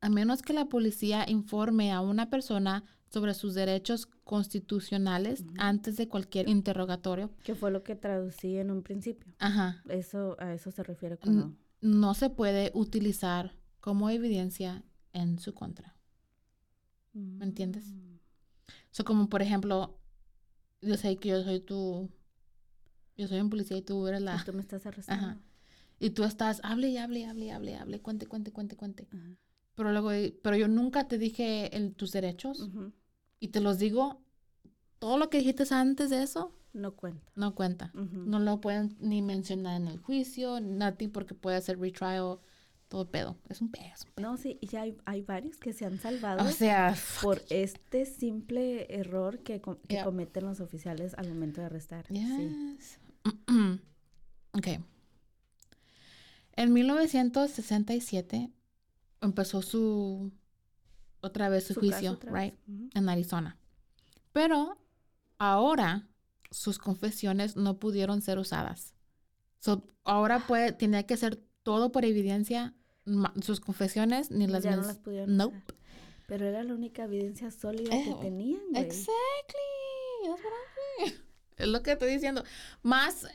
a 0.00 0.08
menos 0.08 0.42
que 0.42 0.52
la 0.52 0.66
policía 0.66 1.24
informe 1.28 1.92
a 1.92 2.00
una 2.00 2.28
persona 2.28 2.84
sobre 3.14 3.32
sus 3.32 3.54
derechos 3.54 4.06
constitucionales 4.24 5.44
antes 5.56 5.96
de 5.96 6.08
cualquier 6.08 6.48
interrogatorio, 6.48 7.30
Que 7.44 7.54
fue 7.54 7.70
lo 7.70 7.82
que 7.82 7.94
traducí 7.94 8.56
en 8.58 8.70
un 8.70 8.82
principio. 8.82 9.32
ajá, 9.38 9.82
Eso, 9.88 10.36
a 10.38 10.52
eso 10.52 10.70
se 10.70 10.82
refiere 10.82 11.16
cuando... 11.16 11.54
no 11.80 12.12
se 12.14 12.28
puede 12.28 12.70
utilizar 12.74 13.56
como 13.80 14.10
evidencia 14.10 14.84
en 15.12 15.38
su 15.38 15.54
contra. 15.54 15.94
¿Me 17.12 17.44
entiendes? 17.44 17.86
Mm. 17.92 18.16
So, 18.90 19.04
como 19.04 19.28
por 19.28 19.40
ejemplo, 19.42 19.98
yo 20.82 20.96
sé 20.96 21.16
que 21.16 21.28
yo 21.28 21.42
soy 21.44 21.60
tu, 21.60 22.10
yo 23.16 23.28
soy 23.28 23.40
un 23.40 23.50
policía 23.50 23.76
y 23.76 23.82
tú 23.82 24.06
eres 24.08 24.20
Y 24.20 24.24
la, 24.24 24.42
tú 24.44 24.52
me 24.52 24.60
estás 24.60 24.84
arrestando. 24.86 25.26
ajá, 25.26 25.40
y 26.00 26.10
tú 26.10 26.24
estás, 26.24 26.60
hable 26.64 26.88
y 26.88 26.96
hable 26.96 27.20
y 27.20 27.24
hable 27.24 27.44
y 27.46 27.50
hable, 27.50 27.70
y 27.70 27.74
hable, 27.74 28.00
cuente, 28.00 28.26
cuente, 28.26 28.50
cuente, 28.52 28.76
cuente. 28.76 29.06
Ajá. 29.12 29.36
Pero 29.76 29.90
luego, 29.92 30.10
pero 30.42 30.56
yo 30.56 30.68
nunca 30.68 31.06
te 31.08 31.18
dije 31.18 31.76
el- 31.76 31.94
tus 31.94 32.10
derechos 32.12 32.60
Ujú. 32.60 32.92
Y 33.44 33.48
te 33.48 33.60
los 33.60 33.78
digo, 33.78 34.22
todo 34.98 35.18
lo 35.18 35.28
que 35.28 35.36
dijiste 35.36 35.64
antes 35.74 36.08
de 36.08 36.22
eso, 36.22 36.50
No 36.72 36.96
cuenta. 36.96 37.30
no 37.34 37.54
cuenta. 37.54 37.90
No 37.92 38.38
lo 38.38 38.58
pueden 38.62 38.96
ni 39.00 39.20
mencionar 39.20 39.78
en 39.78 39.86
el 39.88 39.98
juicio, 39.98 40.60
nada, 40.60 40.96
porque 41.12 41.34
puede 41.34 41.58
hacer 41.58 41.78
retrial, 41.78 42.38
todo 42.88 43.10
pedo. 43.10 43.36
Es 43.50 43.60
un 43.60 43.70
pedo. 43.70 43.84
es 43.92 44.04
un 44.16 44.22
No, 44.22 44.36
sí, 44.38 44.56
y 44.62 44.68
ya 44.68 44.80
hay, 44.80 44.96
hay 45.04 45.20
varios 45.20 45.58
que 45.58 45.74
se 45.74 45.84
han 45.84 45.98
salvado 45.98 46.38
pedo. 46.38 46.48
O 46.48 46.52
sea, 46.52 46.96
por 47.20 47.42
este 47.50 48.06
simple 48.06 48.86
error 48.88 49.40
que, 49.40 49.60
com- 49.60 49.76
que 49.88 49.96
Yeah. 49.96 50.04
cometen 50.04 50.46
los 50.46 50.60
oficiales 50.60 51.12
al 51.18 51.28
momento 51.28 51.60
de 51.60 51.66
arrestar. 51.66 52.06
Sí. 52.08 52.14
Yes. 52.14 52.98
ok. 54.54 54.68
En 56.56 56.72
1967 56.72 58.50
empezó 59.20 59.60
su 59.60 60.32
otra 61.24 61.48
vez 61.48 61.66
su, 61.66 61.74
juicio, 61.74 62.18
right, 62.22 62.54
en 62.94 63.08
Arizona. 63.08 63.58
Pero 64.32 64.78
ahora 65.38 66.08
sus 66.50 66.78
confesiones 66.78 67.56
no 67.56 67.78
pudieron 67.78 68.22
ser 68.22 68.38
usadas. 68.38 68.94
So, 69.58 69.86
ahora 70.04 70.46
puede 70.46 70.72
tenía 70.72 71.04
que 71.04 71.16
ser 71.16 71.42
todo 71.62 71.90
por 71.92 72.04
evidencia. 72.04 72.74
Sus 73.42 73.60
confesiones 73.60 74.30
ni 74.30 74.46
las 74.46 74.62
Ya 74.64 74.76
no 74.76 74.82
las 74.82 74.98
pudieron 74.98 75.36
Nope. 75.36 75.56
usar. 75.56 75.74
Pero 76.26 76.46
era 76.46 76.62
la 76.62 76.74
única 76.74 77.04
evidencia 77.04 77.50
sólida 77.50 77.94
Eh, 77.94 78.04
que 78.04 78.14
tenían, 78.22 78.62
güey. 78.70 78.82
Exactly. 78.82 79.14
Es 81.56 81.68
lo 81.68 81.82
que 81.82 81.92
estoy 81.92 82.10
diciendo. 82.10 82.42
Más 82.82 83.26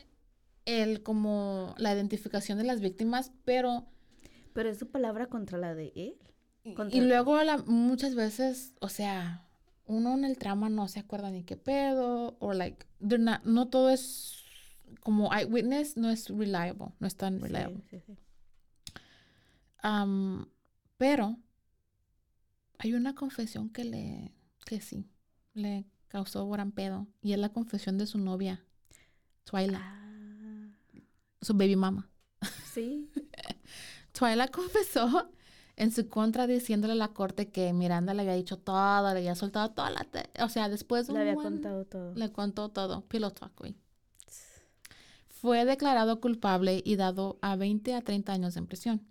el 0.65 1.03
como 1.03 1.73
la 1.77 1.93
identificación 1.93 2.57
de 2.57 2.63
las 2.65 2.81
víctimas, 2.81 3.31
pero 3.45 3.87
Pero 4.53 4.69
es 4.69 4.77
su 4.79 4.89
palabra 4.89 5.27
contra 5.27 5.57
la 5.57 5.73
de 5.75 5.93
él. 5.95 6.17
Y 6.91 7.01
luego 7.01 7.41
la- 7.43 7.57
muchas 7.59 8.15
veces, 8.15 8.73
o 8.81 8.89
sea, 8.89 9.45
uno 9.85 10.13
en 10.13 10.23
el 10.25 10.37
trama 10.37 10.69
no 10.69 10.87
se 10.87 10.99
acuerda 10.99 11.31
ni 11.31 11.43
qué 11.43 11.57
pedo 11.57 12.37
o 12.39 12.53
like 12.53 12.85
not- 12.99 13.43
no 13.43 13.67
todo 13.69 13.89
es 13.89 14.35
como 15.01 15.33
eyewitness 15.33 15.97
no 15.97 16.09
es 16.09 16.29
reliable, 16.29 16.87
no 16.99 17.07
es 17.07 17.15
tan 17.15 17.39
reliable. 17.41 17.81
sí, 17.89 17.99
sí. 18.05 18.17
Am, 19.81 20.47
pero 20.97 21.37
hay 22.77 22.93
una 22.93 23.15
confesión 23.15 23.69
que 23.69 23.83
le, 23.85 24.33
que 24.65 24.81
sí, 24.81 25.09
le 25.53 25.85
causó 26.07 26.47
gran 26.49 26.71
pedo. 26.71 27.07
Y 27.21 27.33
es 27.33 27.39
la 27.39 27.49
confesión 27.49 27.97
de 27.97 28.07
su 28.07 28.17
novia, 28.17 28.63
Twyla, 29.45 29.79
Ah, 29.81 30.69
su 31.41 31.53
baby 31.53 31.75
mama. 31.75 32.09
sí. 32.73 33.09
Twyla 34.11 34.47
confesó 34.49 35.31
en 35.79 35.91
su 35.91 36.07
contra 36.09 36.45
diciéndole 36.45 36.93
a 36.93 36.95
la 36.95 37.07
corte 37.07 37.49
que 37.49 37.73
Miranda 37.73 38.13
le 38.13 38.21
había 38.21 38.35
dicho 38.35 38.57
todo, 38.57 39.11
le 39.13 39.19
había 39.19 39.33
soltado 39.35 39.71
toda 39.71 39.89
la... 39.89 40.05
o 40.43 40.49
sea, 40.49 40.69
después 40.69 41.07
de 41.07 41.13
Le 41.13 41.19
había 41.21 41.33
buen- 41.33 41.53
contado 41.53 41.85
todo. 41.85 42.13
Le 42.15 42.31
contó 42.31 42.69
todo. 42.69 43.01
Pillow 43.07 43.31
talk, 43.31 43.53
güey. 43.57 43.75
Fue 45.27 45.63
declarado 45.65 46.19
culpable 46.19 46.81
y 46.85 46.95
dado 46.97 47.39
a 47.41 47.55
20 47.55 47.95
a 47.95 48.01
30 48.01 48.33
años 48.33 48.57
en 48.57 48.67
prisión. 48.67 49.01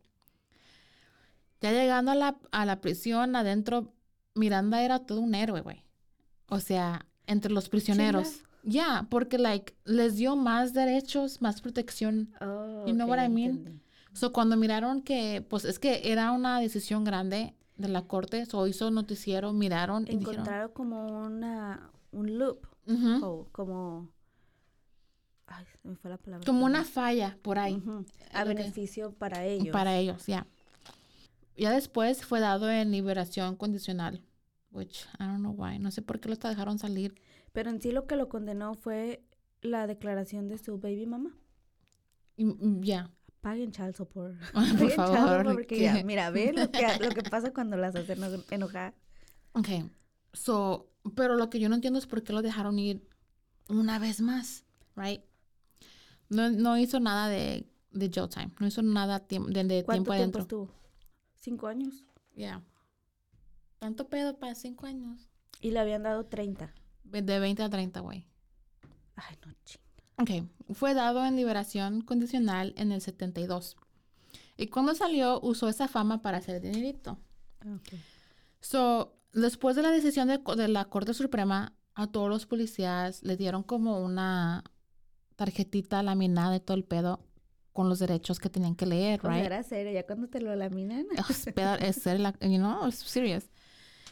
Ya 1.61 1.73
llegando 1.73 2.11
a 2.13 2.15
la, 2.15 2.39
a 2.53 2.67
la 2.67 2.81
prisión, 2.81 3.35
adentro, 3.35 3.93
Miranda 4.35 4.83
era 4.83 5.01
todo 5.01 5.21
un 5.21 5.35
héroe, 5.35 5.63
güey. 5.63 5.83
O 6.49 6.61
sea, 6.61 7.07
entre 7.27 7.51
los 7.51 7.69
prisioneros. 7.69 8.43
Ya, 8.63 9.07
porque, 9.11 9.39
like, 9.39 9.75
les 9.85 10.17
dio 10.17 10.37
más 10.37 10.75
derechos, 10.75 11.41
más 11.41 11.61
protección. 11.63 12.35
Oh, 12.41 12.85
You 12.87 12.93
know 12.95 13.09
what 13.09 13.25
I 13.25 13.29
mean? 13.29 13.51
entendí. 13.59 13.83
So, 14.19 14.33
cuando 14.33 14.57
miraron 14.57 15.03
que, 15.03 15.45
pues, 15.49 15.65
es 15.65 15.79
que 15.79 16.11
era 16.13 16.33
una 16.33 16.59
decisión 16.61 17.05
grande 17.05 17.55
de 17.77 17.89
la 17.89 18.03
corte, 18.03 18.45
so 18.47 18.67
hizo 18.67 18.91
noticiero, 18.91 19.53
miraron 19.53 20.03
y 20.09 20.17
dijeron... 20.17 20.35
Encontraron 20.35 20.73
como 20.73 21.07
una, 21.27 21.91
un 22.11 22.39
loop. 22.39 22.67
O 23.23 23.47
como... 23.53 24.11
Ay, 25.47 25.65
se 25.67 25.89
me 25.89 25.95
fue 25.97 26.11
la 26.11 26.19
palabra. 26.19 26.45
Como 26.45 26.65
una 26.67 26.85
falla 26.85 27.39
por 27.43 27.59
ahí. 27.59 27.83
A 28.33 28.45
lo 28.45 28.51
que- 28.51 28.57
beneficio 28.57 29.13
para 29.13 29.45
ellos. 29.45 29.69
Para 29.73 29.97
ellos, 29.97 30.27
ya. 30.27 30.47
Ya 31.57 31.71
después 31.73 32.25
fue 32.25 32.41
dado 32.41 32.71
en 32.71 32.91
liberación 32.91 33.57
condicional. 33.57 34.23
Which, 34.71 35.07
I 35.19 35.25
don't 35.25 35.39
know 35.39 35.55
why. 35.57 35.79
No 35.79 35.91
sé 35.91 36.03
por 36.03 36.21
qué 36.21 36.29
los 36.29 36.39
dejaron 36.39 36.79
salir. 36.79 37.15
Pero 37.53 37.71
en 37.71 37.81
sí 37.81 37.93
lo 37.93 38.07
que 38.07 38.17
lo 38.17 38.29
condenó 38.29 38.75
fue 38.75 39.25
la 39.63 39.87
declaración 39.87 40.49
de 40.49 40.59
su 40.59 40.79
baby 40.79 41.07
mamá. 41.07 41.35
Mm, 42.37 42.81
Ya. 42.83 43.11
Paguen 43.41 43.71
child 43.73 43.95
support. 43.95 44.37
Por 44.39 44.53
Paguen 44.53 44.77
child 44.79 44.95
favor, 44.95 45.19
support 45.19 45.45
porque 45.55 45.67
que- 45.67 45.83
ya, 45.83 46.03
mira, 46.05 46.31
ve 46.31 46.53
lo 46.53 46.71
que, 46.71 46.87
lo 47.01 47.11
que 47.11 47.23
pasa 47.23 47.53
cuando 47.53 47.77
las 47.77 47.95
hacen 47.95 48.19
enojar. 48.51 48.95
Ok. 49.53 49.69
So, 50.33 50.91
pero 51.15 51.35
lo 51.37 51.49
que 51.51 51.59
yo 51.61 51.69
no 51.69 51.75
entiendo 51.77 51.99
es 51.99 52.07
por 52.07 52.23
qué 52.23 52.33
lo 52.33 52.43
dejaron 52.43 52.79
ir 52.79 53.09
una 53.69 53.99
vez 53.99 54.21
más, 54.21 54.65
right? 54.97 55.23
No, 56.29 56.51
no 56.51 56.77
hizo 56.77 57.01
nada 57.01 57.29
de, 57.29 57.67
de 57.93 58.11
jail 58.13 58.29
time. 58.29 58.51
No 58.61 58.67
hizo 58.67 58.83
nada 58.83 59.21
de, 59.21 59.27
de 59.39 59.39
¿Cuánto 59.39 59.65
tiempo 59.65 59.85
tiempo 59.85 60.13
adentro. 60.13 60.43
estuvo? 60.43 60.69
Cinco 61.41 61.67
años. 61.69 62.05
Ya. 62.35 62.63
¿Tanto 63.79 64.09
pedo 64.09 64.39
para 64.39 64.55
cinco 64.55 64.87
años? 64.87 65.31
Y 65.61 65.71
le 65.71 65.79
habían 65.81 66.03
dado 66.03 66.27
30. 66.27 66.73
De 67.05 67.39
20 67.41 67.63
a 67.63 67.71
30, 67.71 68.01
güey. 68.01 68.27
Ay, 69.17 69.37
no, 69.47 69.53
ching. 69.65 69.81
Ok, 70.19 70.31
fue 70.75 70.95
dado 70.95 71.25
en 71.25 71.37
liberación 71.37 72.01
condicional 72.01 72.75
en 72.77 72.93
el 72.93 73.01
72. 73.01 73.77
Y 74.57 74.67
cuando 74.67 74.95
salió, 74.95 75.41
usó 75.41 75.69
esa 75.69 75.87
fama 75.89 76.21
para 76.23 76.39
hacer 76.39 76.61
dinerito. 76.61 77.19
Ok. 77.65 77.95
So, 78.61 79.17
después 79.33 79.77
de 79.77 79.83
la 79.83 79.91
decisión 79.91 80.29
de, 80.29 80.39
de 80.57 80.69
la 80.69 80.87
Corte 80.87 81.15
Suprema, 81.15 81.75
a 81.95 82.09
todos 82.09 82.29
los 82.29 82.47
policías 82.47 83.23
le 83.23 83.37
dieron 83.37 83.63
como 83.63 84.01
una 84.05 84.65
tarjetita 85.37 86.03
laminada 86.03 86.57
y 86.57 86.61
todo 86.61 86.77
el 86.77 86.85
pedo 86.85 87.21
con 87.73 87.89
los 87.89 88.01
derechos 88.01 88.41
que 88.41 88.51
tenían 88.51 88.75
que 88.75 88.87
leer, 88.87 89.21
Pues 89.21 89.35
right? 89.35 89.47
era 89.47 89.63
serio, 89.63 89.93
ya 89.93 90.05
cuando 90.05 90.27
te 90.29 90.41
lo 90.41 90.55
laminan. 90.57 91.07
Es 91.31 91.47
pedo- 91.55 91.77
es 91.77 91.97
ser 91.97 92.19
la- 92.19 92.35
you 92.41 92.57
know, 92.59 92.91
serious. 92.91 93.45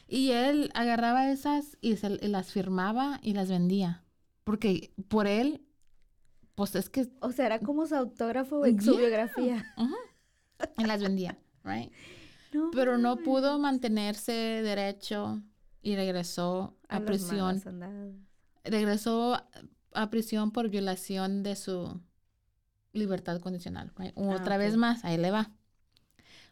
Y 0.07 0.31
él 0.31 0.71
agarraba 0.75 1.29
esas 1.33 1.77
y, 1.81 1.97
se- 1.97 2.21
y 2.23 2.29
las 2.29 2.53
firmaba 2.53 3.19
y 3.23 3.33
las 3.33 3.49
vendía. 3.51 4.05
Porque 4.45 4.93
por 5.09 5.27
él, 5.27 5.66
pues 6.57 6.75
es 6.75 6.91
que 6.91 7.09
O 7.21 7.31
sea, 7.31 7.47
era 7.47 7.61
como 7.61 7.87
su 7.87 7.95
autógrafo 7.95 8.67
en 8.67 8.83
su 8.83 8.97
biografía. 8.97 9.65
Ujú. 9.77 9.95
Y 10.79 10.85
las 10.85 11.01
vendía, 11.01 11.39
right? 11.63 11.93
No, 12.53 12.71
Pero 12.73 12.99
no 12.99 13.19
pudo 13.19 13.59
mantenerse 13.61 14.33
derecho 14.33 15.43
y 15.83 15.95
regresó 15.95 16.77
a, 16.89 17.01
prisión. 17.01 17.63
Regresó 18.65 19.41
a 19.93 20.11
prisión 20.11 20.51
por 20.51 20.69
violación 20.71 21.43
de 21.43 21.55
su 21.57 22.01
libertad 22.93 23.41
condicional. 23.41 23.93
right? 23.99 24.13
Otra 24.17 24.55
Ah, 24.57 24.59
vez 24.59 24.73
ok. 24.75 24.79
más, 24.79 25.05
ahí 25.05 25.19
le 25.19 25.31
va. 25.31 25.53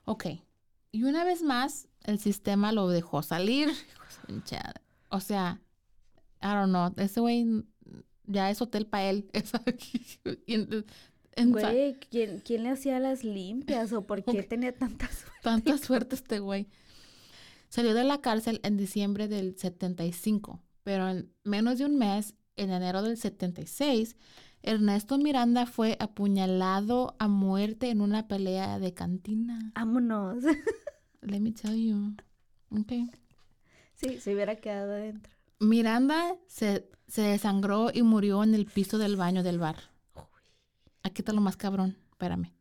Ok. 0.04 0.26
Y 0.92 1.02
una 1.04 1.24
vez 1.24 1.42
más, 1.42 1.88
el 2.04 2.18
sistema 2.20 2.70
lo 2.72 2.88
dejó 2.88 3.22
salir. 3.22 3.70
O 5.10 5.20
sea, 5.20 5.60
I 6.42 6.46
don't 6.48 6.68
know. 6.70 6.92
Ese 6.96 7.20
güey 7.20 7.64
ya 8.26 8.50
es 8.50 8.60
hotel 8.62 8.86
para 8.86 9.10
él. 9.10 9.30
Y 10.46 10.54
en- 10.54 10.84
en- 11.36 11.52
Güey, 11.52 11.94
¿quién, 12.10 12.40
¿quién 12.44 12.62
le 12.62 12.70
hacía 12.70 12.98
las 13.00 13.24
limpias 13.24 13.92
o 13.92 14.06
por 14.06 14.22
qué 14.24 14.42
tenía 14.44 14.72
tantas 14.76 15.10
suerte? 15.10 15.38
Tanta 15.42 15.78
suerte 15.78 16.14
este 16.14 16.38
güey. 16.38 16.68
Salió 17.68 17.92
de 17.94 18.04
la 18.04 18.20
cárcel 18.20 18.60
en 18.62 18.76
diciembre 18.76 19.26
del 19.26 19.56
75, 19.58 20.62
pero 20.84 21.08
en 21.08 21.32
menos 21.42 21.78
de 21.78 21.86
un 21.86 21.96
mes, 21.98 22.34
en 22.56 22.70
enero 22.70 23.02
del 23.02 23.16
76, 23.16 24.16
Ernesto 24.62 25.18
Miranda 25.18 25.66
fue 25.66 25.96
apuñalado 25.98 27.16
a 27.18 27.26
muerte 27.26 27.90
en 27.90 28.00
una 28.00 28.28
pelea 28.28 28.78
de 28.78 28.94
cantina. 28.94 29.72
Vámonos. 29.74 30.44
Let 31.20 31.40
me 31.40 31.50
tell 31.52 31.74
you. 31.76 32.14
Okay. 32.80 33.10
sí, 33.94 34.20
se 34.20 34.34
hubiera 34.34 34.54
quedado 34.56 34.92
adentro. 34.92 35.32
Miranda 35.60 36.36
se, 36.46 36.88
se 37.06 37.22
desangró 37.22 37.90
y 37.92 38.02
murió 38.02 38.42
en 38.44 38.54
el 38.54 38.66
piso 38.66 38.98
del 38.98 39.16
baño 39.16 39.42
del 39.42 39.58
bar. 39.58 39.76
Aquí 41.02 41.22
está 41.22 41.32
lo 41.32 41.40
más 41.40 41.56
cabrón. 41.56 41.96
Espérame. 42.10 42.52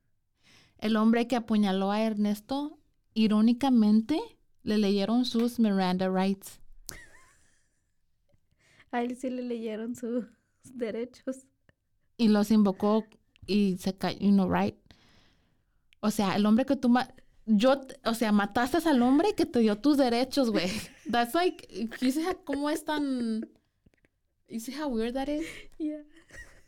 El 0.77 0.95
hombre 0.97 1.27
que 1.27 1.35
apuñaló 1.35 1.91
a 1.91 2.01
Ernesto, 2.01 2.77
irónicamente, 3.13 4.19
le 4.63 4.77
leyeron 4.77 5.25
sus 5.25 5.59
Miranda 5.59 6.09
rights. 6.09 6.59
A 8.91 9.01
él 9.01 9.17
sí 9.17 9.29
le 9.29 9.41
leyeron 9.41 9.95
sus 9.95 10.25
derechos. 10.73 11.47
y 12.17 12.27
los 12.27 12.51
invocó 12.51 13.05
y 13.47 13.77
se 13.77 13.97
cayó, 13.97 14.19
you 14.19 14.29
know, 14.31 14.51
right? 14.53 14.75
O 15.99 16.11
sea, 16.11 16.35
el 16.35 16.45
hombre 16.45 16.65
que 16.65 16.75
tú 16.75 16.89
ma- 16.89 17.13
yo, 17.45 17.81
o 18.05 18.13
sea, 18.13 18.31
mataste 18.31 18.77
al 18.89 19.01
hombre 19.01 19.33
que 19.35 19.45
te 19.45 19.59
dio 19.59 19.77
tus 19.79 19.97
derechos, 19.97 20.49
güey. 20.51 20.69
That's 21.11 21.33
like, 21.33 21.67
you 22.01 22.11
see 22.11 22.23
how- 22.23 22.43
cómo 22.45 22.69
es 22.69 22.83
tan, 22.85 23.49
you 24.47 24.59
see 24.59 24.73
how 24.73 24.87
weird 24.87 25.13
that 25.15 25.27
is? 25.29 25.45
Yeah. 25.77 26.03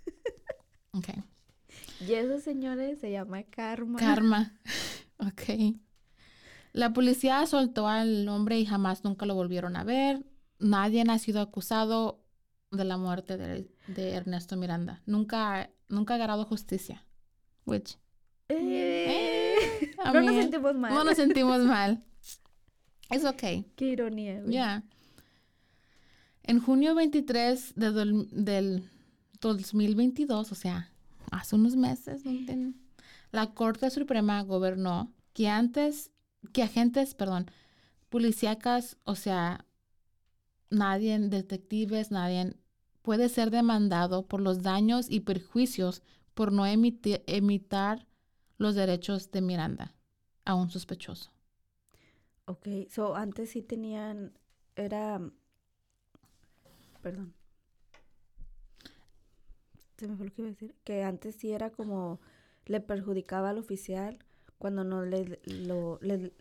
Okay. 0.93 1.23
Y 2.07 2.13
eso, 2.13 2.39
señores, 2.39 2.99
se 2.99 3.11
llama 3.11 3.43
karma. 3.43 3.99
Karma. 3.99 4.53
Ok. 5.17 5.75
La 6.73 6.91
policía 6.91 7.45
soltó 7.47 7.87
al 7.87 8.27
hombre 8.27 8.59
y 8.59 8.65
jamás 8.65 9.03
nunca 9.05 9.25
lo 9.25 9.33
volvieron 9.35 9.75
a 9.77 9.83
ver. 9.85 10.25
nadie 10.59 11.03
ha 11.07 11.19
sido 11.19 11.39
acusado 11.41 12.21
de 12.71 12.83
la 12.83 12.97
muerte 12.97 13.37
de, 13.37 13.69
de 13.87 14.11
Ernesto 14.11 14.57
Miranda. 14.57 15.01
Nunca, 15.05 15.69
nunca 15.87 16.13
ha 16.13 16.17
agarrado 16.17 16.43
justicia. 16.45 17.05
Which, 17.65 17.97
Eh, 18.49 18.55
I 19.07 19.44
no 20.05 20.21
nos 20.21 20.35
sentimos 20.35 20.75
mal. 20.75 20.93
no 20.93 21.03
nos 21.03 21.15
sentimos 21.15 21.59
mal. 21.61 22.03
Es 23.09 23.23
okay. 23.25 23.65
Qué 23.75 23.85
ironía. 23.89 24.41
Ya. 24.47 24.83
En 26.43 26.59
junio 26.59 26.93
23 26.95 27.73
de 27.75 27.91
dol- 27.91 28.29
del 28.31 28.89
2022, 29.41 30.51
o 30.51 30.55
sea, 30.55 30.91
hace 31.31 31.55
unos 31.55 31.75
meses, 31.75 32.23
la 33.31 33.53
Corte 33.53 33.89
Suprema 33.89 34.41
gobernó 34.43 35.11
que 35.33 35.49
antes, 35.49 36.11
que 36.53 36.63
agentes, 36.63 37.13
perdón, 37.15 37.49
policíacas, 38.09 38.97
o 39.03 39.15
sea, 39.15 39.65
nadie, 40.69 41.17
detectives, 41.19 42.11
nadie 42.11 42.53
puede 43.01 43.29
ser 43.29 43.51
demandado 43.51 44.25
por 44.27 44.39
los 44.41 44.61
daños 44.61 45.07
y 45.09 45.21
perjuicios 45.21 46.01
por 46.33 46.51
no 46.51 46.65
emitir, 46.65 47.23
imitar 47.27 48.07
los 48.57 48.75
derechos 48.75 49.31
de 49.31 49.41
Miranda 49.41 49.95
a 50.45 50.55
un 50.55 50.69
sospechoso. 50.69 51.31
Ok, 52.45 52.67
so 52.89 53.15
antes 53.15 53.49
sí 53.51 53.61
tenían, 53.61 54.37
era, 54.75 55.19
perdón, 57.01 57.33
se 59.97 60.07
me 60.07 60.15
fue 60.15 60.25
lo 60.27 60.33
que 60.33 60.41
iba 60.41 60.49
a 60.49 60.51
decir, 60.51 60.75
que 60.83 61.03
antes 61.03 61.35
sí 61.35 61.51
era 61.51 61.71
como, 61.71 62.19
le 62.65 62.81
perjudicaba 62.81 63.49
al 63.49 63.57
oficial 63.57 64.19
cuando 64.57 64.83
no 64.83 65.03
le, 65.03 65.39
lo, 65.45 65.99
le 66.01 66.33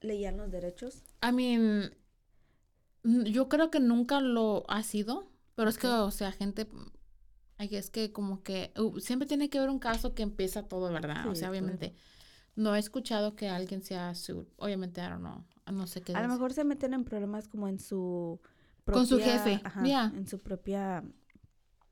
leían 0.00 0.36
los 0.36 0.50
derechos. 0.50 1.02
I 1.22 1.32
mean, 1.32 1.94
yo 3.02 3.48
creo 3.48 3.70
que 3.70 3.80
nunca 3.80 4.20
lo 4.20 4.64
ha 4.68 4.82
sido, 4.82 5.28
pero 5.54 5.68
es 5.68 5.78
que, 5.78 5.88
o 5.88 6.10
sea, 6.10 6.32
gente, 6.32 6.66
ay, 7.60 7.76
es 7.76 7.90
que 7.90 8.10
como 8.12 8.42
que 8.42 8.72
uh, 8.78 8.98
siempre 9.00 9.28
tiene 9.28 9.48
que 9.50 9.58
haber 9.58 9.70
un 9.70 9.78
caso 9.78 10.14
que 10.14 10.22
empieza 10.22 10.62
todo, 10.62 10.90
¿verdad? 10.92 11.26
o 11.28 11.34
sea, 11.34 11.50
obviamente, 11.50 11.94
no 12.56 12.74
he 12.74 12.78
escuchado 12.78 13.36
que 13.36 13.48
alguien 13.48 13.82
sea 13.82 14.14
sued. 14.14 14.46
Obviamente, 14.56 15.00
I 15.00 15.04
don't 15.08 15.20
know, 15.20 15.44
no 15.72 15.86
sé 15.86 16.00
qué 16.00 16.14
A 16.14 16.22
lo 16.22 16.28
mejor 16.28 16.52
se 16.52 16.64
meten 16.64 16.94
en 16.94 17.04
problemas 17.04 17.48
como 17.48 17.68
en 17.68 17.78
su 17.78 18.40
Con 18.84 19.06
su 19.06 19.16
propia- 19.16 19.38
jefe, 19.38 19.60
ajá, 19.64 19.86
ya. 19.86 20.12
en 20.16 20.26
su 20.26 20.38
propia 20.38 21.04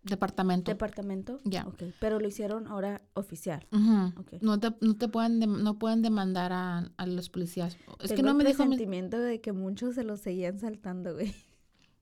Departamento. 0.03 0.71
departamento. 0.71 1.41
Ya. 1.45 1.67
Ok, 1.67 1.83
pero 2.01 2.19
lo 2.19 2.27
hicieron 2.29 2.67
ahora 2.67 3.03
oficial. 3.15 3.67
Ujú. 3.73 4.21
Ok. 4.21 4.33
No 4.41 4.59
te, 4.59 4.73
no 4.81 4.97
te 4.97 5.09
pueden, 5.09 5.41
dem- 5.41 5.63
no 5.63 5.79
pueden 5.79 6.01
demandar 6.03 6.53
a, 6.53 6.91
a 6.97 7.07
los 7.07 7.29
policías. 7.29 7.77
Es 8.01 8.13
que 8.13 8.23
no 8.23 8.31
el 8.31 8.37
me 8.37 8.45
dijo 8.45 8.63
mi- 8.65 8.71
presentimiento 8.71 9.19
de 9.19 9.41
que 9.41 9.53
muchos 9.53 9.95
se 9.97 10.05
lo 10.05 10.17
seguían 10.17 10.59
saltando, 10.61 11.13
güey. 11.15 11.35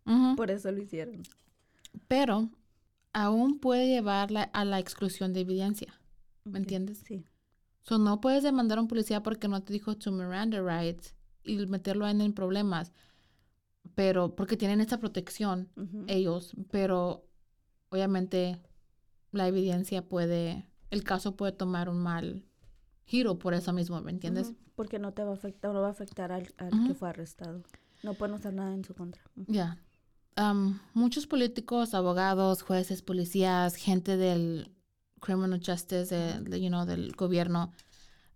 Ujú. 0.07 0.37
Por 0.37 0.51
eso 0.53 0.71
lo 0.71 0.81
hicieron. 0.81 1.23
Pero 2.07 2.49
aún 3.17 3.59
puede 3.61 3.89
llevarla 3.89 4.43
a 4.43 4.67
la 4.67 4.79
exclusión 4.79 5.33
de 5.33 5.41
evidencia. 5.41 5.99
¿Me 6.45 6.59
entiendes? 6.59 6.99
Sí. 6.99 7.25
So, 7.81 7.97
no 7.97 8.21
puedes 8.21 8.43
demandar 8.43 8.77
a 8.77 8.83
un 8.83 8.89
policía 8.89 9.23
porque 9.23 9.49
no 9.49 9.62
te 9.62 9.73
dijo 9.73 9.97
tu 9.97 10.12
Miranda 10.12 10.61
rights 10.61 11.14
y 11.43 11.57
meterlo 11.67 12.07
en, 12.07 12.21
en 12.21 12.35
problemas. 12.35 12.93
Pero, 13.95 14.37
porque 14.37 14.59
tienen 14.59 14.83
esta 14.83 14.99
protección 14.99 15.71
ellos, 16.09 16.55
pero 16.71 17.27
obviamente 17.89 18.61
la 19.33 19.49
evidencia 19.49 20.07
puede, 20.07 20.69
el 20.91 21.03
caso 21.03 21.37
puede 21.37 21.53
tomar 21.53 21.89
un 21.89 22.03
mal 22.03 22.45
giro 23.07 23.39
por 23.39 23.55
eso 23.55 23.73
mismo, 23.73 23.99
¿me 24.03 24.11
entiendes? 24.11 24.53
Porque 24.75 24.99
no 24.99 25.14
te 25.14 25.25
va 25.25 25.31
a 25.31 25.35
afectar, 25.35 25.73
no 25.73 25.81
va 25.81 25.89
a 25.89 25.93
afectar 25.93 26.33
al, 26.33 26.49
que 26.87 26.95
fue 26.95 27.09
arrestado. 27.09 27.62
No 28.03 28.12
pueden 28.12 28.35
usar 28.35 28.53
nada 28.53 28.75
en 28.75 28.85
su 28.85 28.95
contra. 28.95 29.23
Ya. 29.47 29.79
Am, 30.37 30.80
muchos 30.93 31.26
políticos, 31.26 31.95
abogados, 31.95 32.62
jueces, 32.62 33.01
policías, 33.03 33.74
gente 33.76 34.16
del 34.18 34.70
criminal 35.20 35.61
justice, 35.64 36.14
de- 36.14 36.41
de, 36.43 36.61
you 36.61 36.68
know, 36.68 36.84
del 36.84 37.12
gobierno, 37.12 37.72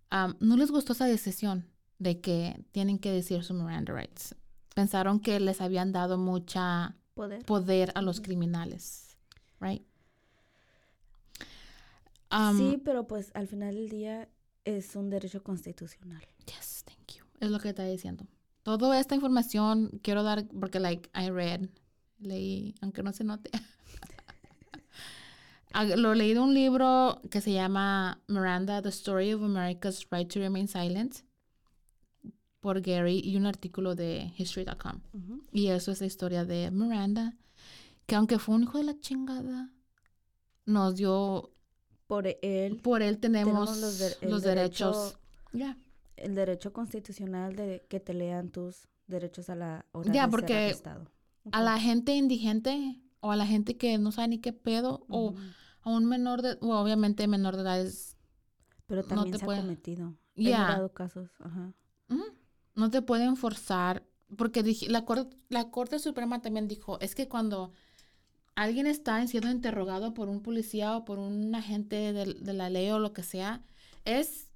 am, 0.09 0.35
no 0.39 0.57
les 0.57 0.71
gustó 0.71 0.93
esa 0.93 1.05
decisión 1.05 1.67
de 1.99 2.19
que 2.19 2.65
tienen 2.71 2.97
que 2.97 3.11
decir 3.11 3.43
su 3.43 3.53
Miranda 3.53 3.93
rights. 3.93 4.35
Pensaron 4.73 5.19
que 5.19 5.39
les 5.39 5.61
habían 5.61 5.91
dado 5.91 6.17
mucha 6.17 6.95
Poder. 7.13 7.45
poder 7.45 7.91
a 7.93 8.01
los 8.01 8.19
criminales, 8.19 9.15
right? 9.59 9.83
Am, 12.29 12.57
sí, 12.57 12.81
pero 12.83 13.07
pues 13.07 13.29
al 13.35 13.47
final 13.47 13.75
del 13.75 13.89
día 13.89 14.27
es 14.65 14.95
un 14.95 15.09
derecho 15.11 15.43
constitucional. 15.43 16.23
Yes, 16.47 16.83
thank 16.85 17.17
you. 17.17 17.25
Es 17.39 17.49
lo 17.51 17.59
que 17.59 17.69
está 17.69 17.83
diciendo. 17.85 18.25
Toda 18.63 18.99
esta 18.99 19.13
información 19.15 19.99
quiero 20.01 20.23
dar 20.23 20.47
porque, 20.59 20.79
like, 20.79 21.09
I 21.15 21.29
read, 21.29 21.67
leí, 22.21 22.75
aunque 22.81 23.03
no 23.03 23.11
se 23.13 23.23
note. 23.23 23.49
Ah, 25.73 25.85
Lo 25.85 26.13
leí 26.13 26.33
de 26.33 26.39
un 26.41 26.53
libro 26.53 27.21
que 27.29 27.39
se 27.39 27.53
llama 27.53 28.21
Miranda, 28.27 28.81
The 28.81 28.89
Story 28.89 29.31
of 29.33 29.41
America's 29.41 30.05
Right 30.11 30.29
to 30.33 30.39
Remain 30.39 30.67
Silent 30.67 31.19
por 32.59 32.81
Gary 32.81 33.21
y 33.23 33.37
un 33.37 33.45
artículo 33.45 33.95
de 33.95 34.33
History.com. 34.37 34.99
Y 35.53 35.67
eso 35.67 35.91
es 35.93 36.01
la 36.01 36.07
historia 36.07 36.43
de 36.43 36.69
Miranda, 36.71 37.37
que 38.05 38.15
aunque 38.15 38.37
fue 38.37 38.55
un 38.55 38.63
hijo 38.63 38.79
de 38.79 38.83
la 38.83 38.99
chingada, 38.99 39.71
nos 40.65 40.95
dio, 40.97 41.51
Por 42.05 42.27
él, 42.41 42.75
por 42.83 43.01
él 43.01 43.19
tenemos, 43.19 43.71
Tenemos 43.73 43.77
los 43.79 43.97
de- 43.97 44.27
los, 44.29 44.43
el 44.43 44.55
derechos. 44.55 44.97
derecho- 44.97 45.19
Ya. 45.53 45.77
el 46.17 46.35
derecho 46.35 46.73
constitucional 46.73 47.55
de 47.55 47.85
que 47.89 48.01
te 48.01 48.13
lean 48.13 48.49
tus 48.49 48.89
derechos 49.07 49.49
a 49.49 49.55
la 49.55 49.85
hora 49.93 50.11
Ya, 50.13 50.25
de 50.25 50.31
porque 50.31 50.47
ser 50.53 50.63
arrestado. 50.65 51.07
A 51.51 51.61
la 51.61 51.79
gente 51.79 52.15
indigente 52.15 53.01
o 53.19 53.31
a 53.31 53.35
la 53.35 53.45
gente 53.45 53.77
que 53.77 53.97
no 53.97 54.11
sabe 54.11 54.27
ni 54.29 54.39
qué 54.39 54.53
pedo 54.53 55.05
o 55.09 55.35
a 55.81 55.89
un 55.89 56.05
menor 56.05 56.41
de, 56.41 56.57
o 56.61 56.75
obviamente 56.75 57.27
menor 57.27 57.55
de 57.55 57.61
edad 57.63 57.81
es, 57.81 58.15
Pero 58.87 59.03
no 59.15 59.25
te 59.25 59.39
se 59.39 59.45
puede- 59.45 59.59
ha 59.59 59.61
cometido. 59.63 60.15
Ya. 60.35 60.89
casos. 60.93 61.29
Ajá. 61.39 61.73
No 62.75 62.89
te 62.89 63.01
pueden 63.01 63.35
forzar 63.35 64.03
porque 64.37 64.63
dije, 64.63 64.89
la, 64.89 65.03
cor- 65.05 65.29
la 65.49 65.69
Corte 65.71 65.99
Suprema 65.99 66.41
también 66.41 66.67
dijo, 66.67 66.99
es 67.01 67.15
que 67.15 67.27
cuando 67.27 67.73
alguien 68.55 68.87
está 68.87 69.25
siendo 69.27 69.51
interrogado 69.51 70.13
por 70.13 70.29
un 70.29 70.41
policía 70.41 70.95
o 70.95 71.03
por 71.05 71.19
un 71.19 71.53
agente 71.53 72.13
de, 72.13 72.33
de 72.35 72.53
la 72.53 72.69
ley 72.69 72.89
o 72.91 72.99
lo 72.99 73.11
que 73.13 73.23
sea, 73.23 73.61
es 74.05 74.49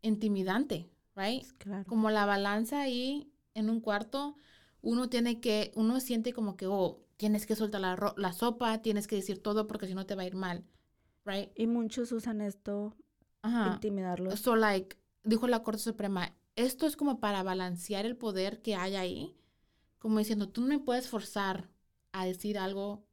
intimidante, 0.00 0.90
right? 1.14 1.44
Claro. 1.58 1.84
como 1.86 2.10
la 2.10 2.24
balanza 2.26 2.80
ahí 2.82 3.30
en 3.54 3.68
un 3.70 3.80
cuarto, 3.80 4.36
uno 4.82 5.08
tiene 5.08 5.40
que, 5.40 5.72
uno 5.74 5.98
siente 6.00 6.32
como 6.32 6.56
que, 6.56 6.66
oh, 6.66 7.00
tienes 7.16 7.46
que 7.46 7.56
soltar 7.56 7.80
la, 7.80 7.96
ro- 7.96 8.14
la 8.16 8.32
sopa, 8.32 8.82
tienes 8.82 9.06
que 9.06 9.16
decir 9.16 9.40
todo 9.42 9.66
porque 9.66 9.86
si 9.86 9.94
no 9.94 10.06
te 10.06 10.14
va 10.14 10.22
a 10.22 10.26
ir 10.26 10.34
mal, 10.34 10.64
right? 11.24 11.50
Y 11.56 11.66
muchos 11.66 12.12
usan 12.12 12.40
esto, 12.40 12.94
Ajá. 13.42 13.72
intimidarlos. 13.74 14.40
So, 14.40 14.56
like, 14.56 14.96
dijo 15.24 15.46
la 15.46 15.62
Corte 15.62 15.80
Suprema, 15.82 16.34
esto 16.56 16.86
es 16.86 16.96
como 16.96 17.20
para 17.20 17.42
balancear 17.42 18.04
el 18.06 18.16
poder 18.16 18.60
que 18.60 18.74
hay 18.74 18.96
ahí, 18.96 19.36
como 19.98 20.18
diciendo, 20.18 20.48
tú 20.48 20.60
no 20.62 20.66
me 20.66 20.78
puedes 20.80 21.08
forzar 21.08 21.70
a 22.10 22.26
decir 22.26 22.58
algo 22.58 23.04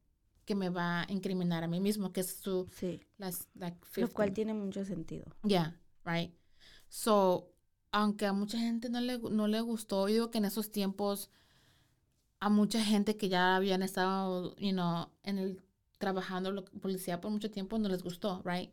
que 0.44 0.56
me 0.56 0.68
va 0.70 1.02
a 1.02 1.06
incriminar 1.12 1.62
a 1.62 1.68
mí 1.68 1.78
mismo, 1.80 2.12
que 2.12 2.20
es 2.22 2.34
su, 2.40 2.68
Sí. 2.72 3.00
las, 3.16 3.48
like, 3.54 3.78
Lo 3.80 3.86
50. 4.08 4.14
cual 4.14 4.32
tiene 4.32 4.54
mucho 4.54 4.84
sentido. 4.84 5.26
Yeah, 5.44 5.78
right. 6.04 6.34
So, 6.88 7.52
aunque 7.92 8.26
a 8.26 8.32
mucha 8.32 8.58
gente 8.58 8.88
no 8.90 9.00
le, 9.00 9.18
no 9.18 9.46
le 9.46 9.60
gustó, 9.60 10.08
yo 10.08 10.14
digo 10.14 10.30
que 10.32 10.38
en 10.38 10.46
esos 10.46 10.72
tiempos 10.72 11.30
a 12.40 12.48
mucha 12.48 12.82
gente 12.84 13.16
que 13.16 13.28
ya 13.28 13.56
habían 13.56 13.82
estado, 13.82 14.56
you 14.56 14.72
know, 14.72 15.08
en 15.22 15.38
el 15.38 15.62
trabajando 15.98 16.50
la 16.52 16.62
policía 16.64 17.20
por 17.20 17.30
mucho 17.30 17.50
tiempo 17.50 17.78
no 17.78 17.88
les 17.88 18.02
gustó, 18.02 18.42
right? 18.44 18.70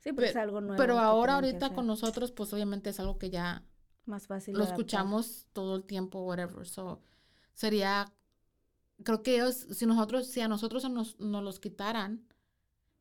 Sí, 0.00 0.12
pero 0.12 0.26
Pe- 0.26 0.30
es 0.30 0.36
algo 0.36 0.60
nuevo. 0.60 0.76
Pero 0.76 0.98
ahora 1.00 1.34
ahorita 1.34 1.74
con 1.74 1.86
nosotros, 1.86 2.32
pues 2.32 2.52
obviamente 2.52 2.90
es 2.90 3.00
algo 3.00 3.18
que 3.18 3.30
ya 3.30 3.64
Más 4.06 4.26
fácil. 4.26 4.54
lo 4.56 4.64
adaptar. 4.64 4.74
escuchamos 4.74 5.46
todo 5.52 5.76
el 5.76 5.84
tiempo, 5.84 6.20
whatever. 6.22 6.66
So, 6.66 7.02
sería, 7.54 8.12
creo 9.04 9.22
que 9.22 9.36
ellos, 9.36 9.66
si 9.72 9.86
nosotros, 9.86 10.26
si 10.28 10.40
a 10.40 10.48
nosotros 10.48 10.88
nos, 10.90 11.18
nos 11.20 11.42
los 11.44 11.60
quitaran, 11.60 12.26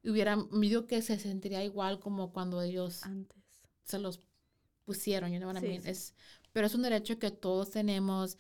hubieran, 0.04 0.50
digo 0.62 0.88
que 0.88 1.02
se 1.02 1.20
sentiría 1.20 1.64
igual 1.64 2.00
como 2.00 2.32
cuando 2.34 2.62
ellos 2.62 3.02
Antes. 3.04 3.44
se 3.84 4.00
los 4.00 4.22
pusieron, 4.86 5.32
you 5.32 5.40
know 5.40 5.50
what 5.50 5.58
I 5.58 5.62
Sí, 5.62 5.68
mean? 5.68 5.84
sí. 5.84 5.90
Es, 5.90 6.16
pero 6.54 6.68
es 6.68 6.76
un 6.76 6.84
derecho 6.84 7.20
que 7.20 7.32
todos 7.32 7.72
tenemos. 7.72 8.38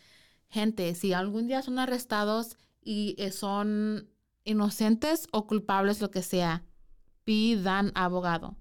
Gente, 0.49 0.95
si 0.95 1.13
algún 1.13 1.47
día 1.47 1.61
son 1.61 1.79
arrestados 1.79 2.57
y 2.81 3.15
eh, 3.17 3.31
son 3.31 4.09
inocentes 4.43 5.27
o 5.31 5.45
culpables, 5.45 5.99
lo 6.01 6.09
que 6.09 6.21
sea, 6.21 6.63
pidan 7.25 7.91
abogado. 7.95 8.55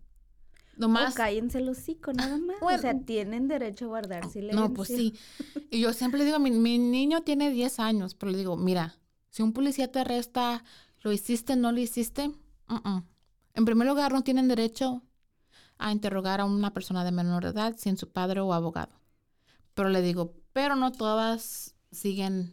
Nomás, 0.76 1.14
O 1.14 1.16
cállense 1.16 1.58
el 1.58 1.68
hocico, 1.68 2.12
nada 2.12 2.36
más. 2.38 2.56
Bueno. 2.60 2.78
o 2.78 2.80
sea, 2.82 2.98
tienen 2.98 3.48
derecho 3.48 3.86
a 3.86 3.88
guardar 3.88 4.28
silencio. 4.28 4.60
no, 4.60 4.74
pues 4.74 4.88
sí. 4.88 5.14
Y 5.70 5.80
yo 5.80 5.92
siempre 5.92 6.18
le 6.18 6.26
digo, 6.26 6.38
mi, 6.38 6.50
mi 6.50 6.78
niño 6.78 7.22
tiene 7.22 7.50
10 7.50 7.78
años, 7.80 8.14
pero 8.14 8.32
le 8.32 8.38
digo, 8.38 8.56
mira, 8.56 8.98
si 9.30 9.42
un 9.42 9.52
policía 9.52 9.90
te 9.90 10.00
arresta, 10.00 10.64
¿lo 11.02 11.12
hiciste, 11.12 11.56
no 11.56 11.70
lo 11.72 11.78
hiciste? 11.78 12.30
Mm-mm. 12.68 13.04
En 13.54 13.64
primer 13.64 13.86
lugar, 13.86 14.12
no 14.12 14.22
tienen 14.22 14.48
derecho 14.48 15.02
a 15.78 15.92
interrogar 15.92 16.40
a 16.40 16.44
una 16.44 16.72
persona 16.72 17.04
de 17.04 17.12
menor 17.12 17.44
edad 17.44 17.74
sin 17.78 17.96
su 17.96 18.10
padre 18.10 18.40
o 18.40 18.52
abogado. 18.52 19.00
Pero 19.74 19.88
le 19.88 20.02
digo, 20.02 20.34
pero 20.52 20.74
no 20.74 20.90
todas 20.90 21.75
siguen 21.96 22.52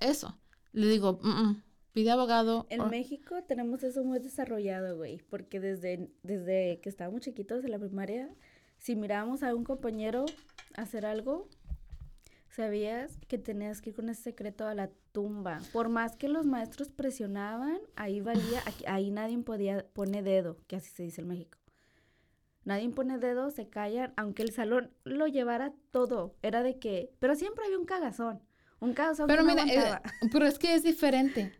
eso. 0.00 0.38
Le 0.72 0.86
digo, 0.88 1.18
"Mm, 1.22 1.28
mm, 1.28 1.62
pide 1.92 2.10
abogado. 2.10 2.66
En 2.70 2.82
o- 2.82 2.88
México 2.88 3.42
tenemos 3.48 3.82
eso 3.82 4.04
muy 4.04 4.18
desarrollado, 4.18 4.96
güey, 4.96 5.18
porque 5.30 5.60
desde, 5.60 6.10
desde 6.22 6.80
que 6.82 6.88
estábamos 6.88 7.22
chiquitos 7.22 7.64
en 7.64 7.70
la 7.70 7.78
primaria, 7.78 8.28
si 8.78 8.94
mirábamos 8.94 9.42
a 9.42 9.54
un 9.54 9.64
compañero 9.64 10.26
hacer 10.76 11.06
algo, 11.06 11.48
sabías 12.50 13.18
que 13.28 13.38
tenías 13.38 13.80
que 13.82 13.90
ir 13.90 13.96
con 13.96 14.08
ese 14.08 14.22
secreto 14.22 14.66
a 14.66 14.74
la 14.74 14.90
tumba. 15.12 15.60
Por 15.72 15.88
más 15.88 16.16
que 16.16 16.28
los 16.28 16.46
maestros 16.46 16.90
presionaban, 16.90 17.78
ahí 17.96 18.20
valía, 18.20 18.62
ahí 18.86 19.10
nadie 19.10 19.38
podía 19.38 19.86
pone 19.92 20.22
dedo, 20.22 20.56
que 20.66 20.76
así 20.76 20.90
se 20.90 21.02
dice 21.02 21.20
en 21.22 21.28
México. 21.28 21.58
Nadie 22.66 22.90
pone 22.90 23.18
dedo, 23.18 23.50
se 23.50 23.68
callan, 23.68 24.12
aunque 24.16 24.42
el 24.42 24.52
salón 24.52 24.90
lo 25.04 25.26
llevara 25.28 25.72
todo. 25.92 26.34
Era 26.42 26.62
de 26.62 26.78
que, 26.78 27.10
pero 27.20 27.34
siempre 27.34 27.64
había 27.64 27.78
un 27.78 27.86
cagazón, 27.86 28.42
un 28.80 28.92
cagazón 28.92 29.28
Pero 29.28 29.42
que 29.42 29.54
no 29.54 29.62
mira, 29.62 29.72
eh, 29.72 29.78
aguantaba. 29.78 30.02
pero 30.32 30.46
es 30.46 30.58
que 30.58 30.74
es 30.74 30.82
diferente. 30.82 31.52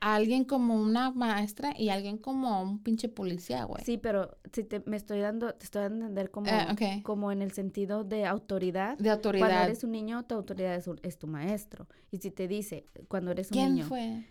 Alguien 0.00 0.44
como 0.44 0.80
una 0.80 1.10
maestra 1.10 1.74
y 1.76 1.90
alguien 1.90 2.16
como 2.16 2.62
un 2.62 2.82
pinche 2.82 3.10
policía, 3.10 3.64
güey. 3.64 3.84
Sí, 3.84 3.98
pero 3.98 4.38
si 4.50 4.64
te, 4.64 4.80
me 4.86 4.96
estoy 4.96 5.18
dando, 5.20 5.52
te 5.54 5.64
estoy 5.64 5.82
dando 5.82 6.04
a 6.04 6.08
entender 6.08 6.30
como, 6.30 6.48
Eh, 6.50 7.00
como 7.02 7.32
en 7.32 7.42
el 7.42 7.52
sentido 7.52 8.02
de 8.04 8.24
autoridad. 8.24 8.96
De 8.96 9.10
autoridad. 9.10 9.46
Cuando 9.48 9.64
eres 9.64 9.84
un 9.84 9.90
niño, 9.92 10.24
tu 10.24 10.36
autoridad 10.36 10.74
es, 10.74 10.86
un- 10.86 11.00
es 11.02 11.18
tu 11.18 11.26
maestro. 11.26 11.86
Y 12.10 12.16
si 12.18 12.30
te 12.30 12.48
dice, 12.48 12.86
cuando 13.08 13.32
eres 13.32 13.50
un 13.50 13.58
¿Quién 13.58 13.74
niño, 13.74 13.86
fue? 13.88 14.22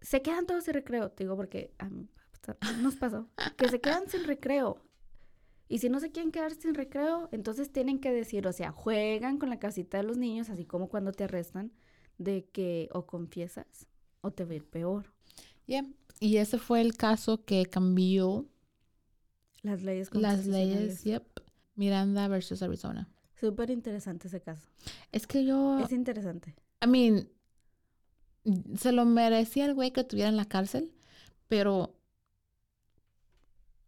se 0.00 0.22
quedan 0.22 0.46
todos 0.46 0.64
sin 0.64 0.74
recreo, 0.74 1.10
te 1.10 1.24
digo 1.24 1.36
porque 1.36 1.74
mí 1.90 2.08
nos 2.80 2.96
pasó, 2.96 3.28
que 3.56 3.68
se 3.68 3.80
quedan 3.80 4.08
sin 4.08 4.24
recreo. 4.24 4.78
Y 5.72 5.78
si 5.78 5.88
no 5.88 6.00
se 6.00 6.10
quieren 6.10 6.32
quedar 6.32 6.52
sin 6.52 6.74
recreo, 6.74 7.30
entonces 7.32 7.72
tienen 7.72 7.98
que 7.98 8.12
decir, 8.12 8.46
o 8.46 8.52
sea, 8.52 8.72
juegan 8.72 9.38
con 9.38 9.48
la 9.48 9.58
casita 9.58 9.96
de 9.96 10.02
los 10.02 10.18
niños, 10.18 10.50
así 10.50 10.66
como 10.66 10.90
cuando 10.90 11.12
te 11.12 11.24
arrestan, 11.24 11.72
de 12.18 12.44
que 12.52 12.90
o 12.92 13.06
confiesas 13.06 13.86
o 14.20 14.32
te 14.32 14.44
va 14.44 14.52
a 14.52 14.56
ir 14.56 14.66
peor. 14.66 15.14
Yeah. 15.64 15.86
Y 16.20 16.36
ese 16.36 16.58
fue 16.58 16.82
el 16.82 16.94
caso 16.94 17.46
que 17.46 17.64
cambió 17.64 18.44
Las 19.62 19.82
leyes 19.82 20.12
las 20.12 20.46
leyes, 20.46 21.04
yep. 21.04 21.24
Miranda 21.74 22.28
versus 22.28 22.62
Arizona. 22.62 23.08
Súper 23.40 23.70
interesante 23.70 24.28
ese 24.28 24.42
caso. 24.42 24.68
Es 25.10 25.26
que 25.26 25.46
yo, 25.46 25.78
Es 25.78 25.92
interesante. 25.92 26.54
I 26.84 26.86
mean, 26.86 27.30
se 28.76 28.92
lo 28.92 29.06
merecía 29.06 29.64
el 29.64 29.72
güey 29.72 29.90
que 29.90 30.02
estuviera 30.02 30.28
en 30.28 30.36
la 30.36 30.44
cárcel, 30.44 30.92
pero, 31.48 31.96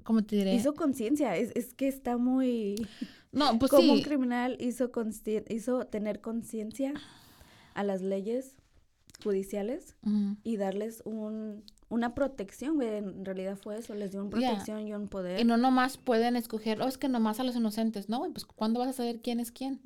¿cómo 0.04 0.22
te 0.22 0.36
diré? 0.36 0.54
Hizo 0.54 0.74
conciencia, 0.74 1.36
es, 1.36 1.50
es 1.54 1.74
que 1.74 1.88
está 1.88 2.16
muy... 2.16 2.76
no, 3.32 3.58
pues 3.58 3.70
como 3.70 3.92
un 3.94 4.02
criminal 4.02 4.56
hizo, 4.60 4.90
hizo 5.48 5.86
tener 5.86 6.20
conciencia 6.20 6.94
a 7.74 7.82
las 7.82 8.02
leyes 8.02 8.56
judiciales 9.22 9.96
y 10.42 10.56
darles 10.56 11.02
un, 11.04 11.64
una 11.88 12.14
protección, 12.14 12.74
güey, 12.76 12.98
en 12.98 13.24
realidad 13.24 13.56
fue 13.56 13.78
eso, 13.78 13.94
les 13.94 14.10
dio 14.12 14.20
una 14.20 14.30
protección 14.30 14.86
y 14.86 14.92
un 14.94 15.08
poder. 15.08 15.40
Y 15.40 15.44
no 15.44 15.56
nomás 15.56 15.96
pueden 15.96 16.36
escoger, 16.36 16.80
oh, 16.82 16.88
es 16.88 16.98
que 16.98 17.08
nomás 17.08 17.40
a 17.40 17.44
los 17.44 17.56
inocentes, 17.56 18.08
¿no? 18.08 18.20
Pues, 18.32 18.44
¿cuándo 18.44 18.80
vas 18.80 18.88
a 18.90 18.92
saber 18.92 19.20
quién 19.22 19.40
es 19.40 19.50
quién? 19.50 19.80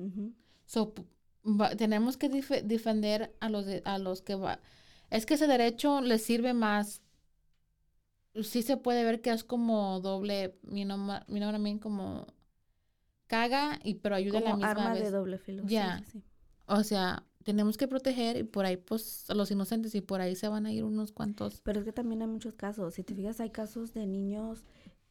So, 0.66 0.93
va- 1.45 1.77
tenemos 1.77 2.16
que 2.16 2.31
dif- 2.31 2.62
defender 2.62 3.35
a 3.41 3.49
los, 3.49 3.66
de- 3.66 3.83
a 3.85 3.99
los 3.99 4.23
que 4.23 4.35
va. 4.35 4.61
Es 5.11 5.25
que 5.25 5.35
ese 5.35 5.47
derecho 5.47 6.01
les 6.01 6.23
sirve 6.23 6.53
más. 6.53 7.01
Sí 8.35 8.62
se 8.62 8.76
puede 8.76 9.05
ver 9.05 9.20
que 9.20 9.31
es 9.31 9.43
como 9.45 10.01
doble, 10.01 10.59
you 10.70 10.85
know, 10.85 10.97
ma- 10.97 11.24
you 11.29 11.37
know 11.37 11.49
what 11.51 11.59
I 11.59 11.62
mean? 11.62 11.79
como 11.79 12.26
caga 13.26 13.79
y 13.85 13.95
pero 13.95 14.14
ayuda 14.14 14.39
a 14.39 14.43
la 14.43 14.55
misma 14.57 14.70
arma 14.70 14.93
vez. 14.95 15.05
de 15.05 15.11
doble 15.11 15.39
filo. 15.39 15.62
Ya. 15.66 15.99
sí, 16.05 16.12
sí. 16.12 16.22
O 16.66 16.83
sea, 16.85 17.24
tenemos 17.45 17.76
que 17.76 17.89
proteger 17.89 18.37
y 18.37 18.43
por 18.45 18.64
ahí 18.66 18.76
pues 18.76 19.29
a 19.31 19.35
los 19.35 19.51
inocentes 19.51 19.95
y 19.95 20.01
por 20.01 20.20
ahí 20.20 20.37
se 20.37 20.49
van 20.49 20.66
a 20.66 20.72
ir 20.72 20.85
unos 20.85 21.12
cuantos. 21.12 21.61
Pero 21.62 21.81
es 21.81 21.85
que 21.85 21.93
también 21.93 22.22
hay 22.22 22.29
muchos 22.29 22.55
casos. 22.55 22.95
Si 22.95 23.03
te 23.05 23.14
fijas, 23.14 23.41
hay 23.41 23.51
casos 23.51 23.93
de 23.95 24.07
niños 24.07 24.64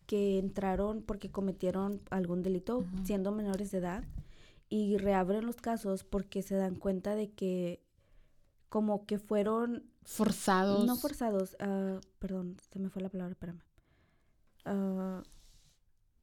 que 0.05 0.37
entraron 0.39 1.01
porque 1.01 1.29
cometieron 1.31 2.01
algún 2.11 2.41
delito 2.43 2.85
siendo 3.03 3.31
menores 3.31 3.71
de 3.71 3.79
edad 3.79 4.03
y 4.69 4.97
reabren 4.97 5.45
los 5.45 5.57
casos 5.57 6.03
porque 6.03 6.41
se 6.41 6.55
dan 6.55 6.75
cuenta 6.75 7.15
de 7.15 7.29
que 7.31 7.81
como 8.69 9.05
que 9.05 9.17
fueron 9.19 9.83
Forzados. 10.09 10.85
no 10.85 10.95
forzados, 10.95 11.55
ah, 11.59 11.99
perdón, 12.19 12.55
se 12.71 12.79
me 12.79 12.89
fue 12.89 13.01
la 13.01 13.09
palabra, 13.09 13.31
espérame. 13.33 13.59
Ah, 14.65 15.21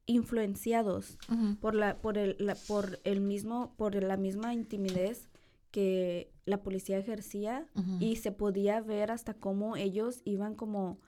influenciados 0.07 1.17
por 1.61 1.73
la 1.73 1.97
por 2.01 2.17
el 2.17 2.35
la- 2.39 2.55
por 2.67 2.99
el 3.03 3.21
mismo 3.21 3.73
por 3.77 3.95
la 3.95 4.17
misma 4.17 4.53
intimidez 4.53 5.29
que 5.71 6.31
la 6.45 6.61
policía 6.61 6.97
ejercía 6.99 7.67
y 7.99 8.17
se 8.17 8.31
podía 8.31 8.81
ver 8.81 9.09
hasta 9.11 9.33
cómo 9.33 9.75
ellos 9.75 10.21
iban 10.25 10.53
como 10.55 10.99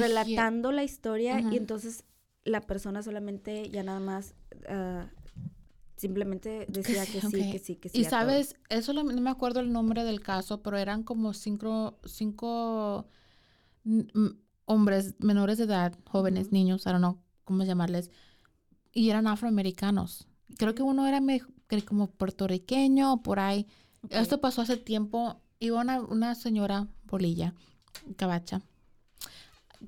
relatando 0.00 0.72
la 0.72 0.82
historia 0.82 1.40
y 1.52 1.56
entonces 1.56 2.04
la 2.44 2.60
persona 2.60 3.02
solamente 3.04 3.70
ya 3.70 3.82
nada 3.84 4.00
más 4.00 4.34
ah, 4.68 5.08
simplemente 6.00 6.66
decía 6.68 7.04
que 7.06 7.20
sí, 7.20 7.50
que 7.52 7.58
sí, 7.58 7.76
que 7.76 7.88
sí. 7.88 7.98
Y 7.98 8.02
todo. 8.02 8.10
sabes, 8.10 8.56
eso 8.68 8.92
lo- 8.92 9.02
no 9.04 9.20
me 9.20 9.30
acuerdo 9.30 9.60
el 9.60 9.72
nombre 9.72 10.02
del 10.04 10.20
caso, 10.20 10.62
pero 10.62 10.76
eran 10.78 11.02
como 11.02 11.34
cinco, 11.34 11.98
cinco 12.04 13.06
hombres 14.64 15.14
menores 15.18 15.58
de 15.58 15.64
edad, 15.64 15.98
jóvenes, 16.06 16.52
niños, 16.52 16.82
I 16.86 16.90
don't 16.90 16.98
know 16.98 17.18
cómo 17.44 17.64
llamarles, 17.64 18.10
y 18.92 19.10
eran 19.10 19.26
afroamericanos. 19.26 20.28
Creo 20.56 20.74
que 20.74 20.82
uno 20.82 21.06
era 21.06 21.20
me- 21.20 21.42
como 21.86 22.08
puertorriqueño 22.10 23.12
o 23.14 23.22
por 23.22 23.38
ahí. 23.40 23.66
Esto 24.08 24.40
pasó 24.40 24.62
hace 24.62 24.76
tiempo. 24.76 25.40
Iba 25.60 25.80
una, 25.80 26.00
una 26.00 26.34
señora 26.34 26.88
bolilla, 27.06 27.54
cabacha, 28.16 28.62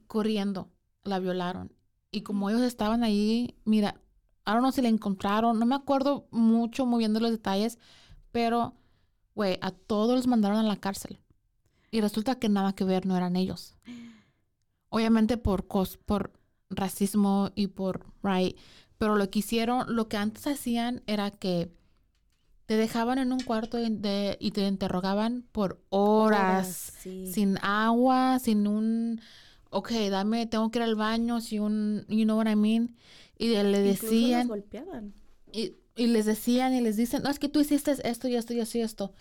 corriendo. 0.07 0.69
La 1.05 1.19
violaron. 1.19 1.73
Y 2.13 2.23
como 2.23 2.51
ellos 2.51 2.63
estaban 2.63 3.03
ahí, 3.03 3.57
mira, 3.65 4.01
ahora 4.45 4.61
no 4.61 4.73
si 4.73 4.83
la 4.83 4.89
encontraron. 4.89 5.59
No 5.59 5.67
me 5.67 5.75
acuerdo 5.75 6.27
mucho 6.31 6.87
muy 6.87 6.99
bien 6.99 7.15
de 7.15 7.21
los 7.21 7.31
detalles, 7.31 7.79
pero, 8.31 8.75
güey, 9.35 9.59
a 9.61 9.71
todos 9.71 10.15
los 10.17 10.27
mandaron 10.27 10.59
a 10.59 10.63
la 10.63 10.77
cárcel. 10.77 11.21
Y 11.91 12.01
resulta 12.01 12.37
que 12.37 12.49
nada 12.49 12.73
que 12.75 12.85
ver, 12.85 13.05
no 13.07 13.17
eran 13.17 13.37
ellos. 13.37 13.77
Obviamente 14.89 15.37
por, 15.37 15.67
cos 15.69 15.97
por 15.97 16.33
racismo 16.71 17.51
y 17.55 17.69
por, 17.69 18.07
right. 18.23 18.57
Pero 18.99 19.17
lo 19.17 19.31
que 19.31 19.41
hicieron, 19.41 19.95
lo 19.95 20.09
que 20.09 20.17
antes 20.17 20.47
hacían 20.47 21.03
era 21.07 21.31
que 21.31 21.71
te 22.67 22.77
dejaban 22.77 23.19
en 23.19 23.33
un 23.33 23.41
cuarto 23.41 23.77
de- 23.77 23.91
de- 23.91 24.37
y 24.41 24.53
te 24.53 24.67
interrogaban 24.67 25.45
por 25.53 25.83
horas, 25.91 26.93
sí. 27.01 27.27
sin 27.33 27.59
agua, 27.63 28.39
sin 28.39 28.67
un, 28.67 29.21
ok, 29.71 29.91
dame, 30.11 30.47
tengo 30.47 30.71
que 30.71 30.79
ir 30.79 30.85
al 30.85 30.95
baño, 30.95 31.41
sin 31.41 31.63
un, 31.63 32.07
you 32.09 32.25
know 32.25 32.39
what 32.39 32.47
I 32.49 32.55
mean, 32.57 32.97
y 33.47 33.63
le 33.63 33.81
decían, 33.81 34.49
golpeaban. 34.49 35.13
y, 35.53 35.73
y 35.97 36.07
les 36.07 36.27
decían 36.27 36.75
y 36.75 36.81
les 36.81 36.97
dicen, 36.97 37.23
no, 37.23 37.31
es 37.31 37.39
que 37.39 37.49
tú 37.49 37.61
hiciste 37.61 37.93
esto 38.05 38.29
y 38.29 38.37
esto 38.37 38.55
y 38.55 38.61
esto 38.61 38.79
y 38.79 38.81
esto. 38.83 39.13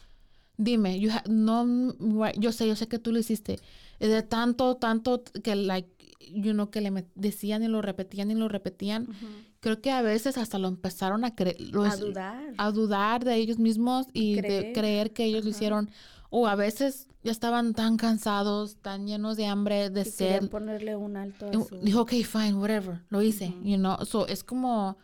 Dime, 0.57 0.99
you 0.99 1.09
ha- 1.11 1.23
no, 1.27 1.93
yo 2.37 2.51
sé, 2.51 2.67
yo 2.67 2.75
sé 2.75 2.87
que 2.87 2.99
tú 2.99 3.11
lo 3.11 3.19
hiciste. 3.19 3.59
Y 3.99 4.07
de 4.07 4.21
tanto, 4.21 4.75
tanto 4.77 5.23
que, 5.43 5.55
like, 5.55 5.89
you 6.33 6.53
know, 6.53 6.69
que 6.69 6.81
le 6.81 7.05
decían 7.15 7.63
y 7.63 7.67
lo 7.67 7.81
repetían 7.81 8.29
y 8.31 8.35
lo 8.35 8.47
repetían. 8.47 9.03
Ujú. 9.03 9.27
Creo 9.59 9.81
que 9.81 9.91
a 9.91 10.01
veces 10.01 10.37
hasta 10.37 10.59
lo 10.59 10.67
empezaron 10.67 11.23
a 11.25 11.35
creer. 11.35 11.57
a 11.85 11.95
dudar. 11.97 12.53
A 12.57 12.71
dudar 12.71 13.23
de 13.25 13.35
ellos 13.35 13.57
mismos 13.59 14.07
y 14.13 14.35
de 14.35 14.41
Creer. 14.41 14.73
creer 14.73 15.13
que 15.13 15.25
ellos 15.25 15.43
lo 15.45 15.49
Ajá. 15.51 15.57
hicieron. 15.57 15.89
O 16.33 16.47
a 16.47 16.55
veces 16.55 17.07
ya 17.23 17.31
estaban 17.31 17.73
tan 17.73 17.97
cansados, 17.97 18.77
tan 18.77 19.05
llenos 19.05 19.35
de 19.37 19.45
hambre, 19.45 19.89
de 19.89 20.01
y 20.01 20.05
sed. 20.05 20.49
ponerle 20.49 20.95
un 20.95 21.17
alto 21.17 21.49
a 21.49 21.51
su... 21.51 21.77
Dijo, 21.81 22.01
ok, 22.01 22.11
fine, 22.23 22.53
whatever. 22.55 23.03
Lo 23.09 23.21
hice, 23.21 23.49
Ujú. 23.49 23.63
you 23.63 23.75
know. 23.77 24.03
So, 24.05 24.25
es 24.27 24.43
como... 24.43 24.97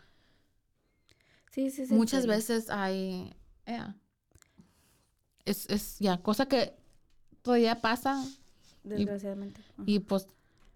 Sí, 1.52 1.70
sí, 1.70 1.86
sí. 1.86 1.94
Muchas 1.94 2.26
veces 2.26 2.70
hay, 2.70 3.34
yeah. 3.66 3.94
es, 5.44 5.68
es 5.68 5.98
ya, 5.98 6.16
cosa 6.18 6.46
que 6.46 6.74
todavía 7.42 7.80
pasa 7.80 8.24
Desgraciadamente. 8.84 9.60
Y 9.86 9.98
pues 9.98 10.26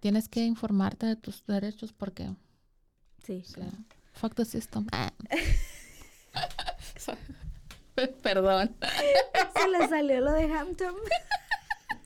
tienes 0.01 0.29
que 0.29 0.45
informarte 0.45 1.07
de 1.07 1.17
tus 1.17 1.45
derechos 1.47 1.93
porque, 1.93 2.35
Sí, 3.25 3.43
claro. 3.53 3.73
fuck 4.13 4.35
the 4.35 4.45
system. 4.45 4.87
Ah. 4.93 5.13
Perdón. 8.22 8.74
Se 9.61 9.68
le 9.68 9.88
salió 9.88 10.20
lo 10.20 10.32
de 10.32 10.45
Hampton. 10.45 10.95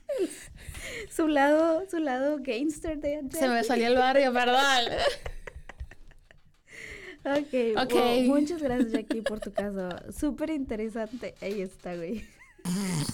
su 1.15 1.27
lado, 1.27 1.83
su 1.89 1.99
lado 1.99 2.37
gangster 2.41 2.99
de 2.99 3.21
Se 3.31 3.47
me 3.47 3.63
salió 3.63 3.87
el 3.87 3.95
barrio, 3.97 4.33
perdón. 4.33 4.93
Ok, 7.25 7.77
Ok. 7.83 7.93
wow, 7.93 8.21
muchas 8.23 8.61
gracias 8.61 8.91
Jackie 8.91 9.21
por 9.21 9.39
tu 9.39 9.51
caso. 9.51 9.89
Súper 10.17 10.49
interesante. 10.49 11.35
Ahí 11.41 11.61
está, 11.61 11.95
güey. 11.95 12.23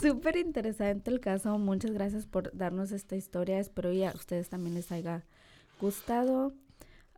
Súper 0.01 0.37
interesante 0.37 1.09
el 1.11 1.19
caso. 1.19 1.57
Muchas 1.57 1.91
gracias 1.91 2.25
por 2.25 2.55
darnos 2.55 2.91
esta 2.91 3.15
historia. 3.15 3.59
Espero 3.59 3.91
y 3.91 4.03
a 4.03 4.11
ustedes 4.11 4.49
también 4.49 4.75
les 4.75 4.91
haya 4.91 5.23
gustado. 5.79 6.53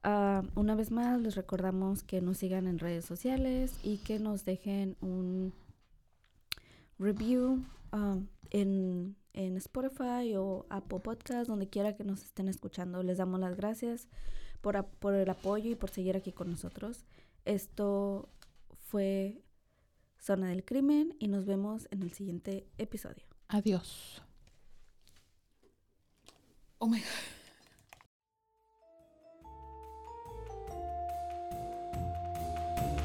Ah, 0.07 0.43
una 0.53 0.75
vez 0.75 0.91
más, 0.91 1.19
les 1.19 1.33
recordamos 1.33 2.03
que 2.03 2.21
nos 2.21 2.37
sigan 2.37 2.67
en 2.67 2.77
redes 2.77 3.05
sociales 3.05 3.73
y 3.81 3.97
que 3.97 4.19
nos 4.19 4.45
dejen 4.45 4.95
un, 5.01 5.51
review 6.99 7.65
um, 7.91 8.27
en, 8.51 9.15
en 9.33 9.57
Spotify 9.57 10.35
o 10.37 10.67
Apple 10.69 10.99
Podcast, 10.99 11.47
donde 11.47 11.69
quiera 11.69 11.95
que 11.95 12.03
nos 12.03 12.23
estén 12.23 12.47
escuchando. 12.47 13.01
Les 13.01 13.17
damos 13.17 13.39
las 13.39 13.57
gracias 13.57 14.07
por, 14.61 14.85
por 14.85 15.15
el 15.15 15.27
apoyo 15.27 15.71
y 15.71 15.75
por 15.75 15.89
seguir 15.89 16.15
aquí 16.15 16.31
con 16.31 16.51
nosotros. 16.51 17.03
Esto 17.43 18.29
fue 18.87 19.41
Zona 20.19 20.49
del 20.49 20.63
Crimen 20.63 21.15
y 21.17 21.29
nos 21.29 21.47
vemos 21.47 21.87
en 21.89 22.03
el 22.03 22.13
siguiente 22.13 22.67
episodio. 22.77 23.25
Adiós. 23.47 24.21
Oh 26.77 26.87
my 26.87 26.99
God. 26.99 27.44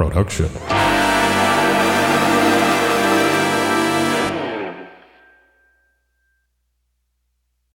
production. 0.00 0.79